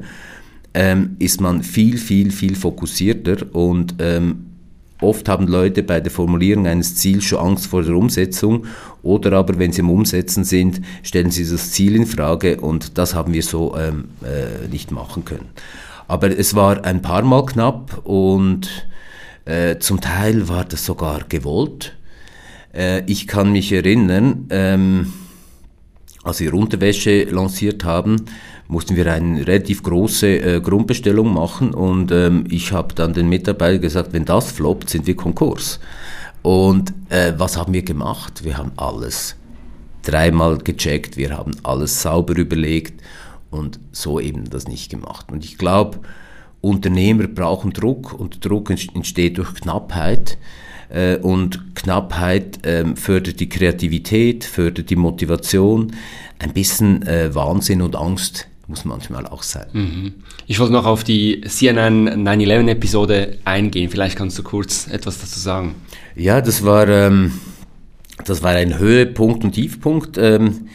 ähm, 0.75 1.17
ist 1.19 1.41
man 1.41 1.63
viel, 1.63 1.97
viel, 1.97 2.31
viel 2.31 2.55
fokussierter 2.55 3.47
und 3.55 3.95
ähm, 4.01 4.47
oft 5.01 5.29
haben 5.29 5.47
Leute 5.47 5.83
bei 5.83 6.01
der 6.01 6.11
Formulierung 6.11 6.67
eines 6.67 6.97
Ziels 6.97 7.25
schon 7.25 7.39
Angst 7.39 7.67
vor 7.67 7.83
der 7.83 7.95
Umsetzung 7.95 8.67
oder 9.03 9.33
aber 9.33 9.59
wenn 9.59 9.73
sie 9.73 9.81
im 9.81 9.91
Umsetzen 9.91 10.45
sind, 10.45 10.81
stellen 11.03 11.31
sie 11.31 11.49
das 11.49 11.71
Ziel 11.71 11.97
in 11.97 12.07
Frage 12.07 12.61
und 12.61 12.99
das 12.99 13.15
haben 13.15 13.33
wir 13.33 13.43
so 13.43 13.77
ähm, 13.77 14.09
äh, 14.23 14.69
nicht 14.69 14.91
machen 14.91 15.25
können. 15.25 15.49
Aber 16.09 16.37
es 16.37 16.55
war 16.55 16.85
ein 16.85 17.03
paar 17.03 17.23
Mal 17.23 17.45
knapp 17.47 18.01
und 18.05 18.89
äh, 19.45 19.79
zum 19.79 20.01
Teil 20.01 20.49
war 20.49 20.65
das 20.65 20.85
sogar 20.85 21.21
gewollt. 21.29 21.96
Äh, 22.77 23.03
ich 23.07 23.27
kann 23.27 23.53
mich 23.53 23.73
erinnern, 23.73 24.47
ähm, 24.51 25.13
als 26.23 26.41
wir 26.41 26.53
Unterwäsche 26.55 27.25
lanciert 27.25 27.85
haben, 27.85 28.17
mussten 28.69 28.97
wir 28.97 29.13
eine 29.13 29.47
relativ 29.47 29.83
große 29.83 30.27
äh, 30.27 30.61
Grundbestellung 30.61 31.33
machen 31.33 31.73
und 31.73 32.11
ähm, 32.11 32.45
ich 32.51 32.73
habe 32.73 32.95
dann 32.95 33.15
den 33.15 33.29
Mitarbeitern 33.29 33.81
gesagt, 33.81 34.13
wenn 34.13 34.25
das 34.25 34.51
floppt, 34.51 34.91
sind 34.91 35.07
wir 35.07 35.15
Konkurs. 35.15 35.79
Und 36.43 36.93
äh, 37.09 37.33
was 37.37 37.57
haben 37.57 37.73
wir 37.73 37.83
gemacht? 37.83 38.45
Wir 38.45 38.59
haben 38.59 38.73
alles 38.77 39.37
dreimal 40.03 40.59
gecheckt, 40.59 41.17
wir 41.17 41.37
haben 41.37 41.53
alles 41.63 42.03
sauber 42.03 42.37
überlegt 42.37 43.03
und 43.51 43.79
so 43.93 44.21
eben 44.21 44.51
das 44.51 44.69
nicht 44.69 44.91
gemacht. 44.91 45.31
Und 45.31 45.45
ich 45.45 45.59
glaube, 45.59 46.01
Unternehmer 46.61 47.29
brauchen 47.29 47.73
Druck 47.73 48.13
und 48.13 48.45
Druck 48.45 48.71
entsteht 48.71 49.39
durch 49.39 49.55
Knappheit. 49.55 50.39
Äh, 50.89 51.17
und 51.17 51.75
Knappheit 51.75 52.61
ähm, 52.65 52.97
fördert 52.97 53.41
die 53.41 53.49
Kreativität, 53.49 54.45
fördert 54.45 54.91
die 54.91 54.97
Motivation. 54.97 55.93
Ein 56.39 56.53
bisschen 56.53 57.03
äh, 57.07 57.35
Wahnsinn 57.35 57.83
und 57.83 57.97
Angst 57.97 58.49
muss 58.69 58.85
manchmal 58.85 59.27
auch 59.27 59.43
sein. 59.43 59.67
Mhm. 59.73 60.15
Ich 60.47 60.59
wollte 60.59 60.73
noch 60.73 60.87
auf 60.87 61.05
die 61.05 61.41
CNN 61.43 62.27
9-11-Episode 62.27 63.39
eingehen. 63.45 63.91
Vielleicht 63.91 64.17
kannst 64.17 64.39
du 64.39 64.43
kurz 64.43 64.89
etwas 64.89 65.21
dazu 65.21 65.39
sagen. 65.39 65.77
Ja, 66.17 66.41
das 66.41 66.65
war, 66.65 66.89
ähm, 66.89 67.33
das 68.25 68.43
war 68.43 68.53
ein 68.53 68.79
Höhepunkt 68.79 69.45
und 69.45 69.53
Tiefpunkt. 69.53 70.19
Ähm, 70.19 70.69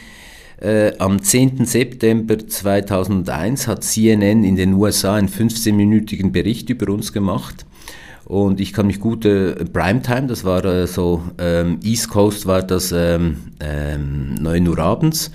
äh, 0.62 0.94
am 1.00 1.22
10. 1.22 1.66
September 1.66 2.38
2001 2.38 3.68
hat 3.68 3.84
CNN 3.84 4.44
in 4.44 4.56
den 4.56 4.74
USA 4.74 5.16
einen 5.16 5.28
15-minütigen 5.28 6.32
Bericht 6.32 6.70
über 6.70 6.94
uns 6.94 7.12
gemacht. 7.12 7.66
Und 8.32 8.62
ich 8.62 8.72
kann 8.72 8.88
mich 8.88 9.02
gut, 9.02 9.26
äh, 9.26 9.56
Primetime, 9.66 10.28
das 10.28 10.46
war 10.46 10.64
äh, 10.64 10.88
so, 10.88 11.22
ähm, 11.38 11.82
East 11.84 12.08
Coast 12.12 12.46
war 12.46 12.64
das 12.64 12.94
ähm, 12.94 13.36
ähm, 13.60 14.36
9 14.36 14.70
Uhr 14.70 14.80
abends. 14.80 15.32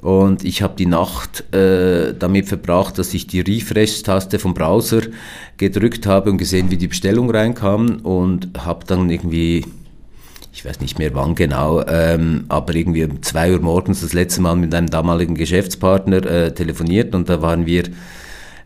Und 0.00 0.42
ich 0.42 0.60
habe 0.60 0.74
die 0.76 0.86
Nacht 0.86 1.54
äh, 1.54 2.12
damit 2.18 2.48
verbracht, 2.48 2.98
dass 2.98 3.14
ich 3.14 3.28
die 3.28 3.38
Refresh-Taste 3.38 4.40
vom 4.40 4.52
Browser 4.52 5.02
gedrückt 5.58 6.08
habe 6.08 6.28
und 6.28 6.38
gesehen, 6.38 6.72
wie 6.72 6.76
die 6.76 6.88
Bestellung 6.88 7.30
reinkam 7.30 8.00
und 8.02 8.48
habe 8.58 8.84
dann 8.84 9.08
irgendwie, 9.10 9.64
ich 10.52 10.64
weiß 10.64 10.80
nicht 10.80 10.98
mehr 10.98 11.14
wann 11.14 11.36
genau, 11.36 11.86
ähm, 11.86 12.46
aber 12.48 12.74
irgendwie 12.74 13.04
um 13.04 13.22
zwei 13.22 13.52
Uhr 13.52 13.60
morgens 13.60 14.00
das 14.00 14.12
letzte 14.12 14.40
Mal 14.40 14.56
mit 14.56 14.74
einem 14.74 14.90
damaligen 14.90 15.36
Geschäftspartner 15.36 16.26
äh, 16.26 16.52
telefoniert 16.52 17.14
und 17.14 17.28
da 17.28 17.42
waren 17.42 17.64
wir 17.64 17.84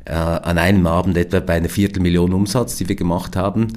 äh, 0.08 0.12
an 0.12 0.58
einem 0.58 0.86
Abend 0.86 1.16
etwa 1.16 1.40
bei 1.40 1.54
einer 1.54 1.68
Viertelmillion 1.68 2.32
Umsatz, 2.32 2.76
die 2.76 2.88
wir 2.88 2.96
gemacht 2.96 3.36
haben. 3.36 3.68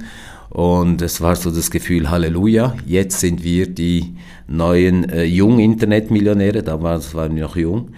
Und 0.50 1.00
es 1.00 1.20
war 1.20 1.36
so 1.36 1.50
das 1.50 1.70
Gefühl, 1.70 2.10
Halleluja, 2.10 2.74
jetzt 2.86 3.20
sind 3.20 3.42
wir 3.42 3.66
die 3.68 4.16
neuen 4.48 5.08
äh, 5.08 5.24
jungen 5.24 5.60
Internetmillionäre, 5.60 6.62
damals 6.62 7.14
waren 7.14 7.36
wir 7.36 7.44
noch 7.44 7.56
jung. 7.56 7.90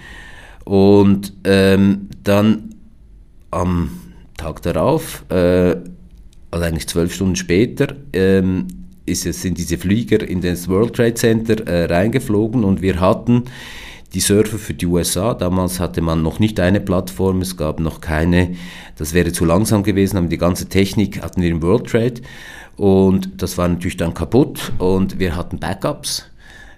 Und 0.64 1.32
ähm, 1.44 2.08
dann 2.22 2.74
am 3.50 3.90
Tag 4.36 4.62
darauf, 4.62 5.24
äh, 5.30 5.76
also 6.50 6.64
eigentlich 6.64 6.86
zwölf 6.86 7.14
Stunden 7.14 7.36
später, 7.36 7.88
ähm, 8.12 8.66
ist 9.06 9.24
sind 9.24 9.58
diese 9.58 9.76
Flieger 9.76 10.26
in 10.26 10.40
das 10.40 10.68
World 10.68 10.94
Trade 10.94 11.14
Center 11.14 11.66
äh, 11.66 11.84
reingeflogen 11.84 12.64
und 12.64 12.80
wir 12.80 13.00
hatten 13.00 13.44
die 14.14 14.20
Server 14.20 14.58
für 14.58 14.74
die 14.74 14.86
USA. 14.86 15.34
Damals 15.34 15.80
hatte 15.80 16.00
man 16.00 16.22
noch 16.22 16.38
nicht 16.38 16.60
eine 16.60 16.80
Plattform, 16.80 17.40
es 17.42 17.56
gab 17.56 17.80
noch 17.80 18.00
keine, 18.00 18.54
das 18.96 19.12
wäre 19.12 19.32
zu 19.32 19.44
langsam 19.44 19.82
gewesen, 19.82 20.16
aber 20.16 20.28
die 20.28 20.38
ganze 20.38 20.68
Technik 20.68 21.20
hatten 21.22 21.42
wir 21.42 21.50
im 21.50 21.60
World 21.62 21.86
Trade. 21.86 22.14
Und 22.76 23.42
das 23.42 23.58
war 23.58 23.68
natürlich 23.68 23.96
dann 23.96 24.14
kaputt 24.14 24.72
und 24.78 25.18
wir 25.18 25.36
hatten 25.36 25.58
Backups, 25.58 26.30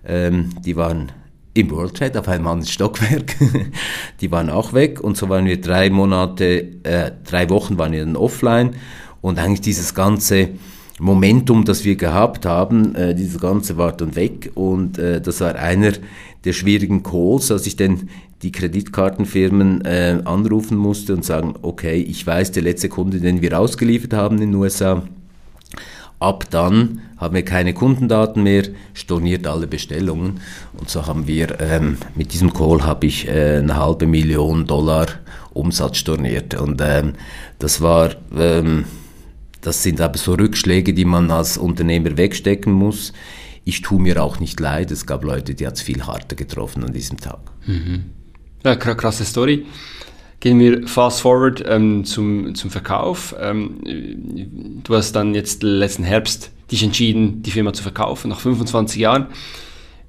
ähm, 0.07 0.51
die 0.64 0.76
waren 0.76 1.12
im 1.55 1.70
World 1.70 1.95
Trade 1.95 2.20
auf 2.20 2.28
einem 2.28 2.47
anderen 2.47 2.70
Stockwerk, 2.70 3.37
die 4.20 4.30
waren 4.30 4.51
auch 4.51 4.72
weg 4.72 5.01
und 5.01 5.16
so 5.16 5.28
waren 5.28 5.47
wir 5.47 5.61
drei 5.61 5.89
Monate, 5.91 6.82
äh, 6.82 7.12
drei 7.24 7.49
Wochen 7.51 7.78
waren 7.78 7.93
wir 7.93 8.05
dann 8.05 8.16
offline. 8.16 8.76
Und 9.22 9.39
eigentlich 9.39 9.62
dieses 9.62 9.95
ganze 9.95 10.51
Momentum, 10.99 11.64
das 11.64 11.84
wir 11.84 11.97
gehabt 11.97 12.47
haben, 12.47 12.95
äh, 12.95 13.14
dieses 13.14 13.41
Ganze 13.41 13.76
war 13.76 13.93
dann 13.93 14.14
weg 14.16 14.53
und 14.55 14.99
äh, 14.99 15.20
das 15.20 15.41
war 15.41 15.55
einer 15.57 15.93
der 16.47 16.53
schwierigen 16.53 17.03
Calls, 17.03 17.51
als 17.51 17.66
ich 17.66 17.76
dann 17.76 18.09
die 18.42 18.53
Kreditkartenfirmen 18.53 19.84
äh, 19.84 20.20
anrufen 20.24 20.76
musste 20.76 21.14
und 21.14 21.24
sagen, 21.24 21.55
okay, 21.62 21.97
ich 21.97 22.26
weiß, 22.26 22.53
der 22.53 22.62
letzte 22.62 22.88
Kunde, 22.88 23.20
den 23.20 23.42
wir 23.42 23.59
ausgeliefert 23.59 24.12
haben 24.12 24.36
in 24.36 24.53
den 24.53 24.55
USA, 24.55 25.03
ab 26.20 26.44
dann 26.51 27.01
haben 27.16 27.34
wir 27.34 27.44
keine 27.44 27.74
Kundendaten 27.74 28.42
mehr, 28.42 28.64
storniert 28.94 29.47
alle 29.47 29.66
Bestellungen 29.66 30.40
und 30.78 30.88
so 30.88 31.07
haben 31.07 31.26
wir, 31.26 31.61
ähm, 31.61 31.99
mit 32.14 32.32
diesem 32.32 32.53
Call 32.53 32.84
habe 32.84 33.07
ich 33.07 33.26
äh, 33.26 33.59
eine 33.59 33.76
halbe 33.76 34.07
Million 34.07 34.66
Dollar 34.66 35.07
Umsatz 35.53 35.99
storniert 35.99 36.55
und 36.55 36.80
ähm, 36.82 37.14
das 37.59 37.80
war... 37.80 38.11
Ähm, 38.34 38.84
das 39.62 39.82
sind 39.82 40.01
aber 40.01 40.16
so 40.16 40.34
Rückschläge, 40.34 40.94
die 40.94 41.05
man 41.05 41.28
als 41.32 41.59
Unternehmer 41.59 42.16
wegstecken 42.16 42.72
muss. 42.72 43.12
Ich 43.69 43.83
tue 43.83 44.01
mir 44.01 44.23
auch 44.23 44.39
nicht 44.39 44.61
leid. 44.61 44.93
Es 44.93 45.07
gab 45.07 45.25
Leute, 45.25 45.57
die 45.57 45.67
hat 45.67 45.75
es 45.75 45.83
viel 45.83 46.07
harter 46.07 46.37
getroffen 46.37 46.85
an 46.85 46.93
diesem 46.93 47.19
Tag. 47.19 47.41
Mhm. 47.67 48.05
Ja, 48.64 48.77
krasse 48.77 49.25
Story. 49.25 49.67
Gehen 50.39 50.61
wir 50.61 50.87
fast 50.87 51.21
forward 51.21 51.64
ähm, 51.67 52.05
zum, 52.05 52.55
zum 52.55 52.71
Verkauf. 52.71 53.35
Ähm, 53.41 53.81
du 54.85 54.95
hast 54.95 55.12
dann 55.12 55.35
jetzt 55.35 55.64
letzten 55.64 56.05
Herbst 56.05 56.53
dich 56.71 56.85
entschieden, 56.85 57.43
die 57.43 57.51
Firma 57.51 57.73
zu 57.73 57.83
verkaufen, 57.83 58.29
nach 58.29 58.39
25 58.39 59.01
Jahren. 59.01 59.27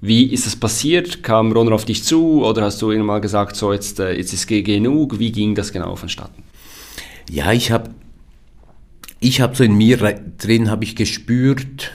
Wie 0.01 0.25
ist 0.31 0.45
das 0.45 0.55
passiert? 0.55 1.23
Kam 1.23 1.51
Ronald 1.51 1.73
auf 1.73 1.85
dich 1.85 2.03
zu 2.03 2.45
oder 2.45 2.61
hast 2.61 2.79
du 2.83 2.91
irgendwann 2.91 3.07
mal 3.07 3.21
gesagt, 3.21 3.55
so 3.55 3.73
jetzt, 3.73 3.99
äh, 3.99 4.15
jetzt 4.15 4.33
ist 4.33 4.45
genug? 4.45 5.17
Wie 5.17 5.31
ging 5.31 5.55
das 5.55 5.73
genau 5.73 5.95
vonstatten? 5.95 6.43
Ja, 7.27 7.51
ich 7.53 7.71
habe 7.71 7.89
ich 9.19 9.41
habe 9.41 9.55
so 9.55 9.63
in 9.63 9.75
mir 9.75 9.97
drin, 10.37 10.69
habe 10.69 10.83
ich 10.83 10.95
gespürt, 10.95 11.91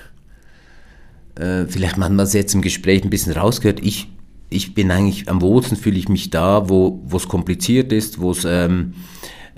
äh, 1.36 1.66
vielleicht 1.66 1.96
man 1.96 2.18
es 2.18 2.32
jetzt 2.32 2.54
im 2.54 2.62
Gespräch 2.62 3.02
ein 3.04 3.10
bisschen 3.10 3.32
rausgehört, 3.32 3.80
ich, 3.82 4.08
ich 4.50 4.74
bin 4.74 4.90
eigentlich 4.90 5.28
am 5.28 5.40
wohlsten, 5.40 5.76
fühle 5.76 5.98
ich 5.98 6.08
mich 6.08 6.30
da, 6.30 6.68
wo 6.68 7.02
es 7.14 7.28
kompliziert 7.28 7.92
ist, 7.92 8.20
wo 8.20 8.32
es 8.32 8.44
ähm, 8.44 8.94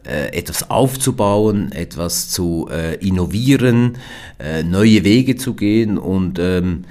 äh, 0.06 0.36
etwas 0.36 0.70
aufzubauen, 0.70 1.72
etwas 1.72 2.28
zu 2.28 2.68
äh, 2.70 2.96
innovieren, 2.96 3.98
äh, 4.38 4.62
neue 4.62 5.04
Wege 5.04 5.36
zu 5.36 5.54
gehen. 5.54 5.98
Und 5.98 6.38
ähm, 6.38 6.84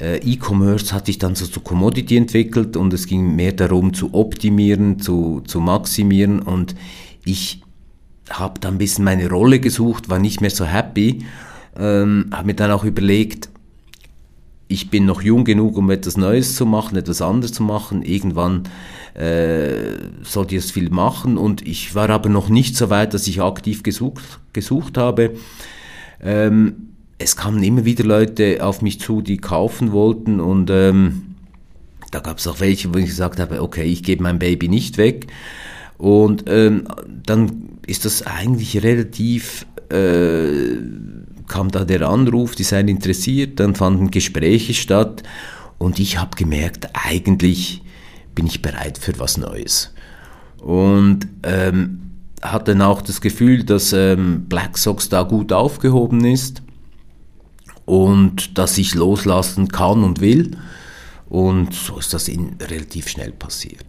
äh, 0.00 0.18
E-Commerce 0.18 0.94
hat 0.94 1.06
sich 1.06 1.18
dann 1.18 1.34
so 1.34 1.46
zu 1.46 1.60
Commodity 1.60 2.16
entwickelt 2.16 2.76
und 2.76 2.92
es 2.92 3.06
ging 3.06 3.34
mehr 3.36 3.52
darum 3.52 3.94
zu 3.94 4.14
optimieren, 4.14 4.98
zu, 5.00 5.42
zu 5.46 5.60
maximieren. 5.60 6.40
Und 6.40 6.74
ich 7.24 7.62
habe 8.30 8.60
dann 8.60 8.74
ein 8.74 8.78
bisschen 8.78 9.04
meine 9.04 9.28
Rolle 9.28 9.60
gesucht, 9.60 10.08
war 10.08 10.18
nicht 10.18 10.40
mehr 10.40 10.50
so 10.50 10.64
happy, 10.64 11.24
ähm, 11.78 12.26
habe 12.32 12.46
mir 12.46 12.54
dann 12.54 12.70
auch 12.70 12.84
überlegt, 12.84 13.49
ich 14.70 14.88
bin 14.88 15.04
noch 15.04 15.20
jung 15.20 15.44
genug, 15.44 15.76
um 15.76 15.90
etwas 15.90 16.16
Neues 16.16 16.54
zu 16.54 16.64
machen, 16.64 16.96
etwas 16.96 17.20
anderes 17.20 17.52
zu 17.52 17.64
machen. 17.64 18.02
Irgendwann 18.02 18.62
äh, 19.14 19.98
sollte 20.22 20.54
ich 20.54 20.64
es 20.64 20.70
viel 20.70 20.90
machen 20.90 21.36
und 21.36 21.66
ich 21.66 21.96
war 21.96 22.08
aber 22.08 22.28
noch 22.28 22.48
nicht 22.48 22.76
so 22.76 22.88
weit, 22.88 23.12
dass 23.12 23.26
ich 23.26 23.42
aktiv 23.42 23.82
gesucht, 23.82 24.22
gesucht 24.52 24.96
habe. 24.96 25.34
Ähm, 26.22 26.90
es 27.18 27.36
kamen 27.36 27.62
immer 27.64 27.84
wieder 27.84 28.04
Leute 28.04 28.64
auf 28.64 28.80
mich 28.80 29.00
zu, 29.00 29.22
die 29.22 29.38
kaufen 29.38 29.90
wollten 29.90 30.38
und 30.38 30.70
ähm, 30.70 31.34
da 32.12 32.20
gab 32.20 32.38
es 32.38 32.46
auch 32.46 32.60
welche, 32.60 32.94
wo 32.94 32.98
ich 32.98 33.06
gesagt 33.06 33.40
habe, 33.40 33.62
okay, 33.62 33.84
ich 33.84 34.04
gebe 34.04 34.22
mein 34.22 34.38
Baby 34.38 34.68
nicht 34.68 34.98
weg. 34.98 35.26
Und 35.98 36.44
ähm, 36.46 36.84
dann 37.26 37.70
ist 37.86 38.04
das 38.04 38.24
eigentlich 38.26 38.82
relativ, 38.82 39.66
äh, 39.90 40.76
kam 41.50 41.70
da 41.70 41.84
der 41.84 42.08
Anruf, 42.08 42.54
die 42.54 42.62
seien 42.62 42.88
interessiert, 42.88 43.60
dann 43.60 43.74
fanden 43.74 44.10
Gespräche 44.10 44.72
statt 44.72 45.22
und 45.76 45.98
ich 45.98 46.18
habe 46.18 46.36
gemerkt, 46.36 46.88
eigentlich 46.94 47.82
bin 48.34 48.46
ich 48.46 48.62
bereit 48.62 48.96
für 48.96 49.18
was 49.18 49.36
Neues. 49.36 49.92
Und 50.58 51.26
ähm, 51.42 52.12
hatte 52.40 52.72
dann 52.72 52.82
auch 52.82 53.02
das 53.02 53.20
Gefühl, 53.20 53.64
dass 53.64 53.92
ähm, 53.92 54.46
Black 54.48 54.78
Sox 54.78 55.08
da 55.08 55.24
gut 55.24 55.52
aufgehoben 55.52 56.24
ist 56.24 56.62
und 57.84 58.56
dass 58.56 58.78
ich 58.78 58.94
loslassen 58.94 59.68
kann 59.68 60.04
und 60.04 60.20
will. 60.20 60.56
Und 61.28 61.74
so 61.74 61.98
ist 61.98 62.14
das 62.14 62.28
in 62.28 62.56
relativ 62.60 63.08
schnell 63.08 63.32
passiert. 63.32 63.84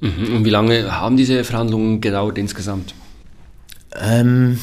Mhm. 0.00 0.36
Und 0.36 0.44
wie 0.44 0.50
lange 0.50 0.92
haben 1.00 1.16
diese 1.16 1.44
Verhandlungen 1.44 2.00
gedauert 2.00 2.38
insgesamt? 2.38 2.94
Ähm, 4.00 4.58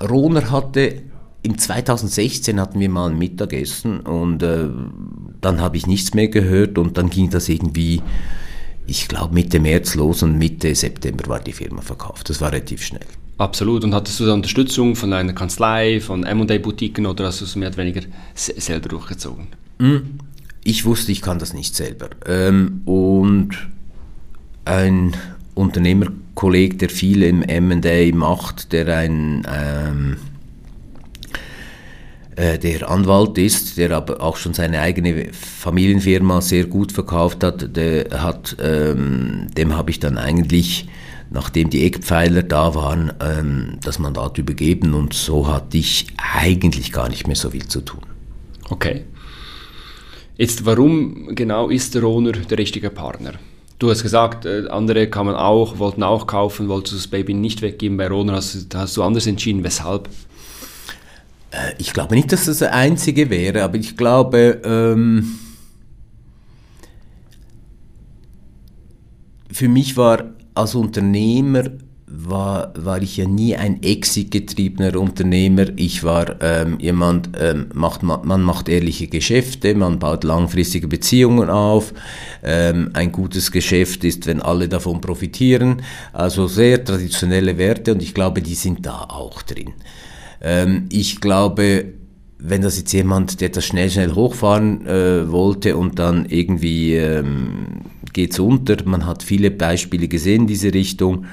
Roner 0.00 0.50
hatte 0.50 1.02
im 1.42 1.58
2016 1.58 2.60
hatten 2.60 2.80
wir 2.80 2.88
mal 2.88 3.10
ein 3.10 3.18
Mittagessen 3.18 4.00
und 4.00 4.42
äh, 4.42 4.68
dann 5.40 5.60
habe 5.60 5.76
ich 5.76 5.86
nichts 5.86 6.12
mehr 6.12 6.28
gehört 6.28 6.76
und 6.76 6.98
dann 6.98 7.08
ging 7.08 7.30
das 7.30 7.48
irgendwie 7.48 8.02
ich 8.86 9.08
glaube, 9.08 9.34
Mitte 9.34 9.60
März 9.60 9.94
los 9.94 10.22
und 10.22 10.38
Mitte 10.38 10.74
September 10.74 11.28
war 11.28 11.40
die 11.40 11.52
Firma 11.52 11.82
verkauft. 11.82 12.30
Das 12.30 12.40
war 12.40 12.52
relativ 12.52 12.82
schnell. 12.82 13.06
Absolut. 13.38 13.84
Und 13.84 13.94
hattest 13.94 14.20
du 14.20 14.26
da 14.26 14.32
Unterstützung 14.32 14.96
von 14.96 15.12
einer 15.12 15.32
Kanzlei, 15.32 16.00
von 16.00 16.24
M&A-Boutiquen 16.24 17.06
oder 17.06 17.26
hast 17.26 17.40
du 17.40 17.44
es 17.44 17.56
mehr 17.56 17.68
oder 17.68 17.78
weniger 17.78 18.02
selber 18.34 18.88
durchgezogen? 18.88 19.48
Hm. 19.78 20.18
Ich 20.64 20.84
wusste, 20.84 21.12
ich 21.12 21.20
kann 21.20 21.38
das 21.38 21.52
nicht 21.52 21.74
selber. 21.74 22.10
Ähm, 22.26 22.82
und 22.86 23.50
ein 24.64 25.14
Unternehmerkolleg, 25.56 26.78
der 26.78 26.90
viel 26.90 27.22
im 27.22 27.42
M&A 27.42 28.14
macht, 28.14 28.72
der 28.72 28.86
ein 28.96 29.46
ähm, 29.52 30.16
äh, 32.36 32.58
der 32.58 32.88
Anwalt 32.90 33.38
ist, 33.38 33.78
der 33.78 33.90
aber 33.92 34.20
auch 34.20 34.36
schon 34.36 34.54
seine 34.54 34.80
eigene 34.80 35.32
Familienfirma 35.32 36.40
sehr 36.42 36.66
gut 36.66 36.92
verkauft 36.92 37.42
hat, 37.42 37.76
der 37.76 38.22
hat 38.22 38.56
ähm, 38.62 39.48
dem 39.56 39.74
habe 39.74 39.90
ich 39.90 39.98
dann 39.98 40.18
eigentlich 40.18 40.86
nachdem 41.30 41.70
die 41.70 41.84
Eckpfeiler 41.84 42.42
da 42.42 42.74
waren, 42.74 43.12
ähm, 43.20 43.78
das 43.82 43.98
Mandat 43.98 44.38
übergeben 44.38 44.94
und 44.94 45.12
so 45.12 45.48
hatte 45.48 45.78
ich 45.78 46.06
eigentlich 46.16 46.92
gar 46.92 47.08
nicht 47.08 47.26
mehr 47.26 47.36
so 47.36 47.50
viel 47.50 47.66
zu 47.66 47.80
tun. 47.80 48.02
Okay. 48.68 49.04
Jetzt, 50.36 50.66
warum 50.66 51.34
genau 51.34 51.70
ist 51.70 51.94
der 51.94 52.02
Roner 52.02 52.32
der 52.32 52.58
richtige 52.58 52.90
Partner? 52.90 53.34
Du 53.78 53.90
hast 53.90 54.02
gesagt, 54.02 54.46
äh, 54.46 54.68
andere 54.68 55.08
kamen 55.08 55.34
auch, 55.34 55.78
wollten 55.78 56.02
auch 56.02 56.26
kaufen, 56.26 56.68
wolltest 56.68 56.96
das 56.96 57.08
Baby 57.08 57.34
nicht 57.34 57.60
weggeben. 57.60 57.98
Bei 57.98 58.08
Roner 58.08 58.34
hast, 58.34 58.74
hast 58.74 58.96
du 58.96 59.02
anders 59.02 59.26
entschieden. 59.26 59.64
Weshalb? 59.64 60.08
Äh, 61.50 61.74
ich 61.78 61.92
glaube 61.92 62.14
nicht, 62.14 62.32
dass 62.32 62.46
das 62.46 62.58
der 62.58 62.72
einzige 62.72 63.28
wäre, 63.28 63.62
aber 63.62 63.76
ich 63.76 63.96
glaube, 63.96 64.62
ähm, 64.64 65.38
für 69.52 69.68
mich 69.68 69.96
war 69.96 70.24
als 70.54 70.74
Unternehmer 70.74 71.64
war, 72.08 72.72
war 72.76 73.02
ich 73.02 73.16
ja 73.16 73.26
nie 73.26 73.56
ein 73.56 73.82
exit-getriebener 73.82 74.98
Unternehmer. 74.98 75.66
Ich 75.74 76.04
war 76.04 76.40
ähm, 76.40 76.78
jemand, 76.78 77.30
ähm, 77.38 77.66
macht, 77.74 78.02
man 78.02 78.42
macht 78.42 78.68
ehrliche 78.68 79.08
Geschäfte, 79.08 79.74
man 79.74 79.98
baut 79.98 80.22
langfristige 80.22 80.86
Beziehungen 80.86 81.50
auf. 81.50 81.92
Ähm, 82.44 82.90
ein 82.92 83.10
gutes 83.10 83.50
Geschäft 83.50 84.04
ist, 84.04 84.26
wenn 84.26 84.40
alle 84.40 84.68
davon 84.68 85.00
profitieren. 85.00 85.82
Also 86.12 86.46
sehr 86.46 86.84
traditionelle 86.84 87.58
Werte 87.58 87.92
und 87.92 88.02
ich 88.02 88.14
glaube, 88.14 88.40
die 88.40 88.54
sind 88.54 88.86
da 88.86 89.06
auch 89.08 89.42
drin. 89.42 89.72
Ähm, 90.40 90.86
ich 90.90 91.20
glaube, 91.20 91.86
wenn 92.38 92.62
das 92.62 92.78
jetzt 92.78 92.92
jemand, 92.92 93.40
der 93.40 93.48
das 93.48 93.64
schnell, 93.64 93.90
schnell 93.90 94.14
hochfahren 94.14 94.86
äh, 94.86 95.30
wollte 95.32 95.76
und 95.76 95.98
dann 95.98 96.26
irgendwie 96.26 96.94
ähm, 96.94 97.66
geht's 98.12 98.38
unter, 98.38 98.76
man 98.84 99.06
hat 99.06 99.22
viele 99.22 99.50
Beispiele 99.50 100.06
gesehen 100.06 100.42
in 100.42 100.46
diese 100.46 100.72
Richtung, 100.72 101.26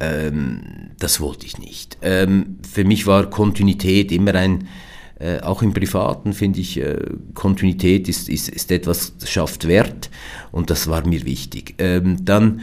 ähm, 0.00 0.90
das 0.98 1.20
wollte 1.20 1.46
ich 1.46 1.58
nicht. 1.58 1.98
Ähm, 2.02 2.58
für 2.68 2.84
mich 2.84 3.06
war 3.06 3.30
Kontinuität 3.30 4.12
immer 4.12 4.34
ein, 4.34 4.68
äh, 5.18 5.40
auch 5.40 5.62
im 5.62 5.72
Privaten 5.72 6.32
finde 6.32 6.60
ich, 6.60 6.78
äh, 6.80 6.98
Kontinuität 7.34 8.08
ist, 8.08 8.28
ist, 8.28 8.48
ist 8.48 8.72
etwas, 8.72 9.14
schafft 9.24 9.68
Wert 9.68 10.10
und 10.52 10.70
das 10.70 10.88
war 10.88 11.06
mir 11.06 11.24
wichtig. 11.24 11.74
Ähm, 11.78 12.24
dann 12.24 12.62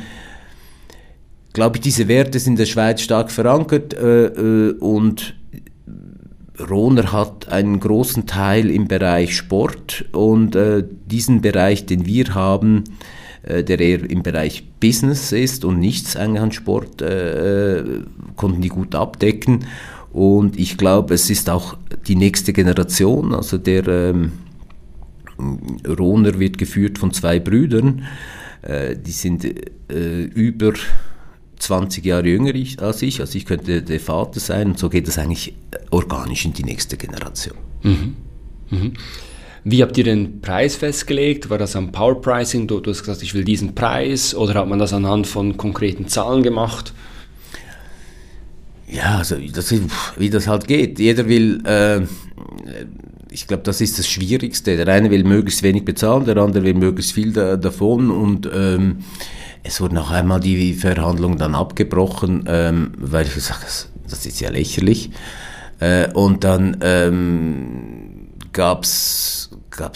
glaube 1.54 1.78
ich, 1.78 1.82
diese 1.82 2.08
Werte 2.08 2.40
sind 2.40 2.54
in 2.54 2.58
der 2.58 2.66
Schweiz 2.66 3.02
stark 3.02 3.32
verankert 3.32 3.94
äh, 3.94 4.26
äh 4.26 4.72
und 4.80 5.36
Rohner 6.70 7.12
hat 7.12 7.50
einen 7.50 7.80
großen 7.80 8.26
Teil 8.26 8.70
im 8.70 8.88
Bereich 8.88 9.36
Sport 9.36 10.06
und 10.12 10.56
äh, 10.56 10.84
diesen 11.06 11.42
Bereich, 11.42 11.86
den 11.86 12.06
wir 12.06 12.34
haben, 12.34 12.84
äh, 13.44 13.64
der 13.64 13.80
eher 13.80 14.10
im 14.10 14.24
Bereich 14.24 14.64
Business 14.80 15.32
ist 15.32 15.66
und 15.66 15.80
nichts 15.80 16.16
an 16.16 16.52
Sport, 16.52 17.02
äh, 17.02 17.84
konnten 18.36 18.62
die 18.62 18.70
gut 18.70 18.96
abdecken. 18.96 19.66
Und 20.14 20.60
ich 20.60 20.78
glaube, 20.78 21.14
es 21.14 21.30
ist 21.30 21.50
auch 21.50 21.78
die 22.08 22.16
nächste 22.16 22.52
Generation, 22.52 23.34
also 23.34 23.58
der 23.58 23.88
ähm, 23.88 24.34
Rohner 25.88 26.38
wird 26.40 26.58
geführt 26.58 26.98
von 26.98 27.14
zwei 27.14 27.40
Brüdern, 27.40 28.04
äh, 28.62 28.96
die 28.96 29.12
sind 29.12 29.46
äh, 29.46 30.24
über 30.24 30.74
20 31.62 32.06
Jahre 32.06 32.28
jünger 32.28 32.54
als 32.80 33.02
ich, 33.02 33.20
also 33.20 33.38
ich 33.38 33.46
könnte 33.46 33.82
der 33.82 34.00
Vater 34.00 34.40
sein 34.40 34.68
und 34.68 34.80
so 34.80 34.90
geht 34.90 35.08
es 35.08 35.18
eigentlich 35.18 35.54
organisch 35.92 36.46
in 36.46 36.54
die 36.54 36.64
nächste 36.64 36.98
Generation. 36.98 37.58
Mhm. 37.84 38.16
Mhm. 38.70 38.94
Wie 39.64 39.84
habt 39.84 39.98
ihr 39.98 40.04
den 40.04 40.42
Preis 40.42 40.76
festgelegt? 40.76 41.50
War 41.52 41.60
das 41.60 41.76
am 41.76 41.92
Power 41.92 42.20
Pricing? 42.20 42.66
Du, 42.68 42.80
du, 42.80 42.90
hast 42.90 43.02
gesagt, 43.02 43.22
ich 43.22 43.36
will 43.36 43.44
diesen 43.44 43.76
Preis 43.76 44.34
oder 44.34 44.56
hat 44.56 44.68
man 44.68 44.80
das 44.80 44.92
anhand 44.92 45.28
von 45.28 45.56
konkreten 45.56 46.08
Zahlen 46.08 46.42
gemacht? 46.42 46.94
Ja, 48.88 49.20
also 49.20 49.36
das 49.54 49.72
ist, 49.72 49.84
wie 50.18 50.30
das 50.30 50.48
halt 50.48 50.68
geht. 50.68 51.00
Jeder 51.00 51.28
will, 51.28 51.64
äh, 51.66 52.02
ich 53.30 53.46
glaube, 53.46 53.64
das 53.64 53.82
ist 53.82 54.00
das 54.00 54.08
Schwierigste. 54.08 54.76
Der 54.78 54.88
eine 54.88 55.12
will 55.12 55.24
möglichst 55.24 55.62
wenig 55.62 55.86
bezahlen, 55.86 56.26
der 56.26 56.38
andere 56.38 56.64
will 56.64 56.74
möglichst 56.74 57.14
viel 57.14 57.32
da, 57.32 57.56
davon 57.56 58.10
und 58.10 58.50
ähm, 58.54 59.04
es 59.64 59.82
wurde 59.82 59.96
noch 59.96 60.12
einmal 60.12 60.40
die 60.40 60.74
Verhandlung 60.74 61.38
dann 61.38 61.56
abgebrochen, 61.56 62.46
ähm, 62.48 62.94
weil 62.98 63.28
ich 63.28 63.34
gesagt 63.34 63.90
das 64.12 64.26
ist 64.26 64.42
ja 64.42 64.50
lächerlich. 64.50 65.12
Äh, 65.80 66.12
und 66.14 66.44
dann 66.44 66.78
ähm, 66.82 68.28
gab 68.54 68.84
es, 68.84 69.50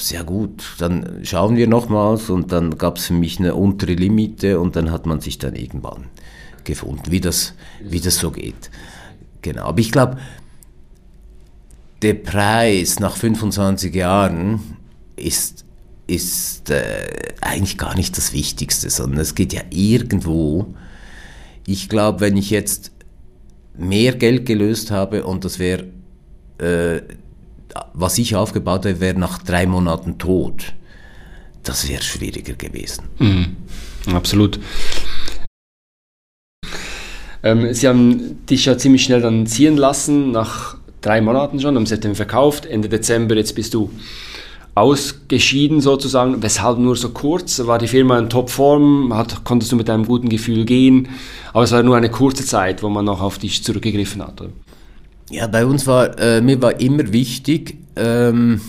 ja 0.10 0.24
gut, 0.24 0.76
dann 0.80 1.20
schauen 1.24 1.58
wir 1.58 1.68
nochmals 1.68 2.30
und 2.30 2.52
dann 2.52 2.78
gab 2.78 2.98
es 2.98 3.08
für 3.08 3.14
mich 3.14 3.40
eine 3.40 3.56
untere 3.56 3.94
Limite 3.94 4.60
und 4.60 4.76
dann 4.76 4.92
hat 4.92 5.06
man 5.06 5.20
sich 5.20 5.38
dann 5.38 5.56
irgendwann 5.56 6.06
gefunden, 6.64 7.12
wie 7.12 7.20
das, 7.20 7.54
wie 7.82 8.00
das 8.00 8.18
so 8.18 8.32
geht. 8.32 8.72
Genau, 9.42 9.66
aber 9.66 9.80
ich 9.80 9.92
glaube, 9.92 10.18
der 12.02 12.16
Preis 12.16 13.00
nach 13.00 13.16
25 13.16 13.94
Jahren 13.94 14.60
ist 15.16 15.65
ist 16.08 16.70
äh, 16.70 17.34
eigentlich 17.42 17.78
gar 17.78 17.96
nicht 17.96 18.18
das 18.18 18.34
Wichtigste, 18.34 18.90
sondern 18.90 19.20
es 19.20 19.36
geht 19.36 19.54
ja 19.54 19.62
irgendwo. 19.70 20.74
Ich 21.66 21.90
glaube, 21.90 22.22
wenn 22.22 22.38
ich 22.38 22.50
jetzt 22.50 22.92
mehr 23.78 24.14
Geld 24.14 24.46
gelöst 24.46 24.92
habe 24.92 25.26
und 25.26 25.46
das 25.46 25.60
wäre, 25.60 25.86
äh, 26.60 27.02
was 27.94 28.18
ich 28.18 28.36
aufgebaut 28.36 28.86
habe, 28.86 29.00
wäre 29.00 29.20
nach 29.20 29.40
drei 29.40 29.66
Monaten 29.66 30.18
tot, 30.18 30.74
das 31.64 31.90
wäre 31.90 32.04
schwieriger 32.04 32.54
gewesen. 32.54 33.06
Mhm. 33.20 33.58
Absolut. 34.14 34.60
Ähm, 37.44 37.74
Sie 37.74 37.88
haben 37.88 38.46
dich 38.46 38.66
ja 38.66 38.78
ziemlich 38.78 39.04
schnell 39.04 39.22
dann 39.22 39.48
ziehen 39.48 39.78
lassen, 39.78 40.32
nach 40.32 40.78
drei 41.02 41.22
Monaten 41.22 41.60
schon, 41.60 41.78
am 41.78 41.86
September 41.86 42.16
verkauft, 42.16 42.66
Ende 42.66 42.90
Dezember, 42.90 43.36
jetzt 43.36 43.56
bist 43.56 43.74
du 43.74 43.92
ausgeschieden 44.76 45.80
sozusagen. 45.80 46.44
Weshalb 46.44 46.78
nur 46.78 46.96
so 46.96 47.10
kurz? 47.10 47.66
War 47.66 47.80
die 47.80 47.88
Firma 47.88 48.20
in 48.20 48.30
Topform? 48.30 49.14
Hat, 49.14 49.44
konntest 49.46 49.72
du 49.72 49.78
mit 49.78 49.90
einem 49.90 50.06
guten 50.06 50.30
Gefühl 50.30 50.66
gehen? 50.66 51.08
Aber 51.54 51.64
es 51.64 51.72
war 51.72 51.82
nur 51.82 51.96
eine 51.96 52.10
kurze 52.10 52.46
Zeit, 52.46 52.84
wo 52.84 52.90
man 52.90 53.06
noch 53.06 53.22
auf 53.22 53.40
dich 53.40 53.64
zurückgegriffen 53.64 54.22
hat. 54.22 54.42
Oder? 54.42 54.52
Ja, 55.30 55.48
bei 55.48 55.66
uns 55.66 55.88
war, 55.88 56.20
äh, 56.20 56.42
mir 56.42 56.62
war 56.62 56.80
immer 56.80 57.12
wichtig, 57.12 57.78
ähm, 57.96 58.62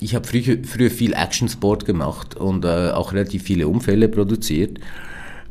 ich 0.00 0.14
habe 0.14 0.26
früher, 0.26 0.56
früher 0.64 0.90
viel 0.90 1.12
Actionsport 1.12 1.84
gemacht 1.84 2.34
und 2.36 2.64
äh, 2.64 2.90
auch 2.90 3.12
relativ 3.12 3.42
viele 3.42 3.68
Unfälle 3.68 4.08
produziert. 4.08 4.78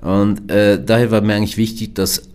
Und 0.02 0.50
äh, 0.50 0.84
daher 0.84 1.12
war 1.12 1.22
mir 1.22 1.36
eigentlich 1.36 1.58
wichtig, 1.58 1.94
dass 1.94 2.29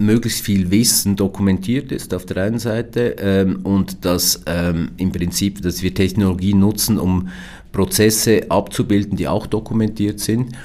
möglichst 0.00 0.44
viel 0.44 0.70
Wissen 0.70 1.14
dokumentiert 1.14 1.92
ist 1.92 2.14
auf 2.14 2.24
der 2.26 2.44
einen 2.44 2.58
Seite 2.58 3.16
ähm, 3.18 3.60
und 3.62 4.04
dass 4.04 4.42
ähm, 4.46 4.92
im 4.96 5.12
Prinzip, 5.12 5.62
dass 5.62 5.82
wir 5.82 5.94
Technologie 5.94 6.54
nutzen, 6.54 6.98
um 6.98 7.28
Prozesse 7.72 8.50
abzubilden, 8.50 9.16
die 9.16 9.28
auch 9.28 9.46
dokumentiert 9.46 10.18
sind 10.18 10.56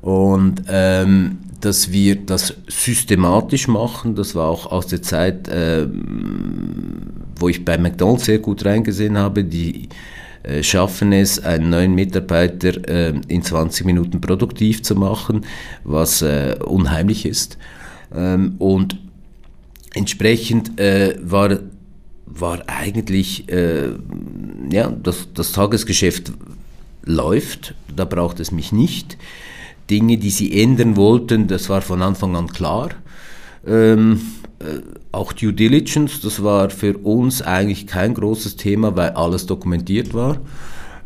und 0.00 0.62
ähm, 0.68 1.38
dass 1.60 1.90
wir 1.90 2.16
das 2.16 2.54
systematisch 2.68 3.66
machen. 3.66 4.14
Das 4.14 4.34
war 4.34 4.48
auch 4.48 4.66
aus 4.70 4.86
der 4.86 5.02
Zeit, 5.02 5.48
ähm, 5.50 7.12
wo 7.38 7.48
ich 7.48 7.64
bei 7.64 7.76
McDonald's 7.78 8.26
sehr 8.26 8.38
gut 8.38 8.64
reingesehen 8.64 9.18
habe, 9.18 9.42
die 9.42 9.88
äh, 10.42 10.62
schaffen 10.62 11.12
es, 11.12 11.42
einen 11.42 11.70
neuen 11.70 11.94
Mitarbeiter 11.94 12.88
äh, 12.88 13.14
in 13.26 13.42
20 13.42 13.84
Minuten 13.84 14.20
produktiv 14.20 14.82
zu 14.82 14.94
machen, 14.94 15.44
was 15.82 16.22
äh, 16.22 16.56
unheimlich 16.64 17.26
ist. 17.26 17.58
Ähm, 18.14 18.54
und 18.58 18.98
entsprechend 19.94 20.78
äh, 20.78 21.16
war, 21.22 21.58
war 22.26 22.62
eigentlich, 22.66 23.48
äh, 23.48 23.90
ja, 24.70 24.90
das, 24.90 25.28
das 25.34 25.52
Tagesgeschäft 25.52 26.32
läuft, 27.04 27.74
da 27.94 28.04
braucht 28.04 28.40
es 28.40 28.52
mich 28.52 28.72
nicht. 28.72 29.16
Dinge, 29.90 30.18
die 30.18 30.30
sie 30.30 30.60
ändern 30.60 30.96
wollten, 30.96 31.46
das 31.46 31.68
war 31.68 31.80
von 31.80 32.02
Anfang 32.02 32.34
an 32.36 32.48
klar. 32.48 32.90
Ähm, 33.66 34.20
äh, 34.58 34.80
auch 35.12 35.32
Due 35.32 35.52
Diligence, 35.52 36.20
das 36.20 36.42
war 36.42 36.70
für 36.70 36.98
uns 36.98 37.42
eigentlich 37.42 37.86
kein 37.86 38.14
großes 38.14 38.56
Thema, 38.56 38.96
weil 38.96 39.10
alles 39.10 39.46
dokumentiert 39.46 40.12
war. 40.12 40.38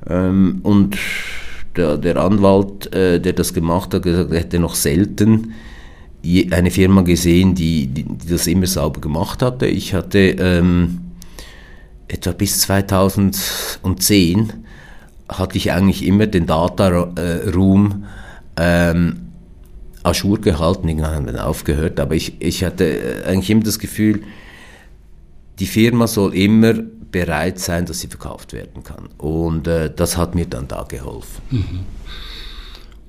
Ähm, 0.08 0.60
und 0.62 0.96
der, 1.76 1.98
der 1.98 2.16
Anwalt, 2.16 2.92
äh, 2.94 3.20
der 3.20 3.34
das 3.34 3.54
gemacht 3.54 3.94
hat, 3.94 4.02
gesagt, 4.02 4.32
er 4.32 4.40
hätte 4.40 4.58
noch 4.58 4.74
selten 4.74 5.52
eine 6.50 6.70
Firma 6.70 7.02
gesehen, 7.02 7.54
die, 7.54 7.86
die, 7.86 8.06
das 8.28 8.46
immer 8.46 8.66
sauber 8.66 9.00
gemacht 9.00 9.42
hatte. 9.42 9.66
Ich 9.66 9.94
hatte 9.94 10.18
ähm, 10.18 11.00
etwa 12.08 12.32
bis 12.32 12.60
2010 12.60 14.52
hatte 15.28 15.56
ich 15.56 15.72
eigentlich 15.72 16.04
immer 16.04 16.26
den 16.26 16.46
Data 16.46 16.88
Room 17.54 18.04
ähm, 18.56 19.30
Ajour 20.02 20.40
gehalten, 20.40 20.88
irgendwann 20.88 21.14
haben 21.14 21.26
wir 21.26 21.46
aufgehört, 21.46 22.00
aber 22.00 22.14
ich, 22.14 22.40
ich 22.40 22.64
hatte 22.64 23.22
eigentlich 23.26 23.50
immer 23.50 23.62
das 23.62 23.78
Gefühl, 23.78 24.22
die 25.58 25.66
Firma 25.66 26.06
soll 26.06 26.34
immer 26.34 26.72
bereit 26.72 27.58
sein, 27.58 27.84
dass 27.84 28.00
sie 28.00 28.06
verkauft 28.06 28.52
werden 28.52 28.82
kann. 28.82 29.10
Und 29.18 29.66
äh, 29.66 29.92
das 29.94 30.16
hat 30.16 30.34
mir 30.34 30.46
dann 30.46 30.68
da 30.68 30.84
geholfen. 30.84 31.42
Mhm. 31.50 31.80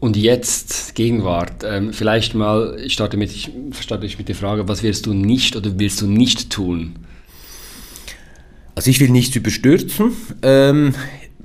Und 0.02 0.18
jetzt, 0.18 0.96
Gegenwart, 0.96 1.64
ähm, 1.64 1.94
vielleicht 1.94 2.34
mal, 2.34 2.76
ich 2.84 2.94
starte, 2.94 3.18
mit, 3.18 3.32
ich 3.32 3.52
starte 3.80 4.10
mit 4.18 4.28
der 4.28 4.36
Frage, 4.36 4.68
was 4.68 4.82
willst 4.82 5.06
du 5.06 5.14
nicht 5.14 5.56
oder 5.56 5.78
willst 5.78 6.02
du 6.02 6.08
nicht 6.08 6.50
tun? 6.50 6.96
Also 8.74 8.90
ich 8.90 9.00
will 9.00 9.10
nichts 9.10 9.36
überstürzen. 9.36 10.12
Ähm, 10.42 10.96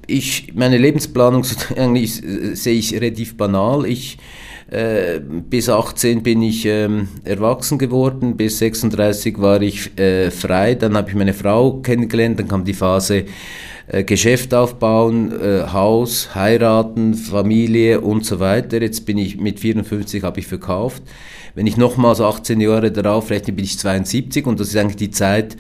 ich, 0.07 0.55
meine 0.55 0.79
Lebensplanung 0.79 1.45
eigentlich 1.77 2.23
sehe 2.55 2.79
ich 2.79 2.95
relativ 2.95 3.37
banal. 3.37 3.85
Ich 3.85 4.17
äh, 4.71 5.21
bis 5.21 5.69
18 5.69 6.23
bin 6.23 6.41
ich 6.41 6.65
ähm, 6.65 7.09
erwachsen 7.25 7.77
geworden, 7.77 8.39
bis 8.39 8.59
36 8.59 9.39
war 9.39 9.61
ich 9.61 9.97
äh, 9.99 10.31
frei, 10.31 10.75
dann 10.75 10.97
habe 10.97 11.11
ich 11.11 11.15
meine 11.15 11.35
Frau 11.35 11.81
kennengelernt, 11.83 12.41
dann 12.41 12.49
kam 12.49 12.65
die 12.65 12.75
Phase 12.75 13.27
äh, 13.89 14.05
Geschäft 14.05 14.55
aufbauen, 14.55 15.33
äh, 15.33 15.69
Haus, 15.73 16.35
heiraten, 16.35 17.15
Familie 17.15 18.01
und 18.01 18.25
so 18.25 18.41
weiter. 18.41 18.81
Jetzt 18.81 19.07
bin 19.07 19.19
ich 19.19 19.39
mit 19.39 19.61
54 19.61 20.23
habe 20.23 20.41
ich 20.41 20.47
verkauft. 20.47 21.03
Wenn 21.55 21.67
ich 21.67 21.77
nochmals 21.77 22.21
18 22.21 22.61
Jahre 22.61 22.93
darauf 22.93 23.31
rechne, 23.31 23.53
bin 23.53 23.65
ich 23.65 23.79
72 23.79 24.47
und 24.47 24.61
das 24.61 24.69
ist 24.69 24.77
eigentlich 24.77 24.97
die 24.97 25.11
Zeit, 25.11 25.57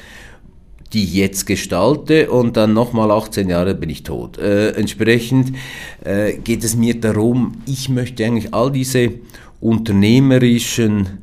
die 0.92 1.04
ich 1.04 1.14
jetzt 1.14 1.46
gestalte 1.46 2.30
und 2.30 2.56
dann 2.56 2.72
nochmal 2.72 3.10
18 3.10 3.48
Jahre 3.48 3.74
bin 3.74 3.90
ich 3.90 4.02
tot. 4.02 4.38
Äh, 4.38 4.70
entsprechend 4.70 5.56
äh, 6.04 6.34
geht 6.34 6.64
es 6.64 6.76
mir 6.76 7.00
darum, 7.00 7.62
ich 7.66 7.88
möchte 7.88 8.24
eigentlich 8.24 8.54
all 8.54 8.70
diese 8.70 9.12
unternehmerischen 9.60 11.18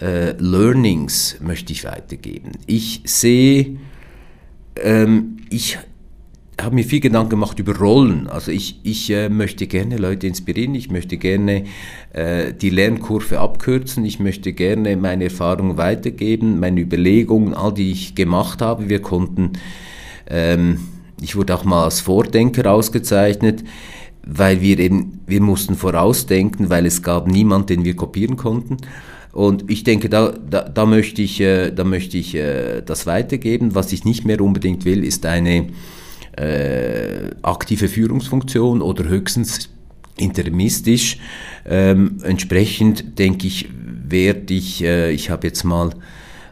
äh, 0.00 0.32
Learnings 0.38 1.38
möchte 1.40 1.72
ich 1.72 1.84
weitergeben. 1.84 2.52
Ich 2.66 3.02
sehe, 3.04 3.78
ähm, 4.76 5.38
ich 5.50 5.78
habe 6.60 6.74
mir 6.74 6.84
viel 6.84 7.00
Gedanken 7.00 7.30
gemacht 7.30 7.58
über 7.58 7.76
Rollen. 7.76 8.26
Also 8.26 8.50
ich, 8.50 8.80
ich 8.82 9.10
äh, 9.10 9.28
möchte 9.28 9.66
gerne 9.66 9.96
Leute 9.96 10.26
inspirieren, 10.26 10.74
ich 10.74 10.90
möchte 10.90 11.16
gerne 11.16 11.64
äh, 12.12 12.52
die 12.52 12.70
Lernkurve 12.70 13.38
abkürzen, 13.38 14.04
ich 14.04 14.18
möchte 14.18 14.52
gerne 14.52 14.96
meine 14.96 15.24
Erfahrungen 15.24 15.76
weitergeben, 15.76 16.58
meine 16.58 16.80
Überlegungen, 16.80 17.54
all 17.54 17.72
die 17.72 17.92
ich 17.92 18.14
gemacht 18.14 18.60
habe. 18.60 18.88
Wir 18.88 19.00
konnten, 19.00 19.52
ähm, 20.28 20.80
ich 21.20 21.36
wurde 21.36 21.54
auch 21.54 21.64
mal 21.64 21.84
als 21.84 22.00
Vordenker 22.00 22.70
ausgezeichnet, 22.72 23.62
weil 24.26 24.60
wir 24.60 24.78
eben, 24.78 25.20
wir 25.26 25.40
mussten 25.40 25.74
vorausdenken, 25.74 26.70
weil 26.70 26.86
es 26.86 27.02
gab 27.02 27.28
niemanden, 27.28 27.68
den 27.68 27.84
wir 27.84 27.94
kopieren 27.94 28.36
konnten. 28.36 28.78
Und 29.32 29.70
ich 29.70 29.84
denke, 29.84 30.08
da, 30.08 30.32
da, 30.50 30.62
da 30.62 30.86
möchte 30.86 31.22
ich, 31.22 31.40
äh, 31.40 31.70
da 31.70 31.84
möchte 31.84 32.18
ich 32.18 32.34
äh, 32.34 32.82
das 32.82 33.06
weitergeben. 33.06 33.74
Was 33.76 33.92
ich 33.92 34.04
nicht 34.04 34.24
mehr 34.24 34.40
unbedingt 34.40 34.84
will, 34.84 35.04
ist 35.04 35.24
eine 35.24 35.66
äh, 36.38 37.30
aktive 37.42 37.88
Führungsfunktion 37.88 38.82
oder 38.82 39.04
höchstens 39.04 39.70
interimistisch. 40.16 41.18
Ähm, 41.66 42.18
entsprechend 42.22 43.18
denke 43.18 43.46
ich, 43.46 43.68
werde 44.08 44.54
ich, 44.54 44.82
äh, 44.82 45.10
ich 45.10 45.30
habe 45.30 45.46
jetzt 45.46 45.64
mal 45.64 45.90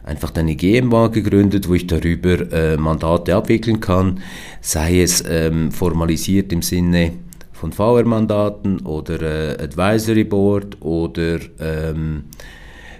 einfach 0.03 0.33
eine 0.35 0.55
GmbH 0.55 1.07
gegründet, 1.07 1.67
wo 1.67 1.73
ich 1.73 1.87
darüber 1.87 2.51
äh, 2.51 2.77
Mandate 2.77 3.35
abwickeln 3.35 3.79
kann, 3.79 4.21
sei 4.61 5.01
es 5.01 5.23
ähm, 5.27 5.71
formalisiert 5.71 6.53
im 6.53 6.61
Sinne 6.61 7.13
von 7.51 7.73
VR-Mandaten 7.73 8.79
oder 8.81 9.21
äh, 9.59 9.63
Advisory 9.63 10.23
Board 10.23 10.81
oder 10.81 11.39
ähm, 11.59 12.25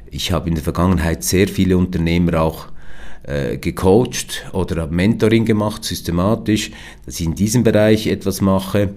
ich 0.09 0.31
habe 0.31 0.49
in 0.49 0.55
der 0.55 0.63
Vergangenheit 0.63 1.23
sehr 1.23 1.47
viele 1.47 1.77
Unternehmer 1.77 2.41
auch 2.41 2.67
äh, 3.27 3.57
gecoacht 3.57 4.45
oder 4.53 4.81
habe 4.81 4.95
Mentoring 4.95 5.45
gemacht, 5.45 5.83
systematisch, 5.83 6.71
dass 7.05 7.19
ich 7.19 7.25
in 7.25 7.35
diesem 7.35 7.63
Bereich 7.63 8.07
etwas 8.07 8.41
mache, 8.41 8.93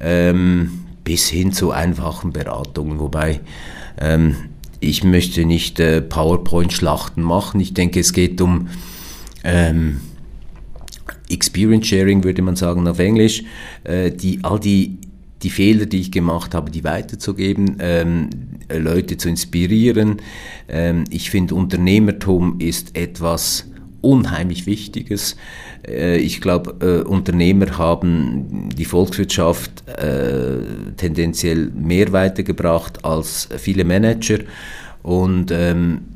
ähm, 0.00 0.84
bis 1.04 1.28
hin 1.28 1.52
zu 1.52 1.70
einfachen 1.70 2.32
Beratungen, 2.32 2.98
wobei 2.98 3.40
ähm, 3.98 4.36
ich 4.80 5.04
möchte 5.04 5.44
nicht 5.44 5.78
äh, 5.80 6.02
PowerPoint-Schlachten 6.02 7.22
machen. 7.22 7.60
Ich 7.60 7.74
denke, 7.74 8.00
es 8.00 8.12
geht 8.12 8.40
um 8.40 8.68
ähm, 9.44 10.00
Experience 11.28 11.86
Sharing, 11.86 12.24
würde 12.24 12.42
man 12.42 12.56
sagen 12.56 12.86
auf 12.86 12.98
Englisch, 12.98 13.44
äh, 13.84 14.10
die, 14.10 14.40
all 14.42 14.60
die, 14.60 14.98
die 15.42 15.50
Fehler, 15.50 15.86
die 15.86 16.00
ich 16.00 16.10
gemacht 16.10 16.54
habe, 16.54 16.70
die 16.70 16.84
weiterzugeben, 16.84 17.76
ähm, 17.80 18.30
Leute 18.70 19.16
zu 19.16 19.28
inspirieren. 19.28 20.22
Ähm, 20.68 21.04
ich 21.10 21.30
finde, 21.30 21.54
Unternehmertum 21.54 22.58
ist 22.58 22.96
etwas 22.96 23.66
unheimlich 24.00 24.66
Wichtiges. 24.66 25.36
Äh, 25.86 26.18
ich 26.18 26.40
glaube, 26.40 26.76
äh, 26.80 27.06
Unternehmer 27.06 27.78
haben 27.78 28.70
die 28.76 28.84
Volkswirtschaft 28.84 29.88
äh, 29.88 30.58
tendenziell 30.96 31.70
mehr 31.70 32.12
weitergebracht 32.12 33.04
als 33.04 33.48
viele 33.58 33.84
Manager. 33.84 34.38
Und 35.02 35.50
ähm, 35.52 36.15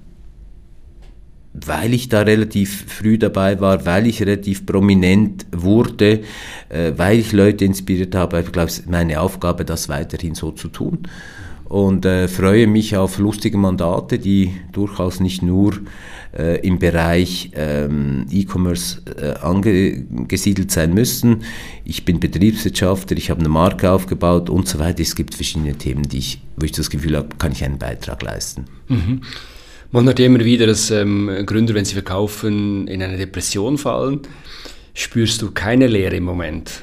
weil 1.67 1.95
ich 1.95 2.09
da 2.09 2.23
relativ 2.23 2.87
früh 2.89 3.19
dabei 3.19 3.61
war, 3.61 3.85
weil 3.87 4.07
ich 4.07 4.21
relativ 4.21 4.67
prominent 4.67 5.47
wurde, 5.53 6.21
äh, 6.69 6.93
weil 6.97 7.19
ich 7.19 7.33
Leute 7.33 7.65
inspiriert 7.65 8.15
habe, 8.15 8.41
ich 8.41 8.53
glaube, 8.53 8.69
es 8.69 8.81
ist 8.81 8.91
meine 8.91 9.21
Aufgabe, 9.21 9.65
das 9.65 9.89
weiterhin 9.89 10.35
so 10.35 10.51
zu 10.51 10.69
tun 10.69 11.07
und 11.71 12.05
äh, 12.05 12.27
freue 12.27 12.67
mich 12.67 12.97
auf 12.97 13.19
lustige 13.19 13.57
Mandate, 13.57 14.19
die 14.19 14.53
durchaus 14.73 15.21
nicht 15.21 15.41
nur 15.41 15.75
äh, 16.37 16.59
im 16.67 16.81
Bereich 16.81 17.53
ähm, 17.55 18.27
E-Commerce 18.29 19.03
äh, 19.17 19.35
angesiedelt 19.39 20.73
sein 20.73 20.93
müssen. 20.93 21.45
Ich 21.85 22.05
bin 22.05 22.19
Betriebswirtschaftler, 22.19 23.17
ich 23.17 23.31
habe 23.31 23.39
eine 23.39 23.49
Marke 23.49 23.93
aufgebaut 23.93 24.51
und 24.51 24.67
so 24.67 24.81
weiter. 24.81 25.01
Es 25.01 25.15
gibt 25.15 25.35
verschiedene 25.35 25.77
Themen, 25.77 26.03
die 26.03 26.19
ich, 26.19 26.43
wo 26.57 26.65
ich 26.65 26.73
das 26.73 26.91
Gefühl 26.91 27.17
habe, 27.17 27.29
kann 27.39 27.53
ich 27.53 27.63
einen 27.63 27.79
Beitrag 27.79 28.21
leisten. 28.23 28.65
Mhm. 28.89 29.21
Man 29.93 30.07
hört 30.07 30.21
immer 30.21 30.41
wieder, 30.41 30.67
dass 30.67 30.91
ähm, 30.91 31.31
Gründer, 31.47 31.75
wenn 31.75 31.85
sie 31.85 31.95
verkaufen, 31.95 32.87
in 32.87 33.03
eine 33.03 33.17
Depression 33.17 33.77
fallen. 33.77 34.21
Spürst 34.95 35.43
du 35.43 35.51
keine 35.51 35.87
Leere 35.87 36.17
im 36.17 36.25
Moment? 36.25 36.83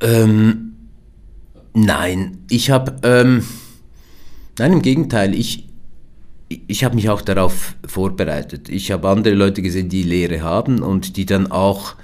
Ähm, 0.00 0.70
Nein, 1.72 2.38
ich 2.50 2.70
habe, 2.70 2.96
ähm, 3.04 3.44
nein, 4.58 4.72
im 4.72 4.82
Gegenteil, 4.82 5.34
ich, 5.34 5.68
ich 6.48 6.82
habe 6.82 6.96
mich 6.96 7.08
auch 7.08 7.22
darauf 7.22 7.76
vorbereitet. 7.86 8.68
Ich 8.68 8.90
habe 8.90 9.08
andere 9.08 9.34
Leute 9.34 9.62
gesehen, 9.62 9.88
die 9.88 10.02
Lehre 10.02 10.42
haben 10.42 10.82
und 10.82 11.16
die 11.16 11.26
dann 11.26 11.50
auch 11.50 11.94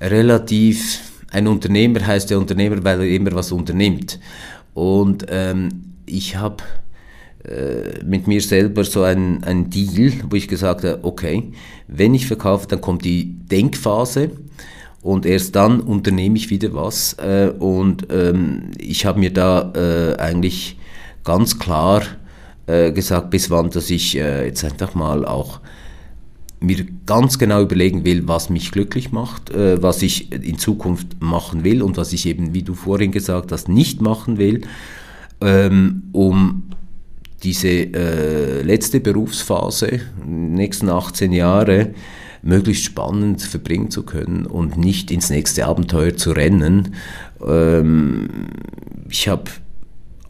relativ, 0.00 1.00
ein 1.32 1.48
Unternehmer 1.48 2.06
heißt 2.06 2.30
der 2.30 2.38
Unternehmer, 2.38 2.84
weil 2.84 3.00
er 3.00 3.08
immer 3.08 3.32
was 3.32 3.50
unternimmt. 3.50 4.20
Und 4.74 5.26
ähm, 5.28 5.68
ich 6.06 6.36
habe 6.36 6.62
mit 8.04 8.26
mir 8.26 8.40
selber 8.40 8.84
so 8.84 9.02
ein, 9.02 9.44
ein 9.44 9.68
Deal, 9.68 10.12
wo 10.30 10.36
ich 10.36 10.48
gesagt 10.48 10.84
habe, 10.84 11.00
okay, 11.02 11.52
wenn 11.88 12.14
ich 12.14 12.26
verkaufe, 12.26 12.66
dann 12.68 12.80
kommt 12.80 13.04
die 13.04 13.34
Denkphase 13.50 14.30
und 15.04 15.26
erst 15.26 15.54
dann 15.54 15.80
unternehme 15.80 16.38
ich 16.38 16.48
wieder 16.48 16.72
was. 16.72 17.12
Äh, 17.14 17.52
und 17.58 18.06
ähm, 18.10 18.70
ich 18.78 19.04
habe 19.04 19.20
mir 19.20 19.32
da 19.32 19.72
äh, 19.76 20.18
eigentlich 20.18 20.78
ganz 21.24 21.58
klar 21.58 22.02
äh, 22.66 22.90
gesagt, 22.90 23.30
bis 23.30 23.50
wann, 23.50 23.68
dass 23.68 23.90
ich 23.90 24.16
äh, 24.16 24.46
jetzt 24.46 24.64
einfach 24.64 24.94
mal 24.94 25.26
auch 25.26 25.60
mir 26.60 26.86
ganz 27.04 27.38
genau 27.38 27.60
überlegen 27.60 28.06
will, 28.06 28.26
was 28.26 28.48
mich 28.48 28.72
glücklich 28.72 29.12
macht, 29.12 29.50
äh, 29.50 29.82
was 29.82 30.00
ich 30.00 30.32
in 30.32 30.58
Zukunft 30.58 31.20
machen 31.20 31.64
will 31.64 31.82
und 31.82 31.98
was 31.98 32.14
ich 32.14 32.24
eben, 32.24 32.54
wie 32.54 32.62
du 32.62 32.72
vorhin 32.72 33.12
gesagt 33.12 33.52
hast, 33.52 33.68
nicht 33.68 34.00
machen 34.00 34.38
will, 34.38 34.62
ähm, 35.42 36.04
um 36.12 36.70
diese 37.44 37.68
äh, 37.68 38.62
letzte 38.62 39.00
Berufsphase, 39.00 40.00
nächsten 40.26 40.88
18 40.88 41.32
Jahre, 41.32 41.90
möglichst 42.42 42.84
spannend 42.84 43.42
verbringen 43.42 43.90
zu 43.90 44.02
können 44.02 44.46
und 44.46 44.76
nicht 44.76 45.10
ins 45.10 45.30
nächste 45.30 45.66
Abenteuer 45.66 46.16
zu 46.16 46.32
rennen. 46.32 46.94
Ähm, 47.46 48.28
ich 49.08 49.28
habe 49.28 49.44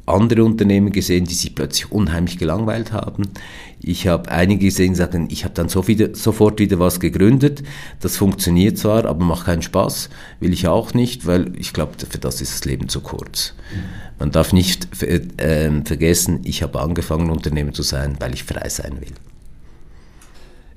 andere 0.06 0.44
Unternehmen 0.44 0.92
gesehen, 0.92 1.24
die 1.24 1.34
sich 1.34 1.54
plötzlich 1.54 1.90
unheimlich 1.90 2.38
gelangweilt 2.38 2.92
haben. 2.92 3.24
Ich 3.86 4.06
habe 4.06 4.30
einige 4.30 4.66
gesehen, 4.66 4.92
die 4.92 4.98
sagen, 4.98 5.28
ich 5.30 5.44
habe 5.44 5.54
dann 5.54 5.68
so 5.68 5.86
wieder, 5.86 6.14
sofort 6.14 6.58
wieder 6.58 6.78
was 6.78 7.00
gegründet. 7.00 7.62
Das 8.00 8.16
funktioniert 8.16 8.78
zwar, 8.78 9.04
aber 9.04 9.24
macht 9.24 9.46
keinen 9.46 9.62
Spaß. 9.62 10.08
Will 10.40 10.52
ich 10.52 10.66
auch 10.68 10.94
nicht, 10.94 11.26
weil 11.26 11.52
ich 11.58 11.72
glaube, 11.72 11.92
für 12.08 12.18
das 12.18 12.40
ist 12.40 12.54
das 12.54 12.64
Leben 12.64 12.88
zu 12.88 13.00
kurz. 13.00 13.54
Man 14.18 14.30
darf 14.30 14.52
nicht 14.52 14.88
äh, 15.02 15.82
vergessen, 15.84 16.40
ich 16.44 16.62
habe 16.62 16.80
angefangen, 16.80 17.30
Unternehmer 17.30 17.72
zu 17.72 17.82
sein, 17.82 18.16
weil 18.20 18.32
ich 18.34 18.44
frei 18.44 18.68
sein 18.68 19.00
will. 19.00 19.12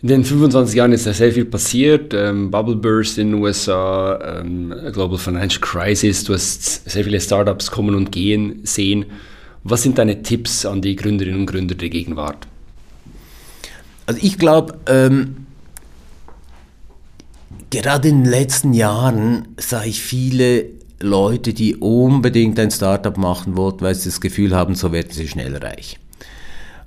In 0.01 0.09
den 0.09 0.23
25 0.23 0.75
Jahren 0.75 0.91
ist 0.91 1.07
ja 1.07 1.13
sehr 1.13 1.31
viel 1.31 1.45
passiert. 1.45 2.13
Ähm, 2.13 2.51
Bubble 2.51 2.75
Burst 2.75 3.17
in 3.17 3.31
den 3.31 3.41
USA, 3.41 4.41
ähm, 4.41 4.73
Global 4.93 5.17
Financial 5.17 5.59
Crisis, 5.59 6.23
du 6.23 6.33
hast 6.33 6.87
sehr 6.89 7.03
viele 7.03 7.19
Startups 7.19 7.71
kommen 7.71 7.95
und 7.95 8.11
gehen 8.11 8.59
sehen. 8.63 9.05
Was 9.63 9.83
sind 9.83 9.97
deine 9.97 10.21
Tipps 10.21 10.65
an 10.65 10.81
die 10.81 10.95
Gründerinnen 10.95 11.41
und 11.41 11.45
Gründer 11.47 11.73
der 11.73 11.89
Gegenwart? 11.89 12.47
Also 14.07 14.19
ich 14.23 14.39
glaube, 14.39 14.79
ähm, 14.87 15.45
gerade 17.69 18.07
in 18.07 18.23
den 18.23 18.31
letzten 18.31 18.73
Jahren 18.73 19.49
sah 19.57 19.83
ich 19.83 20.01
viele 20.01 20.65
Leute, 20.99 21.53
die 21.53 21.75
unbedingt 21.75 22.59
ein 22.59 22.71
Startup 22.71 23.15
machen 23.17 23.55
wollten, 23.55 23.81
weil 23.81 23.93
sie 23.93 24.09
das 24.09 24.19
Gefühl 24.19 24.55
haben, 24.55 24.73
so 24.73 24.91
werden 24.91 25.11
sie 25.11 25.27
schnell 25.27 25.55
reich. 25.55 25.99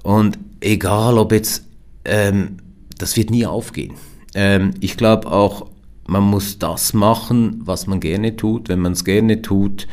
Und 0.02 0.38
egal, 0.60 1.18
ob 1.18 1.30
jetzt 1.30 1.64
ähm, 2.04 2.56
das 2.98 3.16
wird 3.16 3.30
nie 3.30 3.46
aufgehen. 3.46 3.94
Ähm, 4.34 4.74
ich 4.80 4.96
glaube 4.96 5.30
auch, 5.30 5.66
man 6.06 6.24
muss 6.24 6.58
das 6.58 6.92
machen, 6.92 7.60
was 7.64 7.86
man 7.86 8.00
gerne 8.00 8.36
tut. 8.36 8.68
Wenn 8.68 8.80
man 8.80 8.92
es 8.92 9.04
gerne 9.04 9.42
tut, 9.42 9.86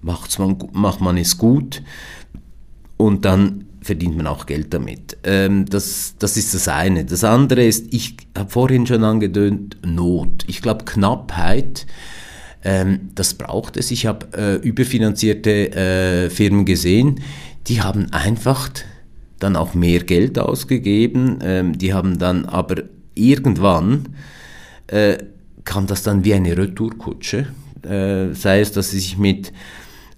macht's 0.00 0.38
man, 0.38 0.56
macht 0.72 1.00
man 1.00 1.16
es 1.16 1.38
gut 1.38 1.82
und 2.96 3.24
dann 3.24 3.66
verdient 3.82 4.16
man 4.16 4.26
auch 4.26 4.46
Geld 4.46 4.72
damit. 4.72 5.18
Ähm, 5.24 5.66
das, 5.66 6.14
das 6.18 6.36
ist 6.36 6.54
das 6.54 6.68
eine. 6.68 7.04
Das 7.04 7.24
andere 7.24 7.64
ist, 7.64 7.92
ich 7.92 8.16
habe 8.36 8.50
vorhin 8.50 8.86
schon 8.86 9.04
angedöhnt, 9.04 9.76
Not. 9.84 10.44
Ich 10.46 10.62
glaube, 10.62 10.84
Knappheit, 10.84 11.86
ähm, 12.64 13.10
das 13.14 13.34
braucht 13.34 13.76
es. 13.76 13.90
Ich 13.90 14.06
habe 14.06 14.26
äh, 14.36 14.54
überfinanzierte 14.56 15.72
äh, 15.72 16.30
Firmen 16.30 16.64
gesehen, 16.64 17.20
die 17.66 17.82
haben 17.82 18.12
einfach 18.12 18.70
dann 19.38 19.56
auch 19.56 19.74
mehr 19.74 20.00
Geld 20.00 20.38
ausgegeben. 20.38 21.38
Ähm, 21.42 21.76
die 21.78 21.92
haben 21.92 22.18
dann 22.18 22.44
aber 22.44 22.82
irgendwann 23.14 24.08
äh, 24.86 25.18
kam 25.64 25.86
das 25.86 26.02
dann 26.02 26.24
wie 26.24 26.34
eine 26.34 26.56
Retourkutsche. 26.56 27.46
Äh, 27.82 28.34
sei 28.34 28.60
es, 28.60 28.72
dass 28.72 28.90
sie 28.90 29.00
sich 29.00 29.18
mit 29.18 29.52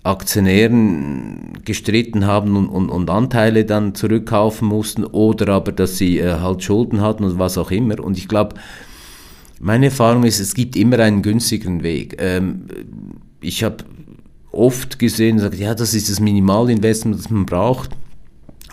Aktionären 0.04 1.54
gestritten 1.64 2.26
haben 2.26 2.56
und, 2.56 2.68
und, 2.68 2.90
und, 2.90 3.08
Anteile 3.10 3.64
dann 3.64 3.94
zurückkaufen 3.94 4.68
mussten 4.68 5.04
oder 5.04 5.48
aber, 5.54 5.72
dass 5.72 5.96
sie 5.96 6.18
äh, 6.18 6.40
halt 6.40 6.62
Schulden 6.62 7.00
hatten 7.00 7.24
und 7.24 7.38
was 7.38 7.56
auch 7.56 7.70
immer. 7.70 7.98
Und 7.98 8.18
ich 8.18 8.28
glaube, 8.28 8.54
meine 9.60 9.86
Erfahrung 9.86 10.24
ist, 10.24 10.40
es 10.40 10.54
gibt 10.54 10.76
immer 10.76 10.98
einen 10.98 11.22
günstigeren 11.22 11.82
Weg. 11.82 12.16
Ähm, 12.18 12.66
ich 13.40 13.64
habe 13.64 13.78
oft 14.52 14.98
gesehen, 14.98 15.38
sagt, 15.38 15.58
ja, 15.58 15.74
das 15.74 15.94
ist 15.94 16.10
das 16.10 16.20
Minimalinvestment, 16.20 17.18
das 17.18 17.30
man 17.30 17.46
braucht 17.46 17.90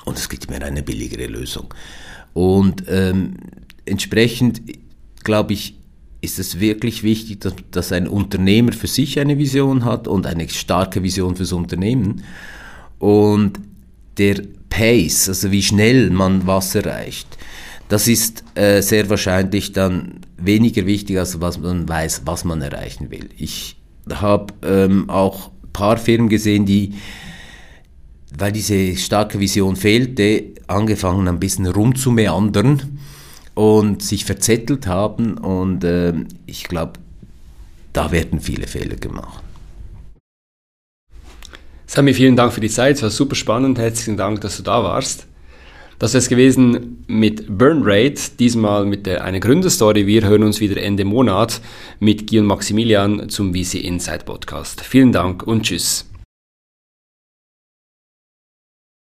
und 0.03 0.17
es 0.17 0.27
gibt 0.27 0.45
immer 0.45 0.63
eine 0.63 0.83
billigere 0.83 1.27
Lösung. 1.27 1.73
Und 2.33 2.83
ähm, 2.89 3.35
entsprechend, 3.85 4.61
glaube 5.23 5.53
ich, 5.53 5.75
ist 6.21 6.39
es 6.39 6.59
wirklich 6.59 7.03
wichtig, 7.03 7.41
dass, 7.41 7.53
dass 7.71 7.91
ein 7.91 8.07
Unternehmer 8.07 8.73
für 8.73 8.87
sich 8.87 9.19
eine 9.19 9.37
Vision 9.37 9.83
hat 9.85 10.07
und 10.07 10.27
eine 10.27 10.47
starke 10.49 11.03
Vision 11.03 11.35
fürs 11.35 11.51
Unternehmen. 11.51 12.23
Und 12.99 13.59
der 14.17 14.43
Pace, 14.69 15.29
also 15.29 15.51
wie 15.51 15.63
schnell 15.63 16.11
man 16.11 16.45
was 16.45 16.75
erreicht, 16.75 17.27
das 17.89 18.07
ist 18.07 18.43
äh, 18.55 18.81
sehr 18.81 19.09
wahrscheinlich 19.09 19.73
dann 19.73 20.21
weniger 20.37 20.85
wichtig, 20.85 21.17
als 21.17 21.41
was 21.41 21.59
man 21.59 21.89
weiß, 21.89 22.21
was 22.25 22.45
man 22.45 22.61
erreichen 22.61 23.11
will. 23.11 23.29
Ich 23.37 23.75
habe 24.09 24.53
ähm, 24.63 25.09
auch 25.09 25.47
ein 25.47 25.71
paar 25.73 25.97
Firmen 25.97 26.29
gesehen, 26.29 26.65
die 26.65 26.93
weil 28.37 28.51
diese 28.51 28.95
starke 28.95 29.39
Vision 29.39 29.75
fehlte, 29.75 30.43
angefangen 30.67 31.27
ein 31.27 31.39
bisschen 31.39 31.65
rumzumeandern 31.67 32.99
und 33.53 34.01
sich 34.01 34.25
verzettelt 34.25 34.87
haben 34.87 35.37
und 35.37 35.83
äh, 35.83 36.13
ich 36.45 36.65
glaube, 36.65 36.93
da 37.93 38.11
werden 38.11 38.39
viele 38.39 38.67
Fehler 38.67 38.95
gemacht. 38.95 39.43
Sami, 41.85 42.13
vielen 42.13 42.37
Dank 42.37 42.53
für 42.53 42.61
die 42.61 42.69
Zeit, 42.69 42.95
es 42.95 43.03
war 43.03 43.09
super 43.09 43.35
spannend, 43.35 43.77
herzlichen 43.77 44.15
Dank, 44.17 44.41
dass 44.41 44.57
du 44.57 44.63
da 44.63 44.83
warst. 44.83 45.27
Das 45.99 46.13
wäre 46.13 46.19
es 46.19 46.29
gewesen 46.29 47.03
mit 47.05 47.45
Burn 47.59 47.81
Rate, 47.83 48.19
diesmal 48.39 48.85
mit 48.85 49.05
der, 49.05 49.23
einer 49.23 49.39
Gründerstory. 49.39 50.07
Wir 50.07 50.23
hören 50.23 50.41
uns 50.41 50.59
wieder 50.59 50.81
Ende 50.81 51.05
Monat 51.05 51.61
mit 51.99 52.27
Guy 52.27 52.39
und 52.39 52.47
Maximilian 52.47 53.29
zum 53.29 53.53
VC 53.53 53.75
Inside 53.75 54.23
Podcast. 54.25 54.81
Vielen 54.81 55.11
Dank 55.11 55.43
und 55.43 55.61
tschüss. 55.61 56.10